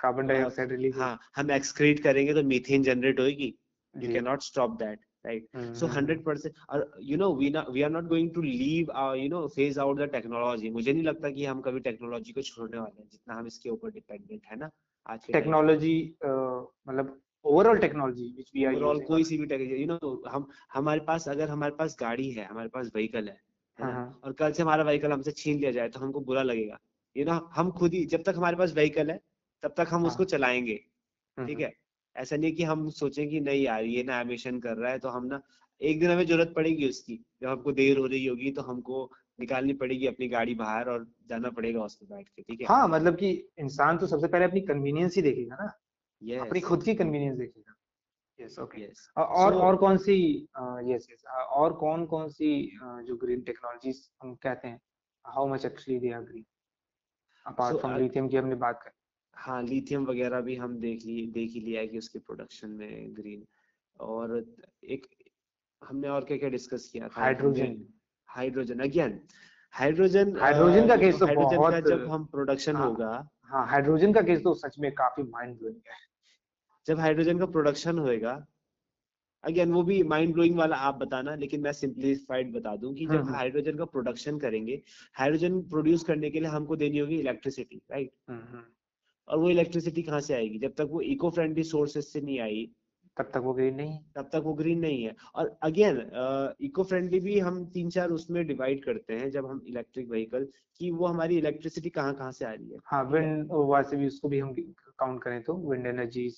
कार्बन 0.00 0.26
डाइऑक्साइड 0.26 0.72
रिलीज़ 0.72 0.98
हाँ। 0.98 1.18
हम 1.36 1.50
एक्सक्रीट 1.50 2.02
करेंगे 2.02 2.34
तो 2.34 2.42
मीथेन 2.42 2.82
जनरेट 2.82 3.20
होगी 3.20 3.54
you 3.94 4.12
cannot 4.12 4.42
stop 4.42 4.78
that. 4.78 4.98
Right? 5.26 5.44
Mm-hmm. 5.56 5.74
so 5.74 5.88
100% 5.88 6.50
or 6.68 6.88
you 7.00 7.16
know 7.16 7.30
we 7.30 7.50
not 7.50 7.70
we 7.72 7.84
are 7.84 7.90
not 7.90 8.08
going 8.08 8.32
to 8.32 8.40
leave 8.40 8.90
our 8.94 9.16
you 9.16 9.28
know 9.28 9.48
phase 9.48 9.78
out 9.78 10.02
the 10.02 10.08
technology. 10.16 10.70
मुझे 10.70 10.92
नहीं 10.92 11.04
लगता 11.04 11.30
कि 11.30 11.44
हम 11.44 11.60
कभी 11.60 11.80
टेक्नोलॉजी 11.80 12.32
को 12.32 12.42
छोड़ने 12.42 12.78
वाले 12.78 13.02
हैं 13.02 13.08
जितना 13.12 13.34
हम 13.34 13.46
इसके 13.46 13.70
ऊपर 13.70 13.90
डिपेंडेंट 13.90 14.42
है 14.50 14.56
ना 14.56 14.70
आज 15.06 15.26
टेक्नोलॉजी 15.32 15.96
मतलब 16.24 17.20
overall 17.44 17.78
technology 17.78 18.32
which 18.34 18.50
we 18.54 18.64
are 18.64 18.74
overall 18.74 19.00
कोई 19.00 19.24
सी 19.24 19.38
भी 19.38 19.46
टेक्नोलॉजी 19.46 19.82
यू 19.82 19.86
नो 19.86 20.22
हम 20.28 20.48
हमारे 20.74 21.00
पास 21.00 21.28
अगर 21.28 21.48
हमारे 21.48 21.74
पास 21.78 21.96
गाड़ी 22.00 22.30
है 22.30 22.46
हमारे 22.46 22.68
पास 22.68 22.90
व्हीकल 22.94 23.28
है 23.28 23.40
है 23.80 23.84
हाँ, 23.84 23.92
हाँ। 23.92 24.20
और 24.24 24.32
कल 24.32 24.52
से 24.52 24.62
हमारा 24.62 24.84
व्हीकल 24.84 25.12
हमसे 25.12 25.30
छीन 25.30 25.58
लिया 25.58 25.70
जाए 25.70 25.88
तो 25.88 26.00
हमको 26.00 26.20
बुरा 26.20 26.42
लगेगा। 26.42 26.78
यू 27.16 27.24
नो 27.24 27.32
हम 27.32 27.70
खुद 27.70 27.94
ही 27.94 28.04
जब 28.04 28.22
तक 28.22 28.34
हमारे 28.36 28.56
पास 28.56 28.72
व्हीकल 28.72 29.10
है 29.10 29.20
तब 29.62 29.74
तक 29.76 29.86
हम 29.90 30.00
हाँ। 30.00 30.10
उसको 30.10 30.24
चलाएँगे 30.24 30.76
ठीक 31.38 31.60
है? 31.60 31.72
ऐसा 32.16 32.36
नहीं 32.36 32.52
कि 32.52 32.62
हम 32.62 32.88
सोचें 32.90 33.28
कि 33.28 33.40
नहीं 33.40 33.62
यार 33.62 33.84
ये 33.84 34.02
ना 34.02 34.20
एमिशन 34.20 34.60
कर 34.60 34.76
रहा 34.76 34.92
है 34.92 34.98
तो 34.98 35.08
हम 35.08 35.26
ना 35.26 35.40
एक 35.80 36.00
दिन 36.00 36.10
हमें 36.10 36.24
ज़रूरत 36.26 36.52
पड़ेगी 36.56 36.88
उसकी। 36.88 37.16
जब 37.40 37.48
हमको 37.48 37.72
देर 37.72 37.98
हो 37.98 38.06
रही 38.06 38.26
होगी 38.26 38.50
तो 38.50 38.62
हमको 38.62 39.10
निकालनी 39.40 39.72
पड़ेगी 39.72 40.06
अपनी 40.06 40.28
गाड़ी 40.28 40.54
बाहर 40.54 40.88
और 40.88 41.06
जाना 41.28 41.50
पड़ेगा 41.50 41.82
उस 41.84 41.98
बैठ 42.02 42.28
के 42.28 42.42
ठीक 42.42 42.60
है? 42.60 42.66
हाँ 42.66 42.88
मतलब 42.88 43.16
कि 43.16 43.30
इंसान 43.58 43.98
तो 43.98 44.06
सबसे 44.06 44.28
पहले 44.28 44.44
अपनी 44.44 44.60
कन्वीनियंस 44.60 45.16
ही 45.16 45.22
देखेगा 45.22 45.56
ना। 45.60 45.70
यस 46.22 46.40
अपनी 46.40 46.60
खुद 46.60 46.82
की 46.82 46.94
कन्वीनियंस 46.94 47.38
देखेगा। 47.38 47.74
यस 48.40 48.58
ओके 48.58 48.82
यस 48.82 49.08
और 49.16 49.52
So- 49.52 49.62
और 49.62 49.76
कौन 49.76 49.96
सी 49.96 50.16
यस 50.92 51.06
यस 51.10 51.24
और 51.50 51.72
कौन 51.72 52.06
कौन 52.06 52.28
सी 52.28 52.50
जो 52.82 53.16
ग्रीन 53.16 53.40
टेक्नोलॉजीज़ 53.40 54.02
हम 54.22 54.34
कहते 54.34 54.68
हैं? 54.68 54.80
How 55.26 55.46
much 55.48 55.64
actually 55.64 55.98
they 56.00 56.12
are 56.12 56.22
green 56.22 56.44
apart 57.46 57.76
from 57.76 57.96
lithium 57.96 58.28
की 58.28 58.36
हमने 58.36 58.54
बात 58.54 58.80
कर 58.82 58.90
हाँ 59.36 59.62
लिथियम 59.62 60.04
वगैरह 60.06 60.40
भी 60.40 60.56
हम 60.56 60.78
देख 60.80 61.04
लिए 61.06 61.26
देख 61.32 61.50
ही 61.52 61.60
लिया 61.60 61.80
है 61.80 61.86
कि 61.88 61.98
उसके 61.98 62.18
प्रोडक्शन 62.18 62.70
में 62.72 63.14
ग्रीन 63.16 63.44
और 64.00 64.36
एक 64.86 65.06
हमने 65.82 66.08
और 66.08 66.24
क्या 66.24 66.36
क्या 66.36 66.48
डिस्कस 66.48 66.88
किया 66.92 67.08
था? 67.08 67.20
Hydrogen 67.20 67.76
hydrogen 68.28 68.78
again 68.80 69.20
hydrogen 69.74 70.36
hydrogen 70.38 70.88
का 70.88 70.96
केस 70.96 71.18
तो 71.18 71.26
हाइड्रोजन 71.26 71.56
बहुत 71.56 71.72
का 71.72 71.80
जब 71.80 72.08
हम 72.10 72.24
प्रोडक्शन 72.24 72.76
हाँ, 72.76 72.86
होगा 72.86 73.28
हाँ 73.42 73.66
हाइड्रोजन 73.68 74.12
का 74.12 74.20
केस 74.22 74.42
तो 74.42 74.54
सच 74.54 74.78
में 74.78 74.90
काफ़ी 74.94 75.22
माइंड 75.22 75.58
ब्लोइंग 75.58 75.76
है। 75.88 75.98
जब 76.86 76.98
हाइड्रोजन 77.00 77.38
का 77.38 77.46
प्रोडक्शन 77.46 77.98
होएगा 77.98 78.32
अगेन 79.44 79.72
वो 79.72 79.82
भी 79.82 80.02
माइंड 80.04 80.32
ब्लोइंग 80.34 80.56
वाला 80.58 80.76
आप 80.76 80.94
बताना 80.94 81.34
लेकिन 81.34 81.60
मैं 81.60 81.72
सिंपलीफाइड 81.72 82.52
बता 82.52 82.74
दूँ 82.76 82.94
कि 82.94 83.06
जब 83.06 83.12
हम्म, 83.12 83.22
हम्म। 83.22 83.34
हाइड्रोजन 83.34 83.76
का 83.78 83.84
प्रोडक्शन 83.86 84.38
करेंगे 84.38 84.82
हाइड्रोजन 85.16 85.60
प्रोड्यूस 85.70 86.04
करने 86.04 86.30
के 86.30 86.40
लिए 86.40 86.48
हमको 86.48 86.76
देनी 86.76 86.98
होगी 86.98 87.18
इलेक्ट्रिसिटी 87.18 87.80
राइट 87.90 88.10
हम्म, 88.30 88.62
और 89.28 89.38
वो 89.38 89.50
इलेक्ट्रिसिटी 89.50 90.02
कहाँ 90.02 90.20
से 90.20 90.34
आएगी? 90.34 90.58
जब 90.58 90.74
तक 90.74 90.88
वो 90.90 91.00
इको 91.02 91.30
फ्रेंडली 91.30 91.62
सोर्सेस 91.64 92.12
से 92.12 92.20
नहीं 92.20 92.40
आई 92.40 92.68
तब 93.16 93.30
तक 93.34 93.40
वो 93.44 93.52
ग्रीन 93.54 93.74
नहीं 93.74 93.98
तब 94.16 94.28
तक 94.32 94.42
वो 94.44 94.52
ग्रीन 94.54 94.78
नहीं 94.78 95.02
है। 95.04 95.14
और 95.34 95.56
अगेन 95.62 96.00
इको 96.60 96.84
फ्रेंडली 96.84 97.20
भी 97.20 97.38
हम 97.38 97.64
तीन 97.74 97.90
चार 97.90 98.10
उसमें 98.10 98.46
डिवाइड 98.46 98.84
करते 98.84 99.14
हैं 99.14 99.30
जब 99.30 99.46
हम 99.46 99.62
इलेक्ट्रिक 99.68 100.08
व्हीकल 100.10 100.46
कि 100.80 100.90
वो 100.90 101.06
हमारी 101.06 101.38
इलेक्ट्रिसिटी 101.38 101.90
कहाँ 101.90 102.14
कहाँ 102.14 102.32
से 102.32 102.44
आ 102.44 102.52
रही 102.52 102.70
है। 102.70 102.78
हाँ 102.86 103.02
विंड 103.04 103.52
वैसे 103.52 103.96
भी 103.96 104.06
उसको 104.06 104.28
भी 104.28 104.38
हम 104.38 104.54
काउंट 104.98 105.22
करें 105.22 105.42
तो 105.42 105.54
विंड 105.70 105.86
एनर्जी 105.86 106.28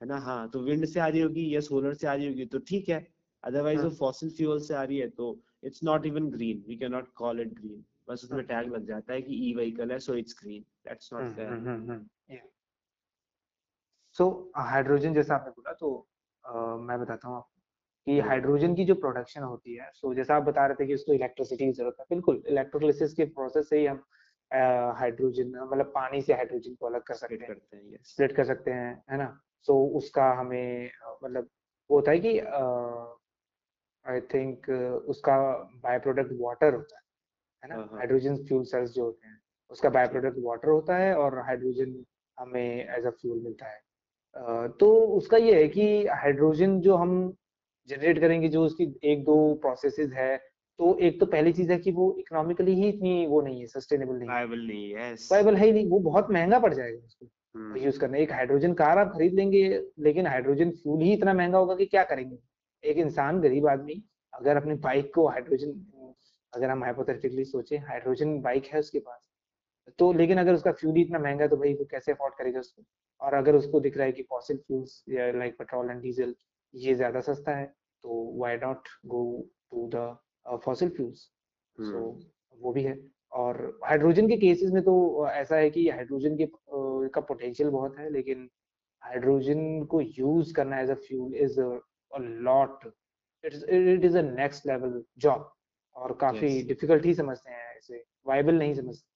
है 0.00 0.06
ना? 0.08 0.18
हाँ 0.18 0.48
तो 0.50 0.60
विंड 0.60 0.86
से 0.86 1.00
आ 1.00 1.06
रही 1.08 1.20
होगी 1.20 1.54
या 1.54 1.60
सोलर 1.60 1.94
से 1.94 2.06
आ 2.06 2.14
रही 2.14 2.26
होगी 2.26 2.44
तो 2.46 2.58
ठीक 2.58 2.88
है। 2.88 3.06
अदरवाइज़ 3.44 3.80
वो 3.82 3.88
हाँ। 3.88 3.96
फॉसिल 3.96 4.30
फ्यूल 4.30 4.60
से 4.60 4.74
आ 4.74 4.82
रही 4.82 4.98
है 4.98 5.08
तो 5.10 5.38
it's 5.64 5.82
not 5.84 6.06
even 6.06 6.28
green 6.30 6.64
we 6.68 6.76
can 6.76 6.92
not 6.92 7.12
call 7.14 7.40
it 7.40 7.52
green 7.54 7.84
बस 8.08 8.24
उसमें 8.24 8.38
हाँ। 8.38 8.46
टैग 8.46 8.72
लग 8.74 8.86
जाता 8.86 9.12
है 9.12 9.22
कि 9.22 9.34
ई 9.50 9.54
व्हीकल 9.54 9.92
है 9.92 9.98
so 9.98 10.14
it's 10.14 10.36
green 10.42 10.64
that's 10.88 11.12
not 11.12 11.24
fair 11.30 12.42
so 14.16 14.24
hydrogen 14.56 15.14
जैसा 15.14 15.34
आपने 15.34 15.50
बोला 15.50 15.72
तो 15.72 15.90
अ, 16.44 16.52
मैं 16.78 16.98
बताता 17.00 17.28
हूँ 17.28 17.36
आपको 17.36 17.56
कि 18.06 18.18
हाइड्रोजन 18.20 18.74
की 18.74 18.84
जो 18.84 18.94
प्रोडक्शन 18.94 19.42
होती 19.42 19.74
है 19.74 19.90
सो 19.94 20.12
जैसा 20.14 20.36
आप 20.36 20.42
बता 20.42 20.66
रहे 20.66 20.74
थे 20.74 20.86
कि 20.86 20.94
उसको 20.94 21.12
इलेक्ट्रिसिटी 21.12 21.64
की 21.66 21.72
ज़रूरत 21.72 21.96
है 22.00 22.06
बिल्कुल 22.10 22.42
इलेक्ट्रोलिसिस 22.48 23.14
के 23.14 23.24
प्रोसेस 23.38 23.68
से 23.70 23.78
ही 23.78 23.86
हम 23.86 24.02
हाइड्रोजन 24.98 25.52
मतलब 25.62 25.92
पानी 25.94 26.20
से 26.22 26.34
हाइड्रोजन 26.34 26.74
को 26.74 26.86
अलग 26.86 27.02
कर 27.02 27.14
सकते 27.14 27.34
हैं। 27.34 27.46
करते 27.46 27.76
हैं 27.76 27.98
स्प्लिट 28.04 28.36
कर 28.36 28.44
सकते 28.44 28.70
हैं 28.70 28.92
है 29.10 29.18
ना? 29.18 29.26
सो 29.68 29.74
उसका 29.98 30.32
हमें 30.32 30.90
मतलब 31.24 31.48
वो 31.90 31.96
होता 31.96 32.10
है 32.10 32.18
कि 32.18 32.38
आई 34.06 34.20
थिंक 34.34 34.68
उसका 35.08 35.36
बाय 35.84 35.98
प्रोडक्ट 35.98 36.32
वाटर 36.40 36.74
होता 36.74 36.96
है 36.96 37.02
है 37.62 37.68
ना। 37.70 37.82
हाइड्रोजन 37.98 38.36
फ्यूल 38.46 38.64
सेल्स 38.64 38.90
जो 38.92 39.04
होते 39.04 39.26
हैं। 39.28 39.40
उसका 39.70 39.88
बाय 39.88 40.06
प्रोडक्ट 40.06 40.36
वाटर 40.38 40.68
होता 40.68 40.96
है 40.96 41.14
और 41.16 41.38
हाइड्रोजन 41.38 41.94
हमें 42.38 42.96
एज 42.96 43.06
अ 43.06 43.10
फ्यूल 43.10 43.40
मिलता 43.40 43.66
है। 43.66 44.68
तो 44.70 44.94
उसका 45.16 45.36
ये 45.36 45.54
है 45.54 45.68
कि 45.68 46.06
हाइड्रोजन 46.06 46.80
जो 46.80 46.96
हम 46.96 47.12
जनरेट 47.88 48.18
करेंगे 48.20 48.48
जो 48.48 48.64
उसकी 48.64 48.84
एक 49.04 49.24
दो 49.24 49.54
प्रोसेसेस 49.54 50.10
है 50.12 50.36
तो 50.78 50.96
एक 50.98 51.18
तो 51.20 51.26
पहली 51.26 51.52
चीज़ 51.52 51.72
है 51.72 51.78
कि 51.78 51.92
वो 51.92 52.14
इकोनॉमिकली 52.18 52.74
ही 52.74 52.88
इतनी 52.88 53.26
वो 53.26 53.40
नहीं 53.40 53.60
है 53.60 53.66
सस्टेनेबल 53.66 54.14
नहीं 54.14 54.28
वायबल 54.28 54.58
नहीं 54.58 54.90
है 54.90 55.12
यस 55.12 55.28
वायबल 55.32 55.56
है 55.56 55.66
ही 55.66 55.72
नहीं 55.72 55.88
वो 55.88 55.98
बहुत 56.00 56.30
महँगा 56.30 56.58
पड़ 56.58 56.72
जाएगा 56.74 56.98
उसको। 56.98 57.76
यूज़ 57.76 57.98
करना 58.00 58.18
एक 58.18 58.32
हाइड्रोजन 58.32 58.74
कार 58.74 58.98
आप 58.98 59.12
खरीद 59.12 59.34
लेंगे 59.34 59.62
लेकिन 59.98 60.26
हाइड्रोजन 60.26 60.70
फ्यूल 60.72 61.02
ही 61.02 61.12
इतना 61.12 61.32
महँगा 61.34 61.58
होगा 61.58 61.74
कि 61.74 61.86
क्या 61.86 62.04
करेंगे? 62.04 62.38
एक 62.84 62.98
इंसान 62.98 63.40
गरीब 63.40 63.66
आदमी 63.66 64.02
अगर 64.32 64.56
अपनी 64.56 64.74
बाइक 64.74 65.12
को 65.14 65.26
हाइड्रोजन 65.28 65.72
अगर 66.52 66.70
हम 66.70 66.84
हाइपोथेटिकली 66.84 67.44
सोचे 67.44 67.76
हाइड्रोजन 67.88 68.40
बाइक 68.40 68.66
है 68.66 68.80
उसके 68.80 68.98
पास 68.98 69.27
तो 69.98 70.12
लेकिन 70.12 70.38
अगर 70.38 70.54
उसका 70.54 70.72
फ्यूल 70.72 70.94
ही 70.96 71.02
इतना 71.02 71.18
महँगा 71.18 71.42
है 71.44 71.48
तो 71.48 71.56
भाई 71.56 71.74
वो 71.74 71.84
कैसे 71.90 72.12
अफोर्ड 72.12 72.34
करेगा 72.34 72.60
उसको? 72.60 72.82
और 73.20 73.34
अगर 73.34 73.54
उसको 73.56 73.80
दिख 73.80 73.96
रहा 73.96 74.06
है 74.06 74.12
कि 74.12 74.22
फॉसिल 74.22 74.56
फ्यूल्स 74.58 75.04
या 75.08 75.30
लाइक 75.32 75.58
पेट्रोल 75.58 75.90
एंड 75.90 76.00
डीजल 76.02 76.34
ये 76.74 76.94
ज़्यादा 76.94 77.20
सस्ता 77.20 77.56
है 77.56 77.66
तो 77.66 78.24
why 78.40 78.56
not 78.56 78.88
go 79.06 79.22
to 79.70 79.88
the 79.94 80.60
fossil 80.64 80.88
fuels 80.90 81.20
so 81.78 82.00
वो 82.58 82.72
भी 82.72 82.82
है। 82.82 82.98
और 83.32 83.80
हाइड्रोजन 83.84 84.28
के 84.28 84.36
केसेस 84.36 84.70
में 84.72 84.82
तो 84.84 84.94
ऐसा 85.28 85.56
है 85.56 85.70
कि 85.70 85.88
हाइड्रोजन 85.90 86.36
के 86.36 86.44
अ, 86.44 86.48
का 87.14 87.20
पोटेंशियल 87.20 87.70
बहुत 87.70 87.98
है 87.98 88.10
लेकिन 88.12 88.48
हाइड्रोजन 89.02 89.84
को 89.84 90.00
यूज़ 90.00 90.54
करना 90.54 90.80
as 90.80 90.90
a 90.90 90.94
fuel 90.94 91.34
is 91.36 91.60
a 91.60 92.18
lot 92.20 92.86
it 93.44 94.04
is 94.04 94.18
a 94.18 94.22
next 94.22 94.66
level 94.66 95.02
job 95.18 95.50
और 95.96 96.12
काफ़ी 96.20 96.48
Yes. 96.48 97.04
ही 97.06 97.14
समझते 97.14 97.50
हैं 97.50 97.76
इसे 97.78 98.04
वायबल 98.26 98.54
नहीं 98.54 98.74
समझते। 98.74 99.06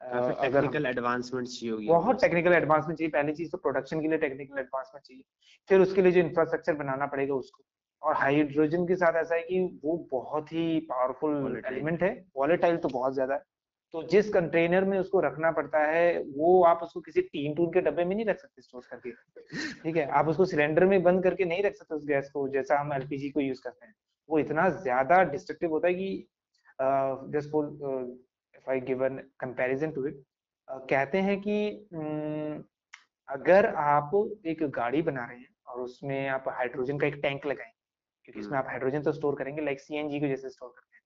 टेक्निकल 0.00 0.86
एडवांसमेंट 0.86 1.46
चाहिए 1.48 1.72
होगी 1.72 1.86
बहुत 1.86 2.20
टेक्निकल 2.20 2.52
एडवांसमेंट 2.52 2.98
चाहिए। 2.98 3.10
पहली 3.10 3.32
चीज़ 3.32 3.50
तो 3.50 3.58
प्रोडक्शन 3.58 4.00
के 4.00 4.08
लिए 4.08 4.18
टेक्निकल 4.18 4.58
एडवांसमेंट 4.58 5.04
चाहिए। 5.06 5.22
फिर 5.70 5.80
उसके 5.80 6.02
लिए 6.02 6.12
जो 6.12 6.20
इंफ्रास्ट्रक्चर 6.20 6.74
बनाना 6.74 7.06
पड़ेगा 7.06 7.34
उसको। 7.34 7.64
और 8.02 8.14
हाइड्रोजन 8.16 8.86
के 8.86 8.96
साथ 8.96 9.20
ऐसा 9.20 9.34
है 9.34 9.42
कि 9.42 9.80
वो 9.84 9.96
बहुत 10.12 10.52
ही 10.52 10.78
पावरफुल 10.90 11.62
एलिमेंट 11.66 12.02
है। 12.02 12.12
वॉलेटाइल 12.36 12.76
तो 12.76 12.88
बहुत 12.88 13.14
ज़्यादा 13.14 13.34
है। 13.34 13.42
तो 13.94 14.02
जिस 14.08 14.28
कंटेनर 14.32 14.84
में 14.84 14.98
उसको 14.98 15.20
रखना 15.20 15.50
पड़ता 15.52 15.78
है 15.84 16.18
वो 16.36 16.62
आप 16.64 16.82
उसको 16.82 17.00
किसी 17.00 17.20
टीन 17.22 17.54
टून 17.54 17.70
के 17.72 17.80
डब्बे 17.80 18.04
में 18.04 18.14
नहीं 18.16 18.26
रख 18.26 18.38
सकते 18.38 18.62
स्टोर 18.62 18.82
करके। 18.90 19.10
ठीक 19.82 19.96
है? 19.96 20.06
आप 20.08 20.28
उसको 20.28 20.44
सिलेंडर 20.46 20.84
में 20.86 21.02
बंद 21.02 21.22
करके 21.24 21.44
नहीं 21.44 21.62
रख 21.62 21.74
सकते 21.74 21.94
उस 21.94 22.06
गैस 22.06 22.30
को 22.30 22.48
जैसा 22.48 22.78
हम 22.80 22.92
एलपीजी 22.92 23.30
को 23.30 23.40
यूज़ 23.40 23.60
करते 23.64 23.86
हैं। 23.86 23.94
वो 24.28 24.38
इतना 24.38 24.68
ज़्यादा 24.70 25.22
डिस्ट्रक्टिव 25.30 25.70
होता 25.70 25.88
है 25.88 25.94
कि 25.94 26.26
just 27.32 27.50
if 28.60 28.70
I 28.70 28.80
give 28.82 29.04
an 29.04 29.16
comparison 29.40 29.90
to 29.90 30.06
it 30.06 30.22
कहते 30.68 31.18
हैं 31.18 31.40
कि 31.40 31.58
अगर 33.28 33.66
आप 33.66 34.10
एक 34.46 34.62
गाड़ी 34.70 35.02
बना 35.02 35.24
रहे 35.24 35.38
हैं 35.38 35.54
और 35.68 35.80
उसमें 35.80 36.28
आप 36.28 36.44
हाइड्रोजन 36.48 36.98
का 36.98 37.06
एक 37.06 37.14
टैंक 37.22 37.46
लगाएँ 37.46 37.72
क्योंकि 38.24 38.40
इसमें 38.40 38.52
हम्म। 38.52 38.64
आप 38.64 38.70
हाइड्रोजन 38.70 39.02
तो 39.02 39.12
स्टोर 39.12 39.34
करेंगे 39.34 39.62
लाइक 39.62 39.80
सीएनजी 39.80 40.20
को 40.20 40.26
जैसे 40.26 40.50
स्टोर 40.50 40.68
करते 40.68 40.96
हैं 40.96 41.02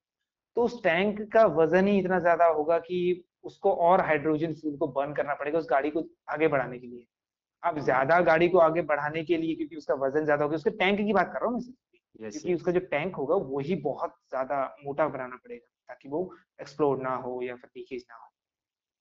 तो 0.56 0.62
उस 0.62 0.82
टैंक 0.82 1.20
का 1.32 1.44
वज़न 1.54 1.88
ही 1.88 1.98
इतना 1.98 2.18
ज़्यादा 2.18 2.46
होगा 2.46 2.78
कि 2.78 2.98
उसको 3.44 3.72
और 3.86 4.00
हाइड्रोजन 4.00 4.54
फ्यूल 4.54 4.76
को 4.76 4.86
बर्न 4.88 5.12
करना 5.14 5.34
पड़ेगा 5.34 5.58
उस 5.58 5.66
गाड़ी 5.70 5.90
को 5.90 6.04
आगे 6.30 6.48
बढ़ाने 6.48 6.78
के 6.78 6.86
लिए। 6.86 7.06
अब 7.62 7.78
ज़्यादा 7.80 8.20
गाड़ी 8.20 8.48
को 8.48 8.58
आगे 8.58 8.82
बढ़ाने 8.82 9.24
के 9.24 9.36
लिए 9.36 9.54
क्योंकि 9.54 9.76
उसका 9.76 9.94
वज़न 9.94 10.24
ज़्यादा 10.24 10.44
होगा 10.44 10.56
उसके 10.56 10.70
टैंक 10.70 10.98
की 10.98 11.12
बात 11.12 11.32
कर 11.32 11.40
रहा 11.40 11.50
हूँ 11.50 11.60
मैं 12.20 12.30
क्योंकि 12.30 12.54
उसका 12.54 12.72
जो 12.72 12.80
टैंक 12.90 13.16
होगा 13.16 13.34
वही 13.46 13.74
बहुत 13.82 14.14
ज़्यादा 14.30 14.64
मोटा 14.84 15.08
बनाना 15.08 15.36
पड़ेगा। 15.36 15.73
ताकि 15.88 16.08
वो 16.08 16.30
एक्सप्लोर 16.60 17.02
ना 17.02 17.14
हो 17.16 17.40
या 17.42 17.56
फिर 17.56 17.70
लीकेज 17.76 18.04
ना 18.08 18.16
हो। 18.16 18.30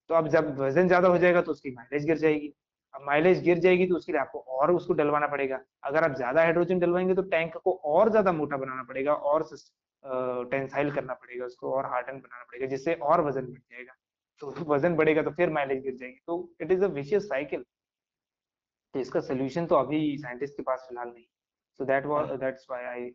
तो 0.10 0.16
अब 0.16 0.28
जब 0.28 0.58
वज़न 0.60 0.88
ज़्यादा 0.88 1.08
हो 1.08 1.18
जाएगा 1.18 1.42
तो 1.42 1.52
उसकी 1.52 1.72
माइलेज 1.72 2.06
गिर 2.06 2.18
जाएगी। 2.18 2.54
अब 2.94 3.02
माइलेज 3.06 3.44
गिर 3.44 3.60
जाएगी 3.60 3.88
तो 3.88 3.96
उसके 3.96 4.12
लिए 4.12 4.22
आपको 4.22 4.40
और 4.40 4.72
उसको 4.72 4.94
डलवाना 4.94 5.28
पड़ेगा। 5.28 5.60
अगर 5.84 6.04
आप 6.04 6.16
ज़्यादा 6.16 6.42
हाइड्रोजन 6.42 6.80
डलवाएँगे 6.80 7.14
तो 7.16 7.22
टैंक 7.30 7.58
को 7.58 7.72
और 7.86 8.10
ज़्यादा 8.10 8.32
मोटा 8.32 8.58
बनाना 8.58 8.84
पड़ेगा 8.84 9.14
और 9.14 9.48
टेंसाइल 10.52 10.92
करना 10.92 11.14
पड़ेगा 11.14 11.46
उसको 11.46 11.72
और 11.74 11.86
हार्डन 11.86 12.18
बनाना 12.18 12.44
पड़ेगा 12.44 12.68
जिससे 12.68 12.94
और 12.94 13.22
वज़न 13.22 13.46
बढ़ 13.46 13.60
जाएगा। 13.72 13.94
तो 14.42 14.52
वज़न 14.68 14.96
बढ़ेगा 14.96 15.22
तो 15.22 15.32
फिर 15.32 15.50
माइलेज 15.50 15.82
गिर 15.84 15.96
जाएगी। 15.96 16.20
तो 16.28 16.56
it 16.62 16.72
is 16.72 16.84
a 16.84 16.88
vicious 16.90 17.28
cycle 17.30 17.64
तो 18.94 19.00
इसका 19.00 19.20
सोल्यूशन 19.22 19.66
तो 19.66 19.76
अभी 19.76 20.18
साइंटिस्ट 20.18 20.58
के 20.58 20.64
पास 20.64 20.86
फ़िलहाल 20.90 21.08
नहीं। 21.08 21.26
So 21.80 21.86
that 21.86 22.06
was 22.06 22.32
that's 22.40 22.66
why 22.72 22.86
I 22.86 23.10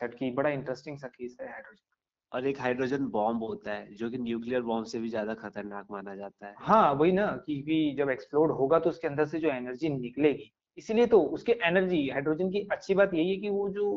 said 0.00 0.14
कि 0.18 0.30
बड़ा 0.32 0.50
इंटरेस्टिंग 0.50 0.98
सा 0.98 1.08
केस 1.08 1.36
है 1.40 1.50
हाइड्रोजन 1.52 1.84
और 2.32 2.46
एक 2.46 2.60
हाइड्रोजन 2.60 3.06
बॉम्ब 3.08 3.42
होता 3.42 3.72
है 3.72 3.94
जो 3.94 4.10
कि 4.10 4.18
न्यूक्लियर 4.18 4.62
बॉम्ब 4.62 4.86
से 4.86 4.98
भी 4.98 5.08
ज़्यादा 5.08 5.34
खतरनाक 5.34 5.86
माना 5.90 6.14
जाता 6.16 6.46
है। 6.46 6.54
हाँ 6.58 6.92
वही 6.92 7.12
ना 7.12 7.26
क्योंकि 7.46 7.94
जब 7.98 8.10
एक्सप्लोड 8.10 8.50
होगा 8.52 8.78
तो 8.78 8.90
उसके 8.90 9.08
अंदर 9.08 9.26
से 9.26 9.38
जो 9.38 9.48
एनर्जी 9.48 9.88
निकलेगी। 9.88 10.52
इसीलिए 10.78 11.06
तो 11.06 11.20
उसके 11.30 11.52
एनर्जी 11.66 12.08
हाइड्रोजन 12.08 12.50
की 12.50 12.66
अच्छी 12.72 12.94
बात 12.94 13.14
यही 13.14 13.30
है 13.30 13.36
कि 13.36 13.48
वो 13.50 13.68
जो 13.70 13.90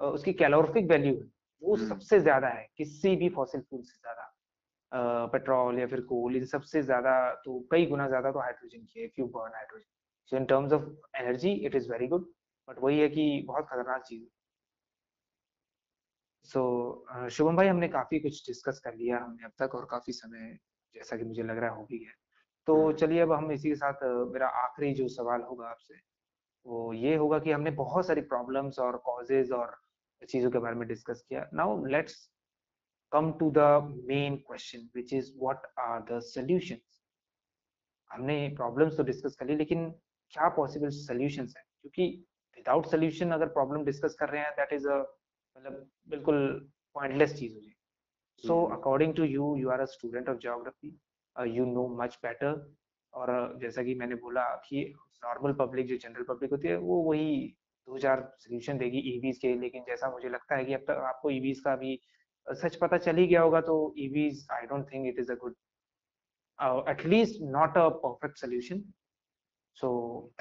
उसकी 0.00 0.32
कैलोरिफिक 0.34 0.90
वैल्यू 0.90 1.14
है 1.14 1.28
वो 1.62 1.74
हम्म। 1.74 1.88
सबसे 1.88 2.20
ज़्यादा 2.20 2.48
है 2.48 2.66
किसी 2.78 3.14
भी 3.16 3.28
फॉसिल 3.30 3.60
फ्यूल 3.60 3.82
से 3.82 3.98
ज़्यादा। 4.00 4.32
पेट्रोल 5.26 5.78
या 5.78 5.86
फिर 5.86 6.00
कोल 6.06 6.36
इन 6.36 6.44
सबसे 6.46 6.82
ज़्यादा 6.82 7.14
तो 7.44 7.58
कई 7.70 7.86
गुना 7.86 8.06
ज़्यादा 8.08 8.30
तो 8.32 8.38
हाइड्रोजन 8.38 8.84
की 8.84 9.00
है 9.00 9.06
if 9.06 9.20
you 9.20 9.26
burn 9.28 9.54
hydrogen. 9.54 9.86
So 10.32 10.36
in 10.36 10.44
terms 10.44 10.72
of 10.72 10.84
energy 11.16 11.52
it 11.66 11.74
is 11.74 11.90
very 11.92 12.06
good 12.06 12.28
but 12.68 12.76
वही 12.82 12.98
है 13.00 13.08
कि 13.08 13.44
बहुत 13.46 13.66
खतरनाक 13.70 14.02
चीज़ 14.02 14.22
है। 14.22 14.28
सो 16.46 16.60
so, 17.12 17.28
शुभम 17.28 17.56
भाई 17.56 17.66
हमने 17.66 17.88
काफ़ी 17.88 18.18
कुछ 18.20 18.46
डिस्कस 18.46 18.80
कर 18.84 18.94
लिया 18.94 19.18
हमने 19.18 19.44
अब 19.44 19.52
तक 19.58 19.74
और 19.74 19.86
काफ़ी 19.90 20.12
समय 20.12 20.58
जैसा 20.94 21.16
कि 21.16 21.24
मुझे 21.24 21.42
लग 21.42 21.58
रहा 21.58 21.70
है 21.70 21.76
हो 21.76 21.84
भी 21.84 21.98
गया। 21.98 22.12
तो 22.66 22.76
हम्म। 22.76 22.96
चलिए 22.96 23.20
अब 23.20 23.32
हम 23.32 23.50
इसी 23.52 23.68
के 23.68 23.74
साथ 23.74 24.04
मेरा 24.32 24.48
आखिरी 24.62 24.92
जो 24.94 25.08
सवाल 25.08 25.42
होगा 25.42 25.68
आपसे 25.68 25.94
वो 26.66 26.92
ये 26.92 27.14
होगा 27.16 27.38
कि 27.38 27.52
हमने 27.52 27.70
बहुत 27.70 28.06
सारी 28.06 28.20
प्रॉब्लम्स 28.20 28.78
और 28.78 28.96
कॉजेज 29.06 29.52
और 29.52 29.76
चीज़ों 30.22 30.50
के 30.50 30.58
बारे 30.58 30.76
में 30.76 30.86
डिस्कस 30.88 31.24
किया। 31.28 31.48
Now 31.54 31.84
let's 31.86 32.14
come 33.12 33.32
to 33.32 33.50
the 33.56 33.66
main 34.08 34.36
question 34.36 34.88
which 34.96 35.12
is 35.14 35.32
what 35.42 35.66
are 35.78 36.00
the 36.10 36.20
solutions 36.22 37.02
हमने 38.10 38.38
प्रॉब्लम्स 38.56 38.96
तो 38.96 39.02
डिस्कस 39.02 39.36
कर 39.36 39.46
ली 39.46 39.56
लेकिन 39.56 39.90
क्या 40.34 40.48
पॉसिबल 40.56 40.88
सॉल्यूशंस 40.88 41.54
है? 41.56 41.62
क्योंकि 41.82 42.08
विदाउट 42.56 42.86
सॉल्यूशन 42.86 43.30
अगर 43.30 43.46
प्रॉब्लम 43.52 43.84
डिस्कस 43.84 44.16
कर 44.20 44.28
रहे 44.28 44.42
हैं 44.42 44.52
दैट 44.52 44.72
इज़ 44.72 44.88
अ 44.88 44.98
मतलब 45.56 45.86
बिल्कुल 46.08 46.38
पॉइंटलेस 46.96 47.38
चीज़ 47.38 47.54
हो 47.54 47.60
जाएगी 47.60 47.74
So 48.44 48.56
hmm 48.60 48.76
according 48.76 49.12
you 49.20 49.70
are 49.70 49.80
a 49.80 49.86
student 49.86 50.28
of 50.28 50.40
geography. 50.40 50.94
Uh, 51.36 51.44
you 51.44 51.66
know 51.66 51.88
much 52.00 52.20
better. 52.22 52.54
और 53.12 53.30
जैसा 53.60 53.82
कि 53.82 53.94
मैंने 53.94 54.14
बोला 54.14 54.42
कि 54.64 54.82
नॉर्मल 55.24 55.52
पब्लिक 55.58 55.86
जो 55.86 55.96
जनरल 55.96 56.24
पब्लिक 56.28 56.50
होती 56.50 56.68
है 56.68 56.76
वो 56.78 56.96
वही 57.02 57.28
दो 57.88 57.98
चार 57.98 58.20
सोल्यूशन 58.38 58.78
देगी 58.78 58.98
ईवीज 59.10 59.38
के 59.38 59.54
लेकिन 59.60 59.84
जैसा 59.88 60.10
मुझे 60.10 60.28
लगता 60.28 60.56
है 60.56 60.64
कि 60.64 60.74
अब 60.74 60.80
तक 60.80 60.98
आपको 61.06 61.30
ईवीज 61.30 61.60
का 61.60 61.74
भी 61.76 61.98
सच 62.46 62.76
पता 62.76 62.98
चल 62.98 63.16
ही 63.16 63.26
गया 63.26 63.40
होगा 63.42 63.60
तो 63.60 63.76
EVs 63.98 64.46
I 64.52 64.66
don't 64.66 64.92
think 64.92 65.06
it 65.06 65.18
is 65.20 65.32
a 65.32 65.34
good 65.44 65.54
at least 66.90 67.40
not 67.56 67.78
a 67.78 67.88
perfect 68.04 68.38
solution 68.38 68.82
so 69.82 69.88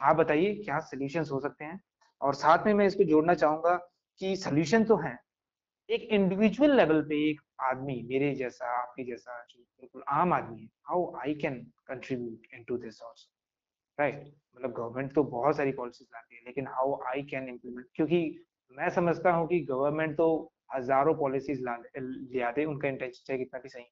आप 0.03 0.15
बताइए 0.15 0.53
क्या 0.63 0.79
सोल्यूशन 0.91 1.25
हो 1.31 1.39
सकते 1.39 1.65
हैं 1.65 1.79
और 2.21 2.33
साथ 2.35 2.65
में 2.65 2.73
मैं 2.73 2.85
इसको 2.87 3.03
जोड़ना 3.03 3.33
चाहूँगा 3.35 3.79
कि 4.21 4.35
सोल्यूशन 4.37 4.83
तो 4.83 4.95
है। 4.97 5.17
एक 5.89 6.01
इंडिविजुअल 6.13 6.75
लेवल 6.77 7.01
पे 7.09 7.15
एक 7.29 7.41
आदमी, 7.63 8.01
मेरे 8.03 8.33
जैसा, 8.35 8.67
आपके 8.81 9.03
जैसा, 9.03 9.43
जो 9.49 9.59
बिल्कुल 9.59 10.03
आम 10.09 10.33
आदमी 10.33 10.61
है 10.61 10.67
how 10.89 11.13
I 11.17 11.33
can 11.41 11.59
contribute 11.87 12.53
into 12.53 12.77
this 12.77 13.01
also 13.03 13.31
right 13.97 14.23
मतलब 14.57 14.71
गवर्नमेंट 14.73 15.13
तो 15.15 15.23
बहुत 15.25 15.57
सारी 15.57 15.71
पॉलिसीज़ 15.73 16.07
लाती 16.13 16.35
है, 16.35 16.41
लेकिन 16.45 16.67
हाउ 16.67 16.99
आई 17.07 17.21
कैन 17.23 17.47
इम्प्लीमेंट 17.49 17.87
क्योंकि 17.95 18.19
मैं 18.77 18.89
समझता 18.89 19.31
हूँ 19.31 19.47
कि 19.47 19.59
गवर्नमेंट 19.65 20.15
तो 20.17 20.27
हज़ारों 20.75 21.13
पॉलिसीज़ 21.15 21.61
ला 21.63 21.71
आते 22.47 22.65
उनका 22.65 22.87
इंटेंशन 22.87 23.23
चाहे 23.27 23.37
कितना 23.39 23.59
भी 23.59 23.69
सही 23.69 23.83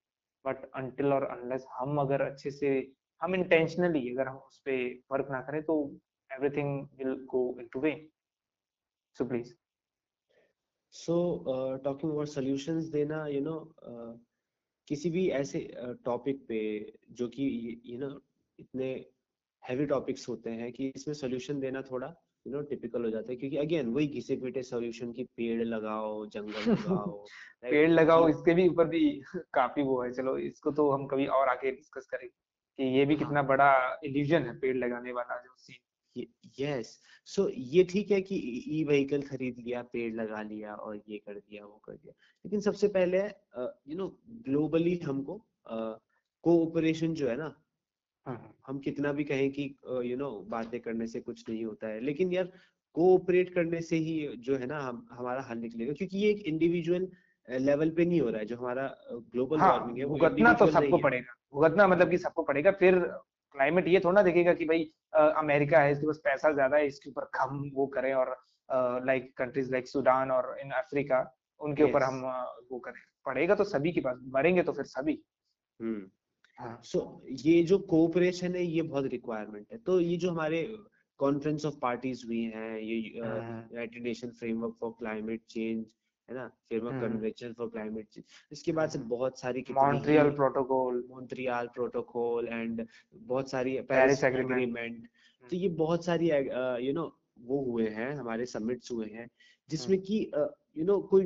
बट 0.46 0.66
अनटिल 0.76 1.14
और 1.14 1.24
अनलेस 1.28 1.66
हम 1.72 1.98
अगर 2.02 2.22
अच्छे 2.22 2.52
से, 2.52 2.70
हम 3.22 3.36
इंटेंशनली 3.36 4.10
अगर 4.14 4.28
हम 4.28 4.38
उस 4.38 4.60
पर 4.68 5.02
वर्क 5.12 5.28
ना 5.32 5.42
करें 5.42 5.62
तो 5.64 5.76
everything 6.30 6.88
will 6.98 7.14
go 7.32 7.44
into 7.60 7.80
way 7.82 7.92
so 9.18 9.26
please 9.26 9.54
so 10.94 11.44
talking 11.84 12.12
about 12.12 12.28
solutions 12.28 12.86
देना 12.86 13.28
you 13.28 13.34
you 13.34 13.44
know 13.44 13.52
know, 13.52 13.90
uh, 13.90 14.20
किसी 14.88 15.10
भी 15.10 15.30
ऐसे 15.30 15.78
टॉपिक 16.06 16.42
uh, 16.42 16.48
पे 16.48 16.94
जो 17.12 17.28
कि 17.28 17.82
यू 17.86 18.00
नो 18.00 18.22
इतने 18.60 19.06
हैवी 19.70 19.86
टॉपिक्स 19.86 20.30
होते 20.30 20.50
हैं 20.50 20.72
कि 20.74 20.92
इसमें 20.96 21.16
सॉल्यूशन 21.16 21.60
देना 21.60 21.82
थोड़ा 21.82 22.08
यू 22.48 22.54
नो 22.54 22.62
टिपिकल 22.62 23.04
हो 23.04 23.10
जाता 23.10 23.32
है। 23.32 23.36
क्योंकि 23.36 23.58
अगेन 23.58 23.88
वही 23.88 24.08
घिसे 24.08 24.36
पीटे 24.36 24.64
सोल्यूशन 24.64 25.12
की 25.12 25.24
पेड़ 25.24 25.64
लगाओ 25.64 26.26
जंगल 26.26 26.72
लगाओ 26.72 27.26
पेड़ 27.62 27.90
लगाओ 27.90 28.30
इसके 28.30 28.54
भी 28.54 28.68
ऊपर 28.70 28.86
भी 28.86 29.22
काफ़ी 29.54 29.84
वो 29.84 30.02
है। 30.04 30.12
चलो 30.12 30.38
इसको 30.38 30.72
तो 30.72 30.92
हम 30.92 31.08
कभी 31.08 31.26
और 31.26 31.48
आगे 31.48 31.72
डिस्कस 31.72 32.06
करेंगे 32.06 32.36
कि 32.78 33.00
ये 33.00 33.06
भी 33.06 33.16
हाँ. 33.16 33.24
कितना 33.24 33.44
बड़ा 33.44 34.00
इल्यूजन 34.04 34.44
है 34.44 34.60
पेड़ 34.60 34.78
लगाने 34.78 35.12
वाला 35.12 35.38
जो 35.38 35.56
सीन 35.58 35.76
यस 36.60 37.00
सो 37.26 37.50
ये 37.50 37.84
ठीक 37.84 38.12
है 38.12 38.22
कि 38.22 38.36
ई 38.68 38.84
व्हीकल 38.84 39.22
खरीद 39.22 39.56
लिया 39.60 39.82
पेड़ 39.82 40.14
लगा 40.14 40.42
लिया 40.42 40.74
और 40.74 41.02
ये 41.10 41.18
कर 41.18 41.34
दिया 41.34 41.66
वो 41.66 41.82
कर 41.86 41.94
दिया। 41.94 42.14
लेकिन 42.46 42.62
सबसे 42.62 42.88
पहले 42.88 43.20
यू 43.20 43.96
नो 43.96 44.08
ग्लोबली 44.30 44.96
हमको 44.98 45.46
कोऑपरेशन 46.44 47.08
uh, 47.08 47.14
जो 47.14 47.28
है 47.28 47.36
ना 47.38 47.56
हाँ, 48.26 48.56
हम 48.68 48.80
कितना 48.80 49.12
भी 49.12 49.24
कहें 49.24 49.52
कि 49.52 49.76
यू 50.06 50.18
नो 50.18 50.30
बातें 50.50 50.80
करने 50.80 51.08
से 51.08 51.20
कुछ 51.20 51.50
नहीं 51.50 51.66
होता 51.66 51.88
है। 51.88 52.00
लेकिन 52.00 52.34
यार 52.34 52.52
कोऑपरेट 52.94 53.54
करने 53.54 53.82
से 53.82 53.96
ही 53.96 54.28
जो 54.38 54.58
है 54.58 54.66
ना 54.66 54.80
हम 54.80 55.08
हमारा 55.12 55.42
हल 55.42 55.58
निकलेगा। 55.58 55.94
क्योंकि 55.94 56.18
ये 56.18 56.30
एक 56.30 56.42
इंडिविजुअल 56.48 57.08
लेवल 57.48 57.90
पे 57.90 58.06
नहीं 58.06 58.22
हो 58.22 58.30
रहा 58.30 58.40
है। 58.40 58.46
जो 58.46 58.58
हमारा 58.58 58.88
ग्लोबल 59.12 59.58
वार्मिंग 59.58 59.90
हाँ 59.90 59.98
है 59.98 60.06
वो 60.06 60.18
भुगतना 60.18 60.54
तो 60.54 60.68
सबको 60.72 60.98
पड़ेगा। 60.98 61.34
भुगतना 61.54 61.88
मतलब 61.88 62.10
कि 62.10 62.18
सबको 62.18 62.44
पड़ेगा। 62.44 62.72
फिर 62.72 63.00
क्लाइमेट 63.00 63.88
ये 63.88 64.00
थोड़ा 64.00 64.22
देखेगा 64.24 64.54
कि 64.54 64.66
भाई 64.66 64.92
अमेरिका 65.14 65.80
है 65.80 65.92
इसके 65.92 66.08
पास 66.08 66.22
पैसा 66.24 66.52
ज़्यादा 66.52 66.78
है 66.78 66.88
इसके 66.88 67.10
ऊपर 67.10 67.30
कम 67.36 67.70
वो 67.76 67.86
करें 67.88 68.14
और 68.14 68.36
लाइक 69.06 69.34
कंट्रीज़ 69.38 69.72
लाइक 69.72 69.88
सूडान 69.88 70.32
और 70.32 70.58
इन 70.62 70.72
अफ्रीका 70.72 71.20
उनके 71.62 71.84
ऊपर 71.84 72.02
Yes. 72.02 72.08
हम 72.08 72.22
वो 72.72 72.80
करें। 72.80 73.02
पड़ेगा 73.26 73.56
तो 73.56 73.64
सभी 73.64 73.92
के 73.92 74.02
पास 74.02 74.18
मरेंगे 74.28 74.64
तो 74.64 74.72
फिर 74.72 74.86
सभी। 74.86 75.22
हम्म। 75.80 76.10
हाँ। 76.58 76.80
सो 76.84 77.22
ये 77.42 77.62
जो 77.64 77.78
कोऑपरेशन 77.90 78.56
है 78.56 78.64
ये 78.64 78.82
बहुत 78.82 79.06
रिक्वायरमेंट 79.06 79.66
है। 79.72 79.78
तो 79.78 80.00
ये 80.00 80.18
जो 80.18 80.32
हमारे 80.32 80.64
कॉन्फ्रेंस 81.20 81.66
ऑफ़ 81.66 81.76
पार्टीज़ 81.82 82.26
हुई 82.26 82.42
हैं 82.56 82.78
ये 82.80 82.96
united 83.18 84.04
nation 84.04 84.30
framework 84.32 84.76
for 84.80 84.92
climate 85.00 85.42
change 85.50 85.86
है 86.30 86.36
ना? 86.36 86.48
Framework 86.70 86.94
hmm. 86.94 87.08
Convention 87.08 87.54
for 87.54 87.70
climate 87.70 88.08
change 88.10 88.26
इसके 88.52 88.72
बाद 88.72 88.90
से 88.90 89.00
हम्म। 89.00 89.10
बहुत 89.10 89.40
सारी 89.40 89.66
Montreal 89.72 90.30
protocol 90.32 91.04
Montreal 91.10 91.68
protocol 91.76 92.48
and 92.48 92.86
बहुत 93.14 93.50
सारी 93.50 93.80
पेरिस 93.90 94.24
एग्रीमेंट 94.24 95.08
तो 95.44 95.56
ये 95.56 95.70
बहुत 95.78 96.06
सारी 96.06 96.30
यू 96.88 96.94
नो 96.94 97.08
वो 97.42 97.62
हुए 97.64 97.88
हैं 97.90 98.14
हमारे 98.16 98.46
समिट्स 98.46 98.92
हुए 98.92 99.08
हैं 99.08 99.30
जिसमें 99.70 100.00
कि 100.02 100.20
यू 100.78 100.86
नो 100.86 101.00
कोई 101.12 101.26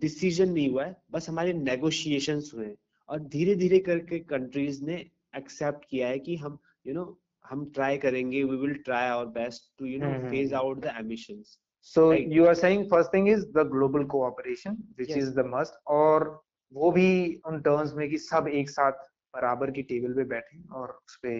डिसीज़न 0.00 0.50
नहीं 0.50 0.68
हुआ 0.70 0.84
है 0.84 0.96
बस 1.10 1.28
हमारे 1.28 1.52
नेगोशिएशन 1.52 2.42
हुए 2.54 2.66
हैं। 2.66 2.76
और 3.08 3.20
धीरे 3.28 3.54
धीरे 3.54 3.78
करके 3.78 4.18
कंट्रीज़ 4.18 4.84
ने 4.84 4.94
एक्सेप्ट 5.36 5.84
किया 5.90 6.08
है 6.08 6.18
कि 6.18 6.36
हम 6.36 6.58
यू 6.86 6.92
you 6.92 7.00
नो 7.00 7.04
know, 7.04 7.14
हम 7.44 7.64
ट्राई 7.70 7.98
करेंगे 7.98 8.42
we 8.44 8.56
will 8.56 8.74
try 8.74 9.08
our 9.08 9.26
best 9.32 9.78
to 9.78 9.86
you 9.86 9.98
know 9.98 10.06
hmm, 10.06 10.30
phase 10.30 10.54
hmm. 10.54 10.66
Out 10.66 10.80
the 10.80 10.94
emissions 10.98 11.58
So 11.83 12.11
Right. 12.11 12.27
you 12.27 12.45
are 12.47 12.55
saying 12.55 12.87
first 12.89 13.11
thing 13.11 13.27
is 13.27 13.45
the 13.51 13.63
global 13.63 14.05
cooperation, 14.05 14.77
which 14.95 15.09
Yes. 15.09 15.23
is 15.23 15.33
the 15.33 15.43
must, 15.43 15.73
और 15.87 16.43
वो 16.73 16.91
भी 16.91 17.09
उन 17.45 17.61
terms 17.61 17.93
में 17.93 18.09
कि 18.09 18.17
सब 18.17 18.47
एक 18.47 18.69
साथ 18.69 18.91
बराबर 19.33 19.71
की 19.71 19.83
टेबल 19.83 20.13
पे 20.13 20.23
बैठे 20.23 20.61
और 20.73 20.91
उस 21.07 21.19
पे 21.23 21.39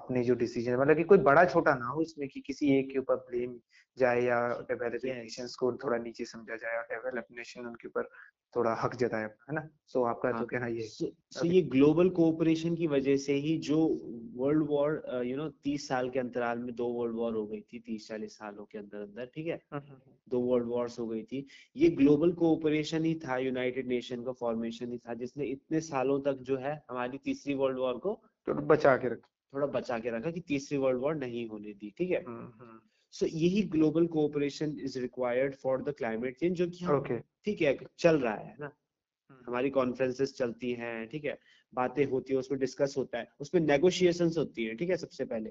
अपने 0.00 0.24
जो 0.24 0.34
डिसीज़न 0.42 0.80
मतलब 0.80 0.96
कि 0.96 1.04
कोई 1.12 1.18
बड़ा 1.28 1.44
छोटा 1.44 1.74
ना 1.74 1.88
हो 1.88 2.02
इसमें 2.02 2.28
कि 2.28 2.40
किसी 2.46 2.74
एक 2.78 2.90
के 2.92 2.98
ऊपर 2.98 3.16
ब्लेम 3.30 3.58
जाए 3.98 4.20
या 4.22 4.40
डेवलपिंग. 4.68 5.14
नेशंस 5.14 5.54
को 5.60 5.72
थोड़ा 5.84 5.98
नीचे 5.98 6.24
समझा 6.24 6.56
जाए 6.56 6.76
और 6.76 6.84
डेवलप 6.90 7.26
नेशन 7.38 7.66
उनके 7.66 7.88
ऊपर 7.88 8.08
थोड़ा 8.54 8.72
हक 8.74 8.94
जताए 8.96 9.22
है 9.22 9.54
ना? 9.54 9.60
सो 9.86 9.98
so, 9.98 10.06
आपका 10.08 10.30
तो 10.30 10.36
हाँ, 10.36 10.46
कहना 10.46 10.66
ये 10.66 10.82
सो 10.82 11.06
सो 11.06 11.40
Okay. 11.40 11.52
ये 11.52 11.62
ग्लोबल 11.74 12.08
कोऑपरेशन 12.10 12.74
की 12.76 12.86
वजह 12.86 13.16
से 13.16 13.34
ही 13.44 13.56
जो 13.66 13.78
वर्ल्ड 14.36 14.66
वॉर 14.68 15.22
यू 15.26 15.36
नो 15.36 15.48
तीस 15.64 15.86
साल 15.88 16.10
के 16.10 16.18
अंतराल 16.18 16.58
में 16.58 16.74
दो 16.76 16.86
वर्ल्ड 16.88 17.16
वॉर 17.16 17.34
हो 17.34 17.46
गई 17.46 17.60
थी 17.72 17.78
तीस 17.86 18.08
चालीस 18.08 18.36
सालों 18.38 18.64
के 18.64 18.78
अंदर 18.78 19.02
अंदर 19.02 19.30
ठीक 19.34 19.46
है? 19.46 19.60
दो 20.28 20.40
वर्ल्ड 20.40 20.66
वॉर्स 20.68 20.98
हो 20.98 21.06
गई 21.06 21.22
थी। 21.22 21.46
ये 21.76 21.88
ग्लोबल 22.00 22.32
कोऑपरेशन 22.42 23.04
ही 23.04 23.14
था 23.24 23.36
यूनाइटेड 23.38 23.88
नेशन 23.88 24.22
का 24.24 24.32
फॉर्मेशन 24.40 24.92
ही 24.92 24.98
था 24.98 25.14
जिसने 25.14 25.44
इतने 25.46 25.80
सालों 25.80 26.20
तक 26.20 26.42
जो 26.50 26.56
है 26.58 26.74
हमारी 26.90 27.18
तीसरी 27.24 27.54
वर्ल्ड 27.54 27.78
वॉर 27.78 27.98
को 27.98 28.20
तो 28.48 28.54
बचा 28.54 28.96
के 28.96 29.08
रखें। 29.08 29.28
थोड़ा 29.54 29.66
बचा 29.66 29.98
के 29.98 30.10
रखा 30.10 30.30
कि 30.30 30.40
तीसरी 30.40 30.78
वर्ल्ड 30.78 31.00
वॉर 31.00 31.14
नहीं 31.14 31.48
होने 31.48 31.72
दी 31.72 31.94
ठीक 31.98 32.10
है? 32.10 32.24
सो 33.12 33.26
यही 33.26 33.62
global 33.62 34.06
cooperation 34.06 34.76
is 34.80 34.98
required 34.98 35.54
for 35.54 35.82
the 35.82 35.94
climate 35.98 36.38
change 36.38 36.56
जो 36.56 36.66
कि 36.66 36.86
ठीक 37.44 37.62
है 37.62 37.78
चल 37.98 38.18
रहा 38.18 38.34
है 38.34 38.56
ना? 38.60 38.72
हम्म, 39.30 39.44
हमारी 39.46 39.70
कॉन्फ्रेंसेस 39.70 40.34
चलती 40.34 40.72
हैं 40.72 41.08
ठीक 41.08 41.24
है? 41.24 41.38
बातें 41.74 42.04
होती 42.04 42.32
है 42.32 42.38
उसमें 42.38 42.60
डिस्कस 42.60 42.94
होता 42.98 43.18
है 43.18 43.28
उसमें 43.40 43.60
नेगोशिएशंस 43.62 44.38
होती 44.38 44.64
है 44.64 44.74
ठीक 44.74 44.90
है 44.90 44.96
सबसे 44.96 45.24
पहले। 45.24 45.50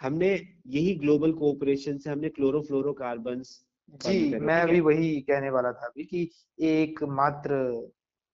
हमने 0.00 0.28
यही 0.66 0.94
ग्लोबल 0.94 1.32
कोऑपरेशन 1.32 1.98
से 1.98 2.10
हमने 2.10 2.28
क्लोरो 2.28 2.60
क्लोरोफ्लोरोकार्बन 2.60 3.42
जी 3.42 4.34
मैं 4.40 4.66
भी 4.66 4.80
वही 4.80 5.20
कहने 5.20 5.50
वाला 5.50 5.72
था 5.72 5.86
अभी 5.86 6.04
कि 6.04 6.30
एक 6.58 7.02
मात्र 7.02 7.54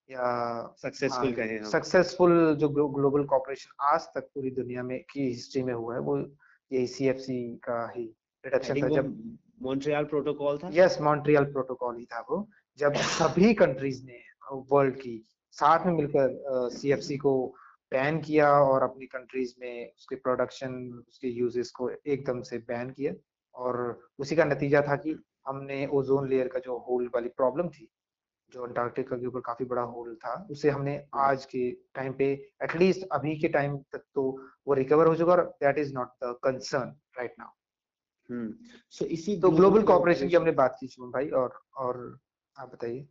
या 0.09 0.75
सक्सेसफुल 0.83 1.33
कहे 1.33 1.59
हम। 1.59 1.65
सक्सेसफुल 1.65 2.55
जो 2.57 2.69
ग्लोबल 2.69 3.25
कॉपरेशन 3.25 3.73
आज 3.85 4.09
तक 4.15 4.29
पूरी 4.35 4.51
दुनिया 4.51 4.83
में 4.83 4.99
की 5.11 5.29
हिस्ट्री 5.29 5.63
में 5.63 5.73
हुआ 5.75 5.95
है 5.95 6.01
वो 6.01 6.19
यही 6.71 6.87
सीएफसी 6.87 7.39
का 7.65 7.79
ही 7.97 8.05
रिडक्शन 8.45 8.83
था। 8.83 8.89
जब 8.89 9.15
मॉन्ट्रियल 9.63 10.05
प्रोटोकॉल 10.05 10.59
था। 10.59 10.71
यस 10.73 10.99
मॉन्ट्रियल 11.01 11.45
प्रोटोकॉल 11.53 11.97
ही 11.97 12.05
था 12.05 12.21
वो। 12.31 12.49
जब 12.79 12.95
सभी 12.95 13.55
कंट्रीज़ 13.55 14.05
ने 14.05 14.21
वर्ल्ड 14.73 14.97
की 14.97 15.17
साथ 15.51 15.87
में 15.87 15.93
मिलकर 15.93 16.69
सीएफसी 16.73 17.17
को 17.17 17.33
बैन 17.93 18.21
किया 18.21 18.51
और 18.51 18.83
अपनी 18.83 19.07
कंट्रीज़ 19.07 19.55
में 19.61 19.93
उसके 19.99 20.17
प्रोडक्शन 20.17 20.75
उसके 21.09 21.29
यूजेस 21.29 21.71
को 21.71 21.91
एकदम 21.91 22.41
से 22.43 22.59
बैन 22.59 22.91
किया 22.91 23.13
और 23.55 23.99
उसी 24.19 24.37
का 24.37 24.45
नतीजा 24.45 24.83
था 24.83 24.97
कि 24.97 25.17
हमने 25.47 25.87
ओजोन 25.87 26.29
लेयर 26.29 26.49
का 26.49 26.59
जो 26.59 26.79
होल 26.79 27.11
वाली 27.15 27.29
प्रॉब्लम 27.29 27.69
थी 27.69 27.89
जो 28.53 28.63
अंटार्कटिका 28.63 29.17
के 29.17 29.27
ऊपर 29.27 29.41
काफ़ी 29.41 29.65
बड़ा 29.65 29.83
होल 29.83 30.15
था 30.15 30.35
उसे 30.51 30.71
हमने 30.71 31.07
आज 31.15 31.45
के 31.45 31.71
टाइम 31.95 32.13
पे 32.13 32.33
एटलीस्ट 32.63 33.07
अभी 33.13 33.37
के 33.39 33.49
टाइम 33.49 33.77
तक 33.93 34.05
तो 34.15 34.25
वो 34.67 34.75
रिकवर 34.75 35.07
हो 35.07 35.15
चुका 35.17 35.33
और 35.33 35.45
that 35.63 35.79
is 35.79 35.95
not 35.95 36.09
the 36.25 36.37
concern 36.45 36.95
right 37.19 37.35
now 37.39 37.51
hmm 38.29 38.55
so 38.91 39.05
इसी 39.05 39.41
तो 39.41 39.51
ग्लोबल 39.51 39.83
कोऑपरेशन 39.83 40.29
की 40.29 40.37
हमने 40.37 40.51
बात 40.53 40.77
की 40.81 40.89
शुभम 40.89 41.11
भाई 41.11 41.29
और 41.29 41.61
और 41.77 42.21
आप 42.57 42.73
बताइए। 42.73 43.07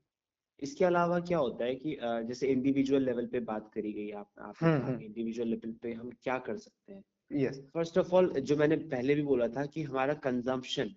इसके 0.60 0.86
अलावा 0.86 1.20
क्या 1.20 1.38
होता 1.38 1.66
है 1.66 1.76
कि 1.76 1.98
जैसे 2.02 2.48
इंडिविजुअल 2.48 3.02
लेवल 3.02 3.26
पे 3.26 3.40
बात 3.40 3.72
करी 3.74 3.94
गई 3.94 4.10
आप 4.12 4.30
हम्म, 4.40 4.78
कहा 4.78 4.88
हम्म। 4.88 5.02
इंडिविजुअल 5.02 5.48
लेवल 5.48 5.72
पे 5.72 5.94
हम 5.94 6.12
क्या 6.24 6.38
कर 6.38 6.58
सकते 6.58 6.94
हैं? 6.94 7.04
यस 7.32 7.60
फ़र्स्ट 7.74 7.98
ऑफ़ 7.98 8.14
ऑल 8.16 8.30
जो 8.42 8.56
मैंने 8.58 8.76
पहले 8.76 9.16
भी 9.16 9.22
बोला 9.22 9.48
था 9.48 9.66
कि 9.66 9.84
हमारा 9.84 10.14
कंजम्पशन 10.14 10.96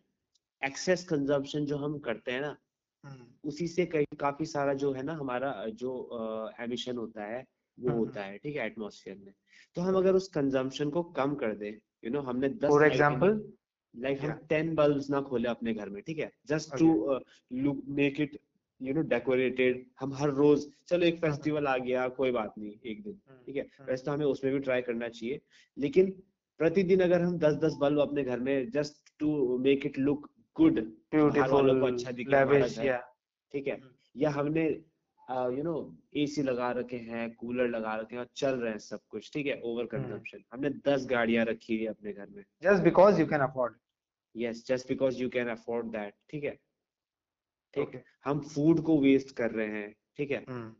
एक्सेस 0.62 1.04
कंजम्पशन 1.04 1.64
जो 1.64 1.76
हम 1.76 1.98
करते 1.98 2.32
हैं 2.32 2.40
ना 2.40 2.56
उसी 3.44 3.66
से 3.68 3.86
कई 3.86 4.04
काफ़ी 4.20 4.46
सारा 4.46 4.74
जो 4.74 4.92
है 4.92 5.02
ना 5.02 5.12
हमारा 5.12 5.66
जो 5.74 5.92
एमिशन 6.60 6.96
होता 6.96 7.24
है 7.24 7.44
वो 7.78 7.88
हम्म, 7.88 7.98
होता 7.98 8.24
है 8.24 8.38
ठीक 8.38 8.56
है 8.56 8.66
एटमॉस्फेयर 8.66 9.16
में। 9.16 9.32
तो 9.76 9.82
हम 9.82 9.96
अगर 9.96 10.14
उस 10.14 10.28
कंजम्पशन 10.28 10.90
को 10.90 11.02
कम 11.02 11.34
कर 11.34 11.54
दें 11.54 11.70
यू 12.04 12.10
नो 12.10 12.20
हमने 12.20 12.48
दस 12.48 12.68
फॉर 12.68 12.84
एग्जांपल 12.84 13.42
लाइक 13.94 14.20
हम 14.20 14.32
टेन 14.48 14.74
बल्ब्स 14.74 15.10
ना 15.10 15.20
खोले 15.20 15.48
अपने 15.48 15.74
घर 15.74 15.88
में 15.88 16.02
ठीक 16.02 16.18
है? 16.18 16.32
Just 16.46 16.76
to 16.78 17.20
look 17.52 17.82
make 17.88 18.20
it 18.20 18.38
you 18.80 18.94
know 18.94 19.00
decorated 19.00 19.84
हम 20.00 20.14
हर 20.14 20.30
रोज 20.30 20.66
चलो 20.88 21.06
एक 21.06 21.20
फेस्टिवल 21.20 21.66
आ 21.66 21.76
गया 21.78 22.08
कोई 22.08 22.30
बात 22.30 22.54
नहीं 22.58 22.72
एक 22.84 23.02
दिन 23.02 23.20
ठीक 23.46 23.56
है? 23.56 23.62
हम्म। 23.62 23.90
वैसे 23.90 24.04
तो 24.04 24.12
हमें 24.12 24.26
उसमें 24.26 24.52
भी 24.52 24.58
ट्राई 24.60 24.82
करना 24.82 25.08
चाहिए 25.08 25.40
लेकिन 25.76 26.10
प्रतिदिन 26.60 27.00
अगर 27.00 27.22
हम 27.22 27.38
दस 27.38 27.54
दस 27.54 27.76
बल्ब 27.80 28.00
अपने 28.00 28.24
घर 28.24 28.40
में 28.40 28.70
just 28.70 29.12
to 29.18 29.58
make 29.58 29.86
it 29.86 29.98
look 29.98 30.28
good 30.56 30.78
वालों 31.14 31.80
को 31.80 31.86
अच्छा 31.86 32.10
दिखे 32.10 32.30
ठीक 33.52 33.66
है? 33.68 33.74
हम्म। 33.74 34.20
या 34.20 34.30
हमने 34.30 34.64
यू 35.56 35.62
नो 35.62 35.74
एसी 36.16 36.42
लगा 36.42 36.70
रखे 36.72 36.96
हैं 36.96 37.34
कूलर 37.34 37.68
लगा 37.68 37.94
रखे 37.96 38.16
हैं 38.16 38.22
और 38.22 38.28
चल 38.36 38.54
रहे 38.60 38.70
हैं 38.70 38.78
सब 38.78 39.00
कुछ 39.08 39.30
ठीक 39.32 39.46
है? 39.46 39.60
ओवर 39.60 39.82
हम्म। 39.82 40.02
कंजम्पशन 40.02 40.44
हमने 40.52 40.70
दस 40.88 41.06
गाड़ियाँ 41.10 41.44
रखी 41.44 41.76
है 41.76 41.86
अपने 41.86 42.12
घर 42.12 42.26
में। 42.26 42.42
Just 42.62 42.82
because 42.82 43.20
you 43.20 43.26
can 43.26 43.40
afford 43.40 43.74
yes 44.36 44.66
just 44.66 44.88
because 44.88 45.22
you 45.22 45.28
can 45.28 45.48
afford 45.48 45.86
that 45.86 46.14
ठीक 46.30 46.44
है? 46.44 46.58
ठीक? 47.74 47.88
Okay. 47.88 48.00
हम 48.24 48.40
फ़ूड 48.40 48.80
को 48.80 49.00
वेस्ट 49.00 49.36
कर 49.36 49.50
रहे 49.50 49.66
हैं 49.66 49.94
ठीक 50.16 50.30
है? 50.30 50.44
हम्म, 50.48 50.74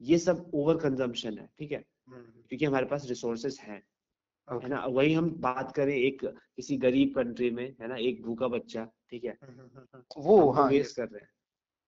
ये 0.00 0.18
सब 0.18 0.50
ओवर 0.54 0.76
कंजम्पशन 0.76 1.38
है 1.38 1.48
ठीक 1.58 1.72
है? 1.72 1.84
हम्म, 2.08 2.42
क्योंकि 2.48 2.64
हमारे 2.64 2.86
पास 2.86 3.06
रिसोर्सेज 3.08 3.58
हैं। 3.60 3.82
है. 4.52 4.68
ना? 4.68 4.84
वही 4.86 5.14
हम 5.14 5.30
बात 5.30 5.72
करें 5.72 5.94
एक 5.94 6.24
किसी 6.26 6.76
गरीब 6.76 7.14
कंट्री 7.16 7.50
में 7.50 7.74
है 7.80 7.88
ना? 7.88 7.96
एक 7.96 8.22
भूखा 8.22 8.48
बच्चा 8.48 8.84
ठीक 9.10 9.24
है? 9.24 9.38
हम्म, 9.42 9.60
हम्म, 9.60 9.86
हम्म, 9.94 10.02
वो 10.18 10.50
हाँ 10.50 10.68
वेस्ट 10.70 10.96
कर 10.96 11.08
रहे 11.08 11.20
हैं। 11.20 11.30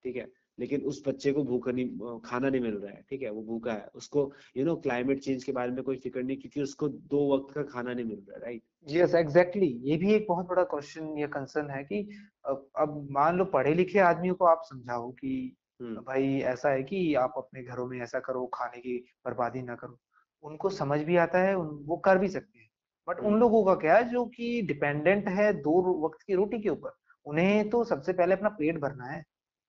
ठीक 0.03 0.15
है? 0.15 0.27
लेकिन 0.59 0.81
उस 0.81 1.03
बच्चे 1.07 1.31
को 1.31 1.43
भूखा 1.43 1.71
नहीं 1.71 2.19
खाना 2.19 2.49
नहीं 2.49 2.61
मिल 2.61 2.73
रहा 2.73 2.91
है 2.91 3.05
ठीक 3.09 3.21
है? 3.21 3.29
वो 3.29 3.43
भूखा 3.43 3.73
है। 3.73 3.87
उसको 3.95 4.33
यू 4.57 4.65
नो 4.65 4.75
क्लाइमेट 4.75 5.19
चेंज 5.19 5.43
के 5.43 5.51
बारे 5.51 5.71
में 5.71 5.83
कोई 5.83 5.97
फ़िक्र 5.97 6.23
नहीं 6.23 6.37
क्योंकि 6.37 6.61
उसको 6.61 6.89
दो 6.89 7.35
वक्त 7.35 7.53
का 7.55 7.63
खाना 7.63 7.93
नहीं 7.93 8.05
मिल 8.05 8.17
रहा 8.17 8.35
है 8.35 8.41
राइट 8.41 8.63
यस 8.87 9.15
एग्जैक्टली 9.15 9.67
ये 9.67 9.97
भी 9.97 10.13
एक 10.13 10.25
बहुत 10.29 10.45
बड़ा 10.45 10.63
क्वेश्चन 10.63 11.17
या 11.17 11.27
कंसर्न 11.27 11.69
है 11.69 11.83
कि 11.83 12.09
अब 12.45 12.69
अब 12.77 13.07
मान 13.11 13.37
लो 13.37 13.45
पढ़े 13.45 13.73
लिखे 13.73 13.99
आदमियों 13.99 14.35
को 14.35 14.45
आप 14.45 14.61
समझाओ 14.65 15.11
कि 15.11 15.55
भाई 15.81 16.39
ऐसा 16.39 16.69
है 16.69 16.83
कि 16.83 17.13
आप 17.15 17.33
अपने 17.37 17.63
घरों 17.63 17.87
में 17.87 18.01
ऐसा 18.01 18.19
करो 18.19 18.45
खाने 18.45 18.81
की 18.81 19.05
बर्बादी 19.25 19.61
ना 19.61 19.75
करो। 19.75 19.99
उनको 20.43 20.69
समझ 20.69 20.99
भी 20.99 21.17
आता 21.17 21.39
है 21.39 21.55
वो 21.55 21.97
कर 21.97 22.17
भी 22.17 22.27
सकते 22.27 22.59
हैं। 22.59 22.69
बट 23.07 23.19
उन 23.19 23.25
हम्म। 23.25 23.39
लोगों 23.39 23.63
का 23.65 23.75
क्या 23.75 23.95
है 23.95 24.09
जो 24.09 24.25
कि 24.27 24.61
डिपेंडेंट 24.61 25.27
है 25.29 25.51
दो 25.61 25.81
वक्त 26.05 26.25
की 26.27 26.35
रोटी 26.35 26.61
के 26.61 26.69
ऊपर 26.69 26.91
उन्हें 27.25 27.69
तो 27.69 27.83
सबसे 27.83 28.13
पहले 28.13 28.35
अपना 28.35 28.49
पेट 28.49 28.79
भरना 28.79 29.05
है। 29.05 29.23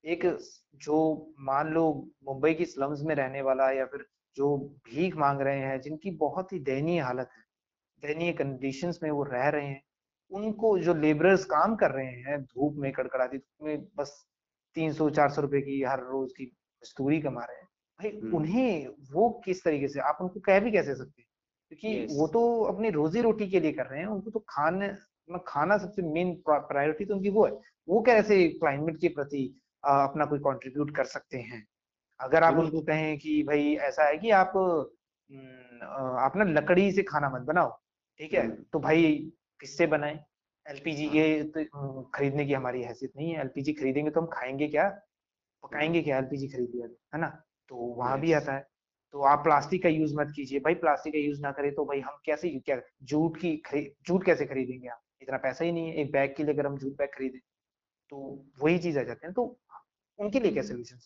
एक 0.04 0.24
जो 0.76 0.96
मान 1.40 1.72
लो 1.72 1.84
मुंबई 2.24 2.54
की 2.54 2.64
स्लम्स 2.64 3.02
में 3.02 3.14
रहने 3.14 3.42
वाला 3.42 3.70
या 3.70 3.84
फिर 3.86 4.06
जो 4.36 4.56
भीख 4.86 5.16
मांग 5.16 5.40
रहे 5.40 5.58
हैं 5.58 5.80
जिनकी 5.80 6.10
बहुत 6.10 6.52
ही 6.52 6.58
दयनीय 6.58 7.00
हालत 7.00 7.30
है 7.36 7.42
दयनीय 8.02 8.32
कंडीशंस 8.32 9.00
में 9.02 9.10
वो 9.10 9.22
रह 9.22 9.48
रहे 9.48 9.66
हैं 9.66 9.82
उनको 10.30 10.78
जो 10.78 10.94
लेबरर्स 10.94 11.44
काम 11.44 11.76
कर 11.76 11.90
रहे 11.90 12.12
हैं 12.22 12.40
धूप 12.42 12.76
में 12.76 12.92
कड़कड़ाती 12.92 13.38
धूप 13.38 13.66
में 13.66 13.86
बस 13.96 14.14
तीन 14.76 14.92
सौ 14.92 15.10
चार 15.10 15.30
सौ 15.30 15.42
रुपए 15.42 15.60
की 15.60 15.82
हर 15.82 16.00
रोज 16.00 16.32
की 16.32 16.44
मजदूरी 16.44 17.20
कमा 17.20 17.44
रहे 17.44 17.56
हैं। 17.56 17.68
भाई 18.02 18.20
हम्म। 18.22 18.36
उन्हें 18.36 18.88
वो 19.12 19.42
किस 19.44 19.64
तरीके 19.64 19.88
से 19.88 20.00
आप 20.00 20.18
उनको 20.20 20.40
कह 20.40 20.60
भी 20.60 20.70
कैसे 20.70 20.94
सकते 20.94 21.22
हैं? 21.22 21.28
क्योंकि. 21.68 22.14
वो 22.16 22.26
तो 22.26 22.62
अपनी 22.62 22.90
रोजी 22.90 23.20
रोटी 23.20 23.48
के 23.50 23.60
लिए 23.60 23.72
कर 23.72 23.86
रहे 23.86 24.00
हैं 24.00 24.06
उनको 24.06 24.30
तो 24.30 24.44
खाने 24.48 24.88
मतलब 24.88 25.44
खाना 25.46 25.78
सबसे 25.78 26.02
मेन 26.02 26.42
प्रायोरिटी 26.48 27.04
तो 27.04 27.14
उनकी 27.14 27.30
वो 27.30 27.46
है। 27.46 27.52
वो 27.88 28.02
कैसे 28.02 28.48
क्लाइमेट 28.48 29.00
के 29.00 29.08
प्रति 29.08 29.60
अपना 29.84 30.24
कोई 30.24 30.38
कंट्रीब्यूट 30.38 30.96
कर 30.96 31.04
सकते 31.04 31.38
हैं? 31.38 31.66
अगर 32.20 32.42
आप 32.44 32.54
उनको 32.54 32.80
कहें 32.80 33.18
कि 33.18 33.42
भाई 33.42 33.74
ऐसा 33.74 34.04
है 34.04 34.18
कि 34.18 34.30
आप 34.30 34.52
हम्म, 34.56 35.86
अ, 35.86 36.20
आप 36.20 36.36
ना 36.36 36.44
लकड़ी 36.44 36.92
से 36.92 37.02
खाना 37.02 37.30
मत 37.30 37.42
बनाओ 37.42 37.78
ठीक 38.18 38.34
है? 38.34 38.44
हम्म। 38.46 38.64
तो 38.72 38.78
भाई 38.78 39.32
किससे 39.60 39.86
बनाए। 39.86 40.24
एलपीजी 40.66 41.06
के 41.08 41.42
तो 41.42 42.02
खरीदने 42.14 42.46
की 42.46 42.52
हमारी 42.52 42.82
हैसियत 42.82 43.12
नहीं 43.16 43.32
है। 43.32 43.40
एलपीजी 43.40 43.72
खरीदेंगे 43.72 44.10
तो 44.10 44.20
हम 44.20 44.26
खाएँगे 44.26 44.68
क्या? 44.68 44.88
पकाएँगे 45.62 46.02
क्या 46.02 46.18
एलपीजी 46.18 46.48
खरीद 46.48 46.72
लिया 46.74 46.86
है 47.14 47.20
ना? 47.20 47.42
तो 47.72 47.76
वहाँ 47.98 48.20
भी 48.20 48.32
आता 48.32 48.52
है। 48.52 48.66
तो 49.12 49.22
आप 49.22 49.38
प्लास्टिक 49.38 49.82
का 49.82 49.88
यूज़ 49.88 50.14
मत 50.16 50.32
कीजिए। 50.36 50.60
भाई 50.60 50.74
प्लास्टिक 50.74 51.12
का 51.12 51.18
यूज़ 51.18 51.40
ना 51.40 51.50
करें 51.52 51.74
तो 51.74 51.84
भाई 51.84 52.00
हम 52.00 52.16
कैसे 52.26 52.48
क्या 52.48 52.80
जूट 53.02 53.36
की 53.36 53.62
जूट 54.06 54.24
कैसे 54.24 54.46
खरीदेंगे 54.46 54.88
आप? 54.88 55.00
इतना 55.22 55.36
पैसा 55.36 55.64
ही 55.64 55.72
नहीं 55.72 55.88
है। 55.88 55.94
एक 55.94 56.12
बैग 56.12 56.34
के 56.36 56.44
लिए 56.44 56.54
अगर 56.54 56.66
हम 56.66 56.76
जूट 56.78 56.92
बैग 56.92 57.08
खरीदें 57.08 57.38
तो 58.10 58.44
वही 58.62 58.78
चीज़ 58.78 58.98
आ 58.98 59.02
जाते 59.02 59.26
हैं 59.26 59.34
तो 59.34 59.58
उनके 60.18 60.40
लिए 60.40 60.52
क्या 60.52 60.62
सोल्यूशन 60.62 60.98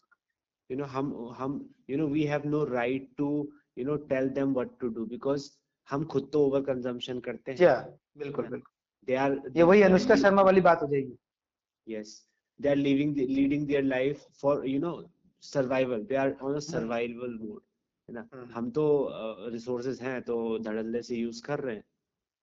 you 0.71 0.79
know 0.81 0.91
हम 0.91 1.35
हम 1.39 1.75
you 1.91 1.99
know 2.01 2.09
we 2.13 2.23
have 2.29 2.47
no 2.53 2.61
right 2.73 3.05
to 3.21 3.31
you 3.79 3.87
know 3.89 3.99
tell 4.13 4.31
them 4.39 4.55
what 4.55 4.73
to 4.83 4.95
do 4.95 5.09
because 5.09 5.49
हम 5.91 6.05
खुद 6.05 6.31
तो 6.33 6.47
ओवर 6.47 6.61
कंजम्पशन 6.61 7.21
करते 7.21 7.53
हैं। 7.53 7.59
या 7.59 7.75
बिल्कुल 8.19 8.49
बिल्कुल। 8.49 8.73
they 9.09 9.19
are 9.25 9.57
ये 9.57 9.63
वही 9.63 9.83
अनुष्का 9.83 10.17
शर्मा 10.17 10.43
वाली 10.43 10.61
बात 10.61 10.83
हो 10.83 10.89
जाएगी। 10.89 11.17
Yes 11.89 12.29
they 12.63 12.73
are 12.75 12.83
living 12.83 13.15
the, 13.19 13.25
leading 13.37 13.69
their 13.71 13.85
life 13.93 14.27
for 14.43 14.55
you 14.65 14.81
survival 15.53 16.05
they 16.11 16.19
are 16.25 16.33
on 16.43 16.59
a 16.61 16.65
survival 16.69 17.39
है 18.09 18.15
ना? 18.15 18.29
हम्म। 18.35 18.51
हम 18.55 18.71
तो 18.71 18.85
रिसोर्सेज 19.53 19.97
uh, 19.97 20.03
हैं 20.03 20.23
तो 20.23 20.59
धड़ल्ले 20.59 21.03
से 21.03 21.17
यूज़ 21.17 21.43
कर 21.43 21.61
रहे 21.61 21.77
हैं। 21.77 21.85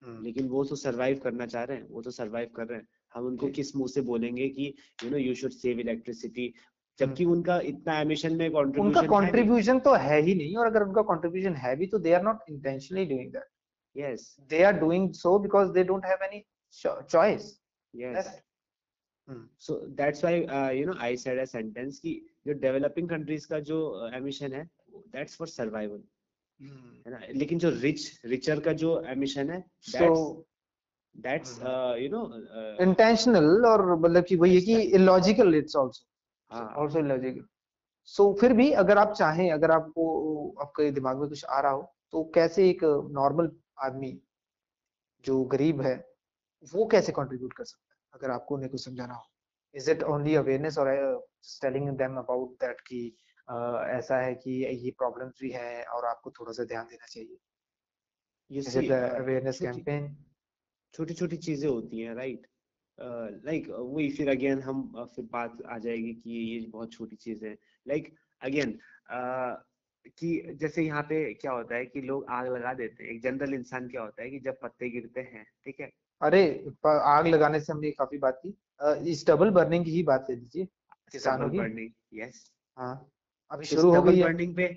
हम्म, 0.04 0.24
लेकिन 0.24 0.48
वो 0.48 0.64
तो 0.64 0.76
सरवाइव 0.76 1.20
करना 1.20 1.46
चाह 1.46 1.64
रहे 1.64 1.78
हैं 1.78 1.88
वो 1.90 2.02
तो 2.02 2.12
सरवाइव 2.12 2.50
कर 2.56 2.68
रहे 2.68 2.80
हैं। 2.80 2.88
हम 3.14 3.26
उनको 3.26 3.48
किस 3.48 3.76
मुँह 3.76 3.88
से 3.88 4.02
बोलेंगे 4.02 4.50
कि 4.50 4.74
you 5.04 5.10
know 5.10 5.18
you 5.18 5.36
should 5.36 5.52
save 5.52 5.80
electricity 5.80 6.54
जबकि 7.00 7.26
उनका 7.26 7.60
इतना 7.60 8.00
एमिशन 8.00 8.36
में 8.36 8.50
उनका 8.50 9.02
कंट्रीब्यूशन 9.02 9.80
तो 9.80 9.94
है 9.94 10.22
ही 10.22 10.36
नहीं 10.36 10.56
और 10.56 10.68
अगर 10.68 10.84
उनका 10.84 11.02
कंट्रीब्यूशन 11.02 11.56
है 11.56 11.76
भी 11.76 11.88
तो 11.88 12.00
they 12.00 12.14
are 12.14 12.24
not 12.24 12.40
intentionally 12.50 13.06
doing 13.06 13.32
that 13.32 13.44
yes 13.98 14.38
are 14.52 14.80
doing 14.84 15.08
so 15.22 15.32
because 15.46 15.72
they 15.78 15.86
don't 15.90 16.06
have 16.12 16.22
any 16.30 16.42
cho- 16.82 17.02
choice 17.16 17.50
yes 17.96 18.44
Hmm. 19.28 19.44
that's 19.96 20.22
why 20.24 20.44
uh, 20.46 20.70
you 20.70 20.86
know 20.86 20.96
I 21.00 21.16
said 21.16 21.38
a 21.38 21.46
sentence 21.48 22.00
कि 22.00 22.14
जो 22.48 22.54
डेवलपिंग 22.54 23.10
कंट्रीज़ 23.10 23.48
का 23.48 23.60
जो 23.70 23.78
emission 24.16 24.54
है 24.54 24.70
that's 25.16 25.36
for 25.36 25.48
survival 25.48 26.02
है 27.06 27.12
ना 27.12 27.20
लेकिन 27.36 27.60
जो 27.60 27.70
rich 27.82 28.22
richer 28.26 28.60
का 28.60 28.74
जो 28.84 29.02
एमिशन 29.14 29.50
है 29.50 29.64
so 29.92 29.98
that's 29.98 30.24
that's 31.16 31.54
Mhm. 31.54 31.68
uh, 31.72 31.94
you 32.04 32.10
know 32.10 32.24
uh, 32.60 32.76
intentional 32.86 33.66
और 33.66 33.86
मतलब 33.96 34.26
कि 34.30 34.36
वही 34.36 34.56
है 34.56 34.62
कि 34.62 34.92
illogical 34.98 35.54
it's 35.62 35.76
also 35.84 36.06
हाँ 36.52 36.68
also 36.78 37.02
illogical 37.04 37.46
so 38.10 38.34
फिर 38.40 38.54
भी 38.54 38.72
अगर 38.84 38.98
आप 38.98 39.14
चाहें 39.18 39.52
अगर 39.52 39.72
आपको 39.72 40.06
आपके 40.62 40.92
दिमाग 40.92 41.20
में 41.20 41.30
कुछ 41.30 41.46
आ 41.46 41.60
रहा 41.60 41.72
हो 41.72 41.82
तो 42.12 42.24
कैसे 42.36 42.70
एक 42.70 42.84
नॉर्मल 43.12 43.52
आदमी 43.84 44.12
जो 45.26 45.44
गरीब 45.44 45.82
है 45.82 45.96
वो 46.74 46.86
कैसे 46.86 47.12
कंट्रीब्यूट 47.12 47.54
कर 47.54 47.64
सकता 47.64 47.82
है 47.82 47.83
अगर 48.14 48.32
आपको 48.32 48.56
उन्हें 48.56 48.72
कुछ 48.72 48.86
समझाना 48.86 49.14
हो। 49.14 49.24
इज़ 49.76 49.92
इट 49.92 50.04
ओनली 50.04 50.36
अवेयरनेस 50.36 50.78
और 50.78 50.88
टेलिंग 51.62 51.90
देम 51.90 52.18
अबाउट 52.18 52.52
दैट 52.64 52.82
कि 52.82 53.16
uh, 53.48 53.84
ऐसा 53.90 54.18
है 54.18 54.36
कि 54.36 54.52
ये 54.52 54.92
प्रॉब्लम्स 54.92 55.40
भी 55.42 55.50
है 55.52 55.84
और 55.86 56.06
आपको 56.06 56.32
थोड़ा 56.32 56.52
सा 56.52 56.64
ध्यान 56.64 56.86
देना 56.86 57.06
चाहिए? 57.06 57.38
Is 58.52 58.80
it 58.80 58.86
uh, 58.86 59.22
awareness 59.22 59.60
campaign 59.62 60.16
छोटी 60.94 61.14
छोटी 61.14 61.38
चीज़ें 61.38 61.70
होती 61.70 62.00
हैं 62.00 62.16
राइट 62.16 62.48
लाइक 63.46 63.70
वही 63.70 64.10
फिर 64.12 64.30
अगेन 64.30 64.62
हम 64.62 64.82
uh, 65.00 65.06
फिर 65.06 65.26
बात 65.26 65.58
आ 65.66 65.78
जाएगी 65.78 66.14
कि 66.14 66.32
ये 66.32 66.60
बहुत 66.68 66.92
छोटी 66.92 67.16
चीज़ 67.16 67.46
है। 67.46 67.58
लाइक 67.88 68.16
अगेन 68.42 68.80
कि 70.18 70.30
जैसे 70.54 70.84
यहाँ 70.84 71.04
पे 71.04 71.34
क्या 71.34 71.52
होता 71.52 71.76
है 71.76 71.86
कि 71.86 72.02
लोग 72.02 72.26
आग 72.30 72.48
लगा 72.48 72.74
देते 72.74 73.04
हैं। 73.04 73.12
एक 73.12 73.22
जनरल 73.22 73.54
इंसान 73.54 73.88
क्या 73.90 74.02
होता 74.02 74.24
है 74.24 74.30
कि 74.30 74.40
जब 74.40 74.60
पत्ते 74.62 74.90
गिरते 74.90 75.22
हैं 75.22 75.46
ठीक 75.66 75.80
है? 75.80 75.90
अरे 76.24 76.44
आग 76.88 77.28
लगाने 77.28 77.60
से 77.60 77.72
हमने 77.74 77.92
काफ़ी 77.92 78.18
बात 78.18 78.42
की। 78.46 79.12
इस 79.12 79.26
डबल 79.28 79.50
बर्निंग 79.50 79.86
की 79.86 79.92
ही 79.92 80.04
बात 80.04 80.28
ले 80.30 80.36
लीजिए 80.36 80.68
किसानों 81.12 81.50
की। 81.50 81.58
बर्निंग 81.58 82.20
यस 82.20 82.44
हाँ 82.78 82.94
अभी 83.52 83.66
शुरू 83.66 83.94
हो 83.96 84.02
गई 84.04 84.22
बर्निंग 84.24 84.56
पे 84.56 84.68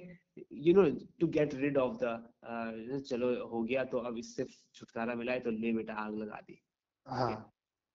you 0.52 0.74
know 0.74 0.88
to 1.20 1.26
get 1.26 1.54
rid 1.54 1.76
of 1.78 1.96
the 2.02 3.02
चलो 3.10 3.28
हो 3.48 3.62
गया 3.62 3.84
तो 3.84 3.98
अब 3.98 4.18
इससे 4.18 4.46
छुटकारा 4.74 5.14
मिला 5.14 5.32
है 5.32 5.40
तो 5.40 5.50
ले 5.50 5.72
बेटा 5.72 5.94
आग 5.94 6.14
लगा 6.14 6.40
दी। 6.40 6.60
हाँ। 7.06 7.52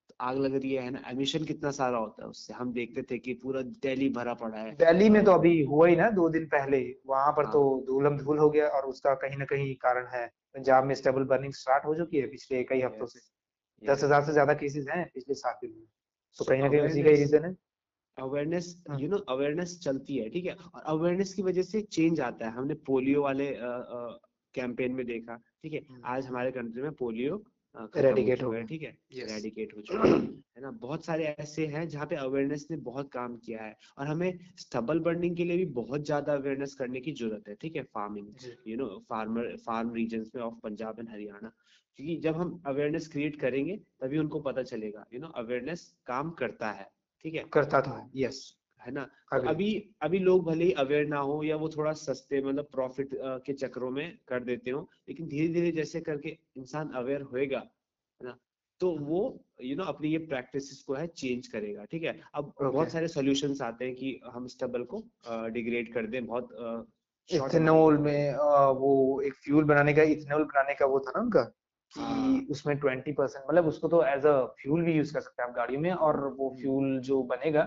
तो 0.10 0.16
आग 0.22 0.38
लग 0.38 0.56
रही 0.56 0.74
है 0.74 0.90
ना? 0.90 1.02
एमिशन 1.10 1.44
कितना 1.46 1.72
सारा 1.72 1.98
होता 1.98 2.24
है 2.24 2.30
उससे? 2.30 2.54
हम 2.54 2.72
देखते 2.74 3.02
थे 3.02 3.18
कि 3.18 3.34
पूरा 3.34 3.62
दिल्ली 3.62 4.10
भरा 4.10 4.34
पड़ा 4.34 4.58
है। 4.58 4.76
दिल्ली 4.76 5.10
में 5.10 5.24
तो 5.26 5.32
अभी 5.32 5.62
हुआ 5.64 5.88
ही 5.88 5.96
ना 5.96 6.10
दो 6.10 6.30
दिन 6.30 6.46
पहले 6.46 6.80
वहाँ 7.08 7.32
पर 7.32 7.44
हाँ। 7.44 7.52
तो 7.54 7.84
धूलम 7.88 8.18
धूल 8.18 8.40
हो 8.40 8.50
गया 8.50 8.68
और 8.68 8.86
उसका 8.86 9.14
कहीं 9.16 9.38
ना 9.38 9.46
कहीं 9.46 9.76
कारण 9.76 10.08
है। 10.08 10.26
पंजाब 10.56 10.86
में 10.86 10.96
स्टेबल 10.96 11.24
बर्निंग 11.26 11.54
स्टार्ट 11.54 11.86
हो 11.86 11.96
चुकी 11.96 12.18
है 12.18 12.28
पिछले 12.28 12.64
कई 12.64 12.82
हफ्तों 12.82 13.06
से। 13.06 13.20
दस 13.82 14.04
हज़ार 14.04 14.24
से 14.26 14.32
ज़्यादा 14.32 14.54
केसेस 14.56 14.86
हैं 14.90 15.04
पिछले 15.14 15.36
सात 15.36 15.60
दिन 15.62 15.72
में। 15.72 15.86
तो 16.40 16.46
कहीं 16.46 16.62
ना 16.62 16.68
कहीं 16.70 16.82
उसी 16.82 17.04
का 17.04 17.10
ही 17.10 17.16
रीजन 17.16 17.46
है। 17.46 17.56
अवेयरनेस 18.18 18.76
हाँ। 18.90 19.00
यू 19.00 19.08
नो 19.10 19.18
अवेयरनेस 19.30 19.80
चलती 19.84 20.18
है 20.18 20.30
ठीक 20.30 20.46
है? 20.46 20.54
और 20.54 20.82
अवेयरनेस 20.88 21.34
की 21.34 21.42
वजह 21.44 21.64
से 21.64 21.82
चेंज 21.84 22.20
आता 22.22 22.46
है। 22.46 22.52
हमने 22.54 22.74
पोलियो 22.88 23.22
वाले 23.24 23.54
कैंपेन 24.56 24.92
में 24.92 25.06
देखा 25.06 25.36
ठीक 25.36 25.74
है? 25.74 25.80
हम्म। 25.90 26.02
आज 26.06 26.26
हमारे 26.26 26.52
कंट्री 26.52 26.82
में 26.82 26.92
पोलियो 26.96 27.44
रेडिकेट 27.76 28.42
हो 28.44 28.52
है 28.52 28.58
गया। 28.58 28.66
ठीक 28.68 28.82
है? 28.84 28.92
Yes. 29.14 29.30
एरेडिकेट 29.30 29.76
हो 29.76 29.82
चुका 29.82 30.04
है 30.04 30.14
है 30.14 30.62
ना? 30.62 30.72
बहुत 30.72 31.06
सारे 31.06 31.26
ऐसे 31.40 31.66
हैं 31.68 31.88
जहाँ 31.90 32.06
पे 32.06 32.16
अवेयरनेस 32.18 32.68
ने 32.72 32.78
बहुत 32.80 33.12
काम 33.12 33.36
किया 33.46 33.64
है। 33.64 33.76
और 33.98 34.08
हमें 34.08 34.40
स्टबल 34.60 35.00
बर्निंग 35.00 35.36
के 35.38 35.44
लिए 35.44 35.58
भी 35.58 35.66
बहुत 35.74 36.06
ज़्यादा 36.06 36.34
अवेयरनेस 36.34 36.74
करने 36.80 37.02
की 37.02 37.12
ज़रूरत 37.14 37.48
है 37.48 37.56
ठीक 37.62 37.76
है? 37.76 37.84
Farming 37.84 38.28
you 38.68 38.78
know 38.78 38.88
farmer 39.10 39.56
farm 39.66 39.94
region 39.94 40.26
में 40.36 40.42
ऑफ़ 40.44 40.60
पंजाब 40.64 41.00
एंड 41.00 41.10
हरियाणा 41.10 41.52
क्योंकि 42.00 42.16
जब 42.16 42.36
हम 42.36 42.62
अवेयरनेस 42.68 43.08
क्रिएट 43.08 43.40
करेंगे 43.40 43.76
तभी 44.02 44.18
उनको 44.18 44.40
पता 44.40 44.64
चलेगा। 44.64 45.06
यू 45.14 45.20
नो 45.20 45.28
अवेयरनेस 45.36 45.82
काम 46.06 46.30
करता 46.32 46.72
है 46.72 46.90
ठीक 47.26 47.36
है? 47.36 47.44
करता 47.54 47.82
तो 47.82 47.92
है। 47.92 48.10
यस 48.16 48.58
है 48.82 48.92
ना? 48.92 49.04
तो 49.32 49.48
अभी 49.50 49.70
अभी 50.02 50.20
लोग 50.20 50.46
भले 50.46 50.66
ही 50.66 50.72
अवेयर 50.72 51.08
ना 51.08 51.20
हो 51.20 51.44
या 51.44 51.56
वो 51.56 51.70
थोड़ा 51.70 51.92
सस्ते 51.94 52.42
मतलब 52.42 52.68
प्रॉफिट 52.72 53.10
के 53.46 53.54
चक्रों 53.54 53.90
में 53.92 54.18
कर 54.28 54.44
देते 54.44 54.72
हो 54.72 54.90
लेकिन 55.10 55.28
धीरे 55.28 55.48
धीरे 55.54 55.72
जैसे 55.72 56.02
करके 56.02 56.38
इंसान 56.58 56.90
अवेयर 56.96 57.22
होएगा 57.22 57.60
है 57.60 58.28
ना? 58.28 58.38
तो 58.82 58.92
वो 58.92 59.22
यू 59.62 59.68
you 59.70 59.78
नो 59.78 59.84
know, 59.84 59.96
अपनी 59.96 60.10
ये 60.10 60.18
प्रैक्टिस 60.18 60.82
को 60.84 60.94
है 60.94 61.08
चेंज 61.08 61.48
करेगा 61.48 61.86
ठीक 61.86 62.04
है? 62.04 62.20
अब 62.34 62.54
okay. 62.54 62.72
बहुत 62.74 62.92
सारे 62.92 63.08
सोल्यूशन 63.08 63.56
आते 63.64 63.86
हैं 63.86 63.96
कि 63.96 64.20
हम 64.26 64.48
स्टबल 64.48 64.84
को 64.84 65.04
डिग्रेड 65.50 65.94
कर 65.94 66.08
दें 66.08 66.26
बहुत 66.26 66.50
इथेनॉल 67.30 67.98
में 67.98 68.30
आ, 68.30 68.66
वो 68.66 69.22
एक 69.22 69.34
फ्यूल 69.36 69.64
बनाने 69.64 69.94
का 69.94 70.04
इथेनॉल 70.04 70.44
बनाने 70.44 70.74
का 70.74 70.86
वो 70.86 71.00
था 71.00 71.12
ना 71.16 71.22
उनका? 71.22 71.52
कि 71.96 72.02
हाँ। 72.02 72.42
उसमें 72.52 72.78
ट्वेंटी 72.78 73.12
परसेंट 73.12 73.44
मतलब 73.50 73.68
उसको 73.68 73.88
तो 73.88 74.04
एज 74.06 74.26
अ 74.26 74.36
फ्यूल 74.60 74.84
भी 74.84 74.94
यूज़ 74.94 75.14
कर 75.14 75.22
सकते 75.22 75.42
हैं 75.42 75.50
आप 75.50 75.56
गाड़ियों 75.56 75.82
में 75.82 75.92
और 75.92 76.20
वो 76.38 76.50
फ्यूल 76.60 76.84
हम्म। 76.84 77.00
जो 77.02 77.22
बनेगा 77.24 77.64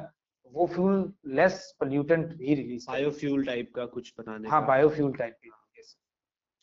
वो 0.52 0.66
फ्यूल 0.66 1.12
लेस 1.34 1.74
पोल्यूटेंट 1.80 2.26
भी 2.34 2.54
रिलीज़ 2.54 2.86
बायोफ्यूल 2.88 3.44
टाइप 3.44 3.72
का 3.76 3.86
कुछ 3.86 4.12
बनाने 4.18 4.48
हाँ 4.48 4.66
बायोफ्यूल 4.66 5.12
टाइप 5.12 5.38
की 5.42 5.50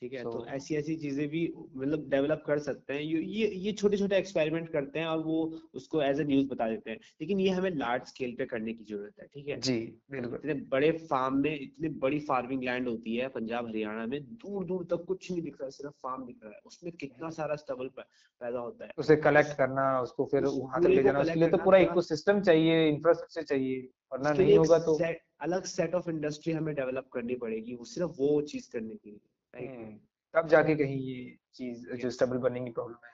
ठीक 0.02 0.14
है? 0.14 0.24
So, 0.24 0.32
तो 0.32 0.46
ऐसी 0.48 0.76
ऐसी 0.76 0.96
चीज़ें 0.98 1.28
भी 1.30 1.42
मतलब 1.76 2.08
डेवलप 2.10 2.44
कर 2.48 2.60
सकते 2.60 2.94
हैं। 2.94 3.02
ये 3.02 3.48
ये 3.58 3.72
छोटे 3.74 3.98
छोटे 3.98 4.18
एक्सपेरिमेंट 4.18 4.70
करते 4.70 5.00
हैं 5.00 5.06
और 5.08 5.24
वो 5.24 5.42
उसको 5.76 6.02
एज 6.02 6.20
ए 6.20 6.24
न्यूज़ 6.24 6.48
बता 6.48 6.68
देते 6.70 6.92
हैं। 6.92 6.98
लेकिन 7.22 7.40
ये 7.40 7.50
हमें 7.50 7.70
लार्ज 7.76 8.08
स्केल 8.08 8.36
पे 8.38 8.46
करने 8.46 8.74
की 8.74 8.84
ज़रूरत 8.84 9.20
है 9.20 9.28
ठीक 9.28 9.48
है? 9.48 9.60
जी 9.60 9.78
बिल्कुल। 10.12 10.36
इतने 10.36 10.54
बड़े 10.72 10.92
फार्म 11.10 11.38
में 11.38 11.54
इतनी 11.60 11.90
बड़ी 12.00 12.20
फ़ार्मिंग 12.22 12.64
लैंड 12.64 12.88
होती 12.88 13.16
है 13.16 13.28
पंजाब 13.30 13.68
हरियाणा 13.68 14.06
में 14.06 14.20
दूर 14.36 14.66
दूर 14.66 14.86
तक 14.92 15.06
कुछ 15.08 15.32
नहीं 15.32 15.42
दिख 15.42 15.54
रहा 15.54 15.66
है 15.66 15.72
सिर्फ़ 15.72 15.94
फार्म 16.04 16.26
दिख 16.26 16.38
रहा 16.44 16.54
है। 16.54 16.60
उसमें 16.66 16.92
कितना 16.96 17.30
सारा 17.32 17.56
स्टबल 17.56 17.90
पैदा 17.98 18.60
होता 18.60 18.86
है। 18.86 18.92
उसे 18.98 19.16
कलेक्ट 19.18 19.58
करना 19.58 19.86
उसको 20.02 20.26
फिर 20.26 20.46
वहाँ 20.46 20.82
तक 20.82 20.90
ले 20.90 21.04
जाना 21.04 21.20
उसके 21.22 21.40
लिए 21.40 21.50
तो 21.50 21.58
पूरा 21.60 21.78
इकोसिस्टम 21.80 22.42
चाहिए 22.42 22.88
इंफ्रास्ट्रक्चर 22.90 23.44
चाहिए 23.44 23.82
वरना 24.12 24.34
नहीं 24.34 24.58
होगा 24.58 24.78
तो 24.80 24.98
अलग 25.42 25.64
सेट 25.66 25.96
ऑफ़ 25.96 26.10
इंडस्ट्री 26.10 26.54
हमें 26.54 26.74
डेवलप 26.76 27.10
करनी 27.14 27.36
पड़ेगी 27.36 27.76
वो 27.76 27.86
सिर्फ़ 27.86 28.12
वो 28.18 28.42
चीज़ 28.44 28.70
करने 28.72 28.96
के 28.96 29.10
लिए। 29.10 29.20
तब 29.56 30.48
जाके 30.48 30.76
कहीं 30.76 30.98
ये 30.98 31.38
चीज़ 31.54 31.90
जो 31.94 32.10
स्टेबल 32.10 32.38
बनने 32.38 32.62
की 32.62 32.72
प्रॉब्लम 32.72 33.06
है 33.06 33.12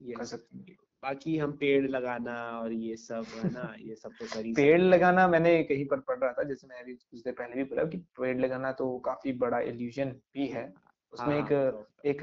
ये 0.00 0.14
कर 0.14 0.24
सकते 0.24 0.56
हैं। 0.56 0.76
बाकी 1.02 1.38
हम 1.38 1.52
पेड़ 1.52 1.88
लगाना 1.88 2.60
और 2.60 2.72
ये 2.72 2.96
सब 2.96 3.26
है 3.34 3.50
ना 3.52 3.74
ये 3.80 3.94
सब 3.94 4.10
तो 4.10 4.26
करी 4.26 4.52
पेड़ 4.52 4.80
लगाना 4.80 5.28
मैंने 5.28 5.62
कहीं 5.62 5.86
पर 5.86 6.00
पढ़ 6.00 6.18
रहा 6.18 6.32
था 6.32 6.42
जैसे 6.42 6.66
मैं 6.66 6.80
अभी 6.82 6.94
कुछ 6.94 7.20
देर 7.20 7.32
पहले 7.32 7.56
भी 7.56 7.64
बोला 7.64 7.84
कि 7.84 7.96
पेड़ 7.98 8.40
लगाना 8.40 8.72
तो 8.72 8.98
काफ़ी 8.98 9.32
बड़ा 9.32 9.60
इल्यूजन 9.60 10.10
भी 10.34 10.46
है। 10.46 10.74
उसमें 11.12 11.40
हाँ, 11.40 11.46
एक 11.46 11.48
तो 11.48 12.08
एक 12.08 12.22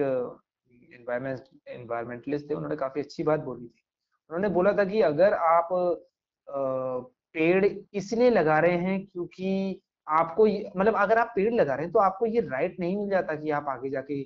एनवायरमेंट 0.94 1.40
एनवायरमेंटलिस्ट 1.68 2.50
थे 2.50 2.54
उन्होंने 2.54 2.76
काफ़ी 2.76 3.02
अच्छी 3.02 3.24
बात 3.24 3.40
बोली 3.40 3.68
थी। 3.68 3.84
उन्होंने 4.30 4.50
बोला 4.50 4.74
था 4.74 4.86
कि 4.86 5.02
अगर 5.02 5.34
आप 5.34 5.70
पेड़ 7.34 7.66
इसलिए 7.94 8.30
लगा 8.30 8.60
रहे 8.60 8.78
हैं 8.78 9.06
क्योंकि 9.06 9.82
आपको 10.10 10.46
मतलब 10.80 10.96
अगर 10.96 11.18
आप 11.18 11.32
पेड़ 11.36 11.54
लगा 11.54 11.76
रहे 11.76 11.86
हैं 11.86 11.92
तो 11.94 12.00
आपको 12.00 12.26
ये 12.26 12.42
राइट 12.42 12.80
नहीं 12.80 12.96
मिल 12.98 13.10
जाता 13.10 13.36
कि 13.36 13.50
आप 13.52 13.66
आगे 13.70 13.90
जाके 13.90 14.24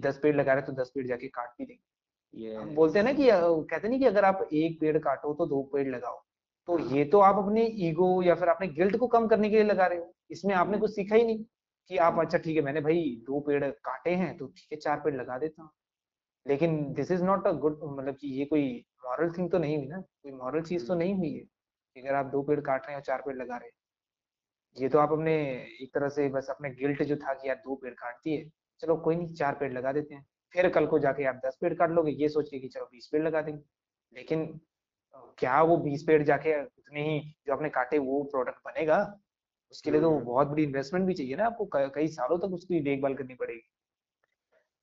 दस 0.00 0.18
पेड़ 0.22 0.34
लगा 0.36 0.52
रहे 0.52 0.62
हैं 0.62 0.66
तो 0.66 0.82
दस 0.82 0.90
पेड़ 0.94 1.06
जाके 1.06 1.28
काट 1.28 1.50
भी 1.58 1.64
देंगे। 1.66 2.54
हम 2.54 2.74
बोलते 2.74 2.98
हैं 2.98 3.04
ना 3.06 3.12
कि 3.12 3.28
कहते 3.30 3.88
नहीं 3.88 3.98
कि 3.98 4.06
अगर 4.06 4.24
आप 4.24 4.48
एक 4.52 4.78
पेड़ 4.80 4.96
काटो 4.98 5.32
तो 5.34 5.46
दो 5.46 5.62
पेड़ 5.72 5.86
लगाओ। 5.88 6.22
तो। 6.68 6.78
ये 6.88 7.04
तो 7.04 7.18
आप 7.20 7.36
अपने 7.38 7.64
ईगो 7.88 8.22
या 8.22 8.34
फिर 8.34 8.48
अपने 8.48 8.68
गिल्ट 8.68 8.96
को 8.96 9.06
कम 9.06 9.26
करने 9.26 9.50
के 9.50 9.56
लिए 9.56 9.64
लगा 9.64 9.86
रहे 9.86 9.98
हो। 9.98 10.12
इसमें 10.30 10.54
आपने 10.54 10.78
कुछ 10.78 10.94
सीखा 10.94 11.14
ही 11.14 11.24
नहीं 11.24 11.44
कि 11.90 11.96
आप 11.98 12.18
अच्छा 12.20 12.38
ठीक 12.38 12.56
है 12.56 12.62
मैंने 12.62 12.80
भाई 12.80 13.04
दो 13.26 13.40
पेड़ 13.40 13.64
काटे 13.64 14.14
हैं 14.14 14.36
तो 14.38 14.46
ठीक 14.46 14.68
है 14.72 14.78
चार 14.78 15.00
पेड़ 15.00 15.14
लगा 15.14 15.38
देता 15.38 15.62
हूँ। 15.62 15.70
लेकिन 16.46 16.92
this 16.94 17.10
is 17.10 17.22
not 17.24 17.46
a 17.46 17.52
good 17.54 17.80
मतलब 17.84 18.16
कि 18.16 18.28
ये 18.38 18.44
कोई 18.44 18.68
मॉरल 19.06 19.30
थिंग 19.32 19.50
तो 19.50 19.58
नहीं 19.58 19.76
हुई 19.76 19.86
ना? 19.86 20.00
कोई 20.00 20.32
मॉरल 20.32 20.62
चीज़ 20.62 20.86
तो 20.86 20.92
हम्म। 20.92 21.02
नहीं 21.02 21.14
हुई 21.14 21.32
है 21.32 22.02
अगर 22.02 22.14
आप 22.14 22.26
दो 22.26 22.42
पेड़ 22.42 22.60
काट 22.60 22.82
रहे 22.82 22.92
हैं 22.92 22.96
और 22.96 23.04
चार 23.04 23.22
पेड़ 23.26 23.36
लगा 23.36 23.56
रहे 23.56 23.66
हैं। 23.66 23.74
ये 24.76 24.88
तो 24.88 24.98
आप 24.98 25.12
अपने 25.12 25.34
एक 25.82 25.90
तरह 25.94 26.08
से 26.08 26.28
बस 26.28 26.46
अपने 26.50 26.70
गिल्ट 26.70 27.02
जो 27.02 27.16
था 27.16 27.32
कि 27.34 27.48
यार 27.48 27.56
दो 27.56 27.74
पेड़ 27.74 27.92
काट 27.94 28.16
दिए 28.24 28.50
चलो 28.80 28.96
कोई 28.96 29.16
नहीं 29.16 29.32
चार 29.34 29.54
पेड़ 29.54 29.72
लगा 29.72 29.92
देते 29.92 30.14
हैं। 30.14 30.26
फिर 30.54 30.68
कल 30.68 30.86
को 30.86 30.98
जाके 30.98 31.24
आप 31.24 31.40
दस 31.46 31.58
पेड़ 31.60 31.72
काट 31.74 31.90
लोगे 31.90 32.12
ये 32.12 32.28
सोच 32.28 32.48
के 32.50 32.58
कि 32.58 32.68
चलो 32.68 32.84
बीस 32.84 33.08
पेड़ 33.12 33.22
लगा 33.22 33.42
देंगे। 33.42 33.62
लेकिन 34.12 34.46
क्या 35.38 35.62
वो 35.62 35.76
बीस 35.76 36.02
पेड़ 36.02 36.22
जाके 36.22 36.60
उतने 36.62 37.02
ही 37.02 37.20
जो 37.46 37.52
आपने 37.52 37.68
काटे 37.68 37.98
वो 37.98 38.22
प्रोडक्ट 38.22 38.58
बनेगा? 38.66 38.98
उसके 39.70 39.90
लिए 39.90 40.00
तो 40.00 40.10
हम्म। 40.10 40.24
बहुत 40.24 40.48
बड़ी 40.48 40.62
इन्वेस्टमेंट 40.62 41.06
भी 41.06 41.14
चाहिए 41.14 41.36
ना 41.36 41.46
आपको 41.46 41.68
कई 41.74 42.08
सालों 42.08 42.38
तक 42.38 42.54
उसकी 42.54 42.80
देखभाल 42.80 43.14
करनी 43.14 43.34
पड़ेगी। 43.34 43.68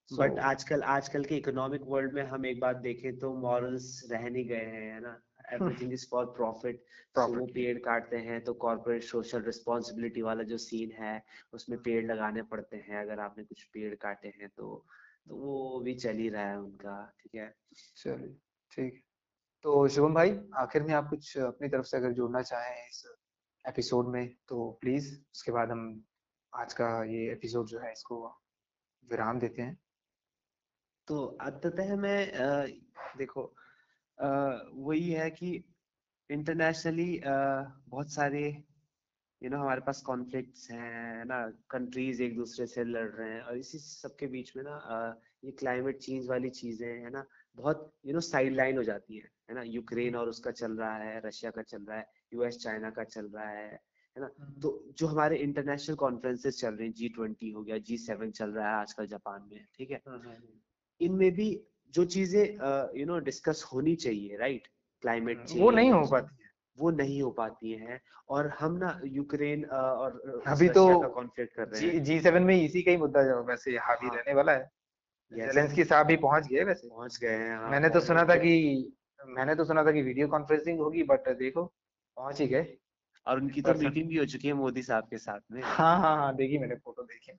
बट 0.09 0.31
so, 0.31 0.39
आजकल 0.39 0.81
आजकल 0.83 1.23
के 1.23 1.35
इकोनॉमिक 1.35 1.81
वर्ल्ड 1.85 2.13
में 2.13 2.23
हम 2.23 2.45
एक 2.45 2.59
बात 2.59 2.77
देखें 2.77 3.17
तो 3.19 3.33
मॉरल्स 3.33 4.09
रह 4.11 4.29
नहीं 4.29 4.45
गए 4.47 4.55
हैं 4.55 4.93
है 4.93 4.99
ना? 5.01 5.21
एवरीथिंग 5.53 5.93
इज़ 5.93 6.07
फॉर 6.09 6.25
प्रॉफिट 6.25 6.83
वो 7.15 7.45
पेड़ 7.45 7.77
काटते 7.79 8.17
हैं 8.17 8.43
तो 8.43 8.53
कॉर्पोरेट 8.53 9.03
सोशल 9.03 9.41
रिस्पॉन्सिबिलिटी 9.43 10.21
वाला 10.21 10.43
जो 10.43 10.57
सीन 10.57 10.91
है 10.91 11.23
उसमें 11.53 11.79
पेड़ 11.79 12.05
लगाने 12.05 12.41
पड़ते 12.41 12.77
हैं। 12.77 13.01
अगर 13.01 13.19
आपने 13.19 13.43
कुछ 13.43 13.63
पेड़ 13.63 13.93
काटे 13.95 14.33
हैं 14.39 14.49
तो 14.49 14.85
तो 15.27 15.35
वो 15.35 15.79
भी 15.79 15.93
चल 15.95 16.17
ही 16.17 16.29
रहा 16.29 16.47
है 16.47 16.59
उनका 16.59 16.95
ठीक 17.19 17.35
है? 17.35 17.53
चलिए 17.97 18.35
ठीक। 18.71 19.03
तो 19.65 19.87
शुभम 19.87 20.13
भाई 20.13 20.39
आखिर 20.55 20.83
में 20.83 20.93
आप 20.93 21.09
कुछ 21.09 21.37
अपनी 21.37 21.67
तरफ़ 21.67 21.85
से 21.85 21.97
अगर 21.97 22.11
जोड़ना 22.11 22.41
चाहें 22.41 22.87
इस 22.87 23.03
एपिसोड 23.65 24.07
में 24.07 24.35
तो 24.47 24.71
प्लीज़ 24.81 25.13
उसके 25.33 25.51
बाद 25.51 25.71
हम 25.71 26.03
आज 26.53 26.73
का 26.73 26.87
ये 27.03 27.31
एपिसोड 27.31 27.67
जो 27.67 27.79
है 27.79 27.91
इसको 27.91 28.17
विराम 29.03 29.39
देते 29.39 29.61
हैं। 29.61 29.77
तो 31.07 31.25
अंततः 31.41 31.95
मैं 31.95 32.17
देखो 33.17 33.53
वही 34.23 35.09
है 35.11 35.29
कि 35.31 35.49
इंटरनेशनली 36.29 37.21
बहुत 37.25 38.11
सारे 38.13 38.43
यू 39.41 39.49
नो 39.49 39.57
हमारे 39.57 39.81
पास 39.81 40.01
कॉन्फ्लिक्ट्स 40.01 40.69
हैं 40.71 41.25
ना? 41.25 41.39
कंट्रीज़ 41.69 42.21
एक 42.23 42.35
दूसरे 42.35 42.67
से 42.67 42.83
लड़ 42.83 43.07
रहे 43.09 43.29
हैं 43.33 43.41
और 43.41 43.57
इसी 43.57 43.79
सबके 43.79 44.27
बीच 44.27 44.55
में 44.57 44.63
ना 44.63 44.75
ये 45.43 45.51
क्लाइमेट 45.51 45.97
चेंज 45.97 46.27
वाली 46.29 46.49
चीज़ें 46.49 46.87
है 46.87 47.09
ना? 47.09 47.25
बहुत 47.57 47.91
यू 48.05 48.13
नो 48.13 48.19
साइड 48.21 48.55
लाइन 48.55 48.77
हो 48.77 48.83
जाती 48.83 49.17
है 49.17 49.29
है 49.49 49.55
ना? 49.55 49.61
यूक्रेन 49.63 50.15
और 50.15 50.29
उसका 50.29 50.51
चल 50.51 50.77
रहा 50.77 50.95
है 50.97 51.19
रशिया 51.25 51.51
का 51.51 51.61
चल 51.61 51.83
रहा 51.83 51.97
है 51.97 52.07
यूएस 52.33 52.57
चाइना 52.57 52.89
का 52.89 53.03
चल 53.03 53.25
रहा 53.25 53.49
है 53.49 53.67
है 54.15 54.21
ना? 54.21 54.29
हम्म। 54.39 54.59
तो 54.61 54.93
जो 54.97 55.07
हमारे 55.07 55.37
इंटरनेशनल 55.37 55.95
कॉन्फ्रेंसेस 55.95 56.59
चल 56.59 56.73
रहे 56.75 56.87
हैं 56.87 56.93
जी 56.93 57.09
ट्वेंटी 57.09 57.51
हो 57.51 57.63
गया 57.63 57.77
जी 57.77 57.97
सेवन 57.97 58.31
चल 58.31 58.51
रहा 58.51 58.69
है 58.69 58.75
आजकल 58.75 59.07
जापान 59.07 59.49
में 59.51 59.65
ठीक 59.77 59.91
है? 59.91 60.01
हम्म, 60.07 60.19
हम्म, 60.21 60.59
इनमें 61.01 61.31
भी 61.31 61.49
जो 61.93 62.05
चीज़ें 62.05 62.99
यू 62.99 63.05
नो 63.05 63.19
डिस्कस 63.19 63.63
होनी 63.73 63.95
चाहिए 63.95 64.37
राइट 64.37 64.67
क्लाइमेट 65.03 65.43
चेंज 65.43 65.61
वो 65.61 65.71
नहीं 65.71 65.91
हो 65.91 66.05
पाती 66.07 66.43
है 66.43 66.51
वो 66.77 66.91
नहीं 66.91 67.21
हो 67.21 67.31
पाती 67.31 67.71
है। 67.71 67.99
और 68.29 68.47
हम 68.59 68.77
ना 68.77 68.99
यूक्रेन 69.05 69.65
और 69.65 70.43
अभी 70.47 70.69
तो 70.69 70.85
कॉन्फ्लिक्ट 71.09 71.55
कर 71.55 71.67
रहे 71.67 71.81
हैं। 71.81 72.03
जी 72.03 72.19
सेवन 72.21 72.43
में 72.43 72.55
इसी 72.55 72.81
का 72.81 72.91
ही 72.91 72.97
मुद्दा 72.97 73.23
जो 73.23 73.43
वैसे 73.43 73.77
हावी 73.77 74.07
हाँ, 74.07 74.15
रहने 74.15 74.33
वाला 74.33 74.51
है। 74.51 74.69
जेलेंस्की 75.31 75.83
साहब 75.83 76.07
भी 76.07 76.15
पहुँच 76.15 76.47
गए 76.47 76.63
वैसे। 76.63 76.89
पहुँच 76.89 77.17
गए 77.21 77.35
हैं 77.35 77.57
हाँ, 77.57 77.69
मैंने 77.71 77.89
तो 77.89 77.99
सुना 77.99 78.23
था 78.23 78.35
कि 78.35 78.93
मैंने 79.27 79.55
तो 79.55 79.65
सुना 79.65 79.83
था 79.83 79.91
कि 79.91 80.01
वीडियो 80.01 80.27
कॉन्फ्रेंसिंग 80.27 80.79
होगी 80.79 81.03
बट 81.03 81.29
देखो 81.29 81.65
पहुँच 82.17 82.41
ही 82.41 82.47
गए। 82.47 82.77
और 83.27 83.39
उनकी 83.39 83.61
तो 83.61 83.73
मीटिंग 83.73 84.07
भी 84.09 84.17
हो 84.17 84.25
चुकी 84.25 84.47
है 84.47 84.53
मोदी 84.53 84.81
साहब 84.83 85.03
के 85.03 85.17
साथ 85.17 85.39
में। 85.51 85.61
हाँ 85.61 85.99
हाँ 85.99 86.15
हाँ 86.17 86.35
देखी 86.35 86.57
मैंने 86.57 86.75
फ़ोटो 86.75 87.03
देखी। 87.03 87.31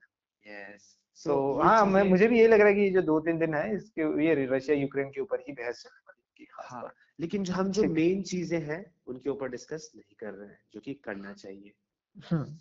यस 0.43 0.97
तो 1.23 1.53
so, 1.53 1.63
हाँ 1.63 1.85
मैं 1.85 2.03
मुझे 2.03 2.27
भी 2.27 2.39
ये 2.39 2.47
लग 2.47 2.59
रहा 2.59 2.67
है 2.67 2.73
कि 2.73 2.89
जो 2.89 3.01
दो 3.01 3.19
तीन 3.19 3.37
दिन 3.37 3.53
है 3.53 3.75
इसके 3.75 4.25
ये 4.25 4.45
रशिया 4.45 4.77
यूक्रेन 4.77 5.09
के 5.09 5.21
ऊपर 5.21 5.39
ही 5.39 5.53
बहस 5.53 5.83
चलने 5.83 5.99
वाली 5.99 6.47
हाँ 6.63 6.93
लेकिन 7.19 7.43
जो 7.43 7.53
हम 7.53 7.71
जो 7.71 7.83
मेन 7.83 8.23
चीज़ें 8.23 8.59
हैं 8.61 8.93
उनके 9.07 9.29
ऊपर 9.29 9.49
डिस्कस 9.49 9.91
नहीं 9.95 10.15
कर 10.19 10.33
रहे 10.33 10.49
हैं 10.49 10.59
जो 10.73 10.79
कि 10.79 10.93
करना 10.93 11.33
चाहिए। 11.33 11.73
हम्म। 12.15 12.59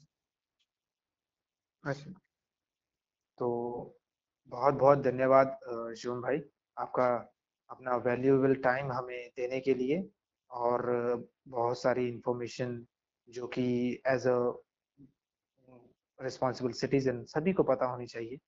अच्छा। 1.85 2.11
तो 3.39 3.49
बहुत 4.47 4.75
बहुत 4.75 4.99
धन्यवाद 4.99 5.59
शिवम 5.99 6.21
भाई 6.21 6.43
आपका 6.79 7.35
अपना 7.71 7.97
वैल्यूएबल 7.97 8.55
टाइम 8.55 8.93
हमें 8.93 9.31
देने 9.37 9.61
के 9.61 9.75
लिए 9.75 10.11
और 10.51 10.83
बहुत 11.49 11.83
सारी 11.83 12.09
इंफॉर्मेशन 12.09 12.87
जो 13.29 13.47
कि 13.47 14.03
एज 14.07 14.27
अ 14.27 14.64
रिस्पॉन्सिबल 16.19 16.73
सिटीजन 16.75 17.25
सभी 17.27 17.53
को 17.53 17.63
पता 17.65 17.87
होनी 17.87 18.07
चाहिए। 18.07 18.39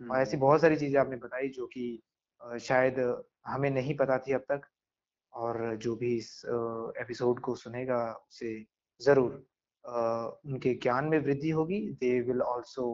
और 0.00 0.18
ऐसी 0.18 0.36
बहुत 0.36 0.60
सारी 0.60 0.76
चीज़ें 0.76 1.00
आपने 1.00 1.16
बताई 1.18 1.48
जो 1.48 1.66
कि 1.66 2.02
शायद 2.60 2.98
हमें 3.46 3.70
नहीं 3.70 3.96
पता 3.96 4.18
थी 4.18 4.32
अब 4.32 4.44
तक। 4.50 4.68
और 5.32 5.74
जो 5.76 5.94
भी 5.96 6.16
इस 6.16 6.30
एपिसोड 7.00 7.40
को 7.40 7.54
सुनेगा 7.56 8.00
उसे 8.12 8.50
ज़रूर 9.00 9.32
उनके 10.46 10.74
ज्ञान 10.74 11.04
में 11.04 11.18
वृद्धि 11.20 11.50
होगी। 11.50 11.80
They 12.00 12.20
will 12.20 12.42
also 12.42 12.86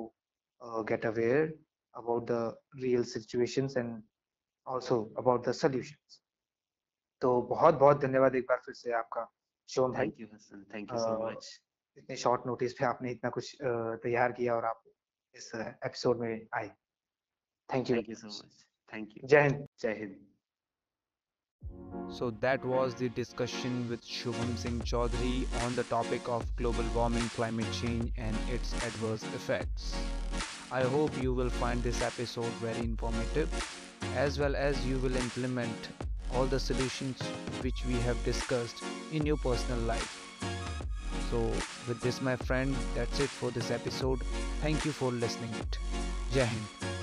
get 0.88 1.06
aware 1.06 1.58
about 1.94 2.30
the 2.30 2.60
real 2.76 3.04
situations 3.04 3.76
and 3.76 4.02
also 4.66 5.02
about 5.18 5.46
the 5.48 5.52
solutions 5.54 6.20
तो 7.22 7.40
बहुत 7.50 7.74
बहुत 7.74 8.00
धन्यवाद 8.00 8.34
एक 8.34 8.44
बार 8.48 8.60
फिर 8.64 8.74
से 8.74 8.92
आपका। 8.92 9.22
भाई। 9.68 10.06
Thank 10.06 10.20
you 10.20 10.26
thank 10.26 10.92
you 10.92 10.98
so 10.98 11.18
much 11.26 11.60
इतने 11.99 12.15
शॉर्ट 12.23 12.47
नोटिस 12.47 12.73
पे 12.79 12.85
आपने 12.85 13.11
इतना 13.11 13.29
कुछ 13.37 13.55
तैयार 13.63 14.31
किया 14.39 14.55
और 14.55 14.65
आप 14.65 14.83
इस 15.35 15.51
एपिसोड 15.55 16.19
में 16.21 16.47
आए 16.57 16.69
thank 17.73 17.89
you 17.89 17.95
thank 17.95 18.09
you 18.09 18.15
so 18.15 18.27
much 18.27 18.65
thank 18.93 19.17
you 19.17 19.27
जय 19.27 19.41
हिंद 19.41 19.67
जय 19.81 19.99
Hind 19.99 20.23
So 22.15 22.27
that 22.41 22.65
was 22.71 22.95
the 22.97 23.07
discussion 23.09 23.77
with 23.91 24.03
Shubham 24.15 24.51
Singh 24.63 24.75
Chaudhary 24.89 25.63
on 25.65 25.75
the 25.77 25.85
topic 25.91 26.27
of 26.29 26.43
global 26.55 26.89
warming, 26.97 27.29
climate 27.37 27.71
change, 27.77 28.11
and 28.17 28.51
its 28.57 28.73
adverse 28.87 29.23
effects. 29.39 29.87
I 30.71 30.83
hope 30.83 31.17
you 31.21 31.33
will 31.33 31.49
find 31.49 31.83
this 31.83 32.01
episode 32.01 32.61
very 32.65 32.79
informative 32.79 33.57
as 34.15 34.39
well 34.39 34.55
as 34.55 34.85
you 34.85 34.99
will 34.99 35.15
implement 35.15 35.89
all 36.33 36.45
the 36.45 36.59
solutions 36.59 37.21
which 37.61 37.85
we 37.85 37.99
have 38.09 38.23
discussed 38.23 38.83
in 39.11 39.25
your 39.25 39.37
personal 39.37 39.79
life. 39.79 40.18
So 41.30 41.38
with 41.86 42.00
this 42.00 42.20
my 42.20 42.36
friend 42.36 42.74
that's 42.94 43.20
it 43.20 43.28
for 43.28 43.50
this 43.50 43.70
episode. 43.70 44.20
Thank 44.60 44.84
you 44.84 44.92
for 44.92 45.12
listening 45.12 45.54
it. 45.60 45.78
Jai 46.32 46.46
Hind. 46.46 46.99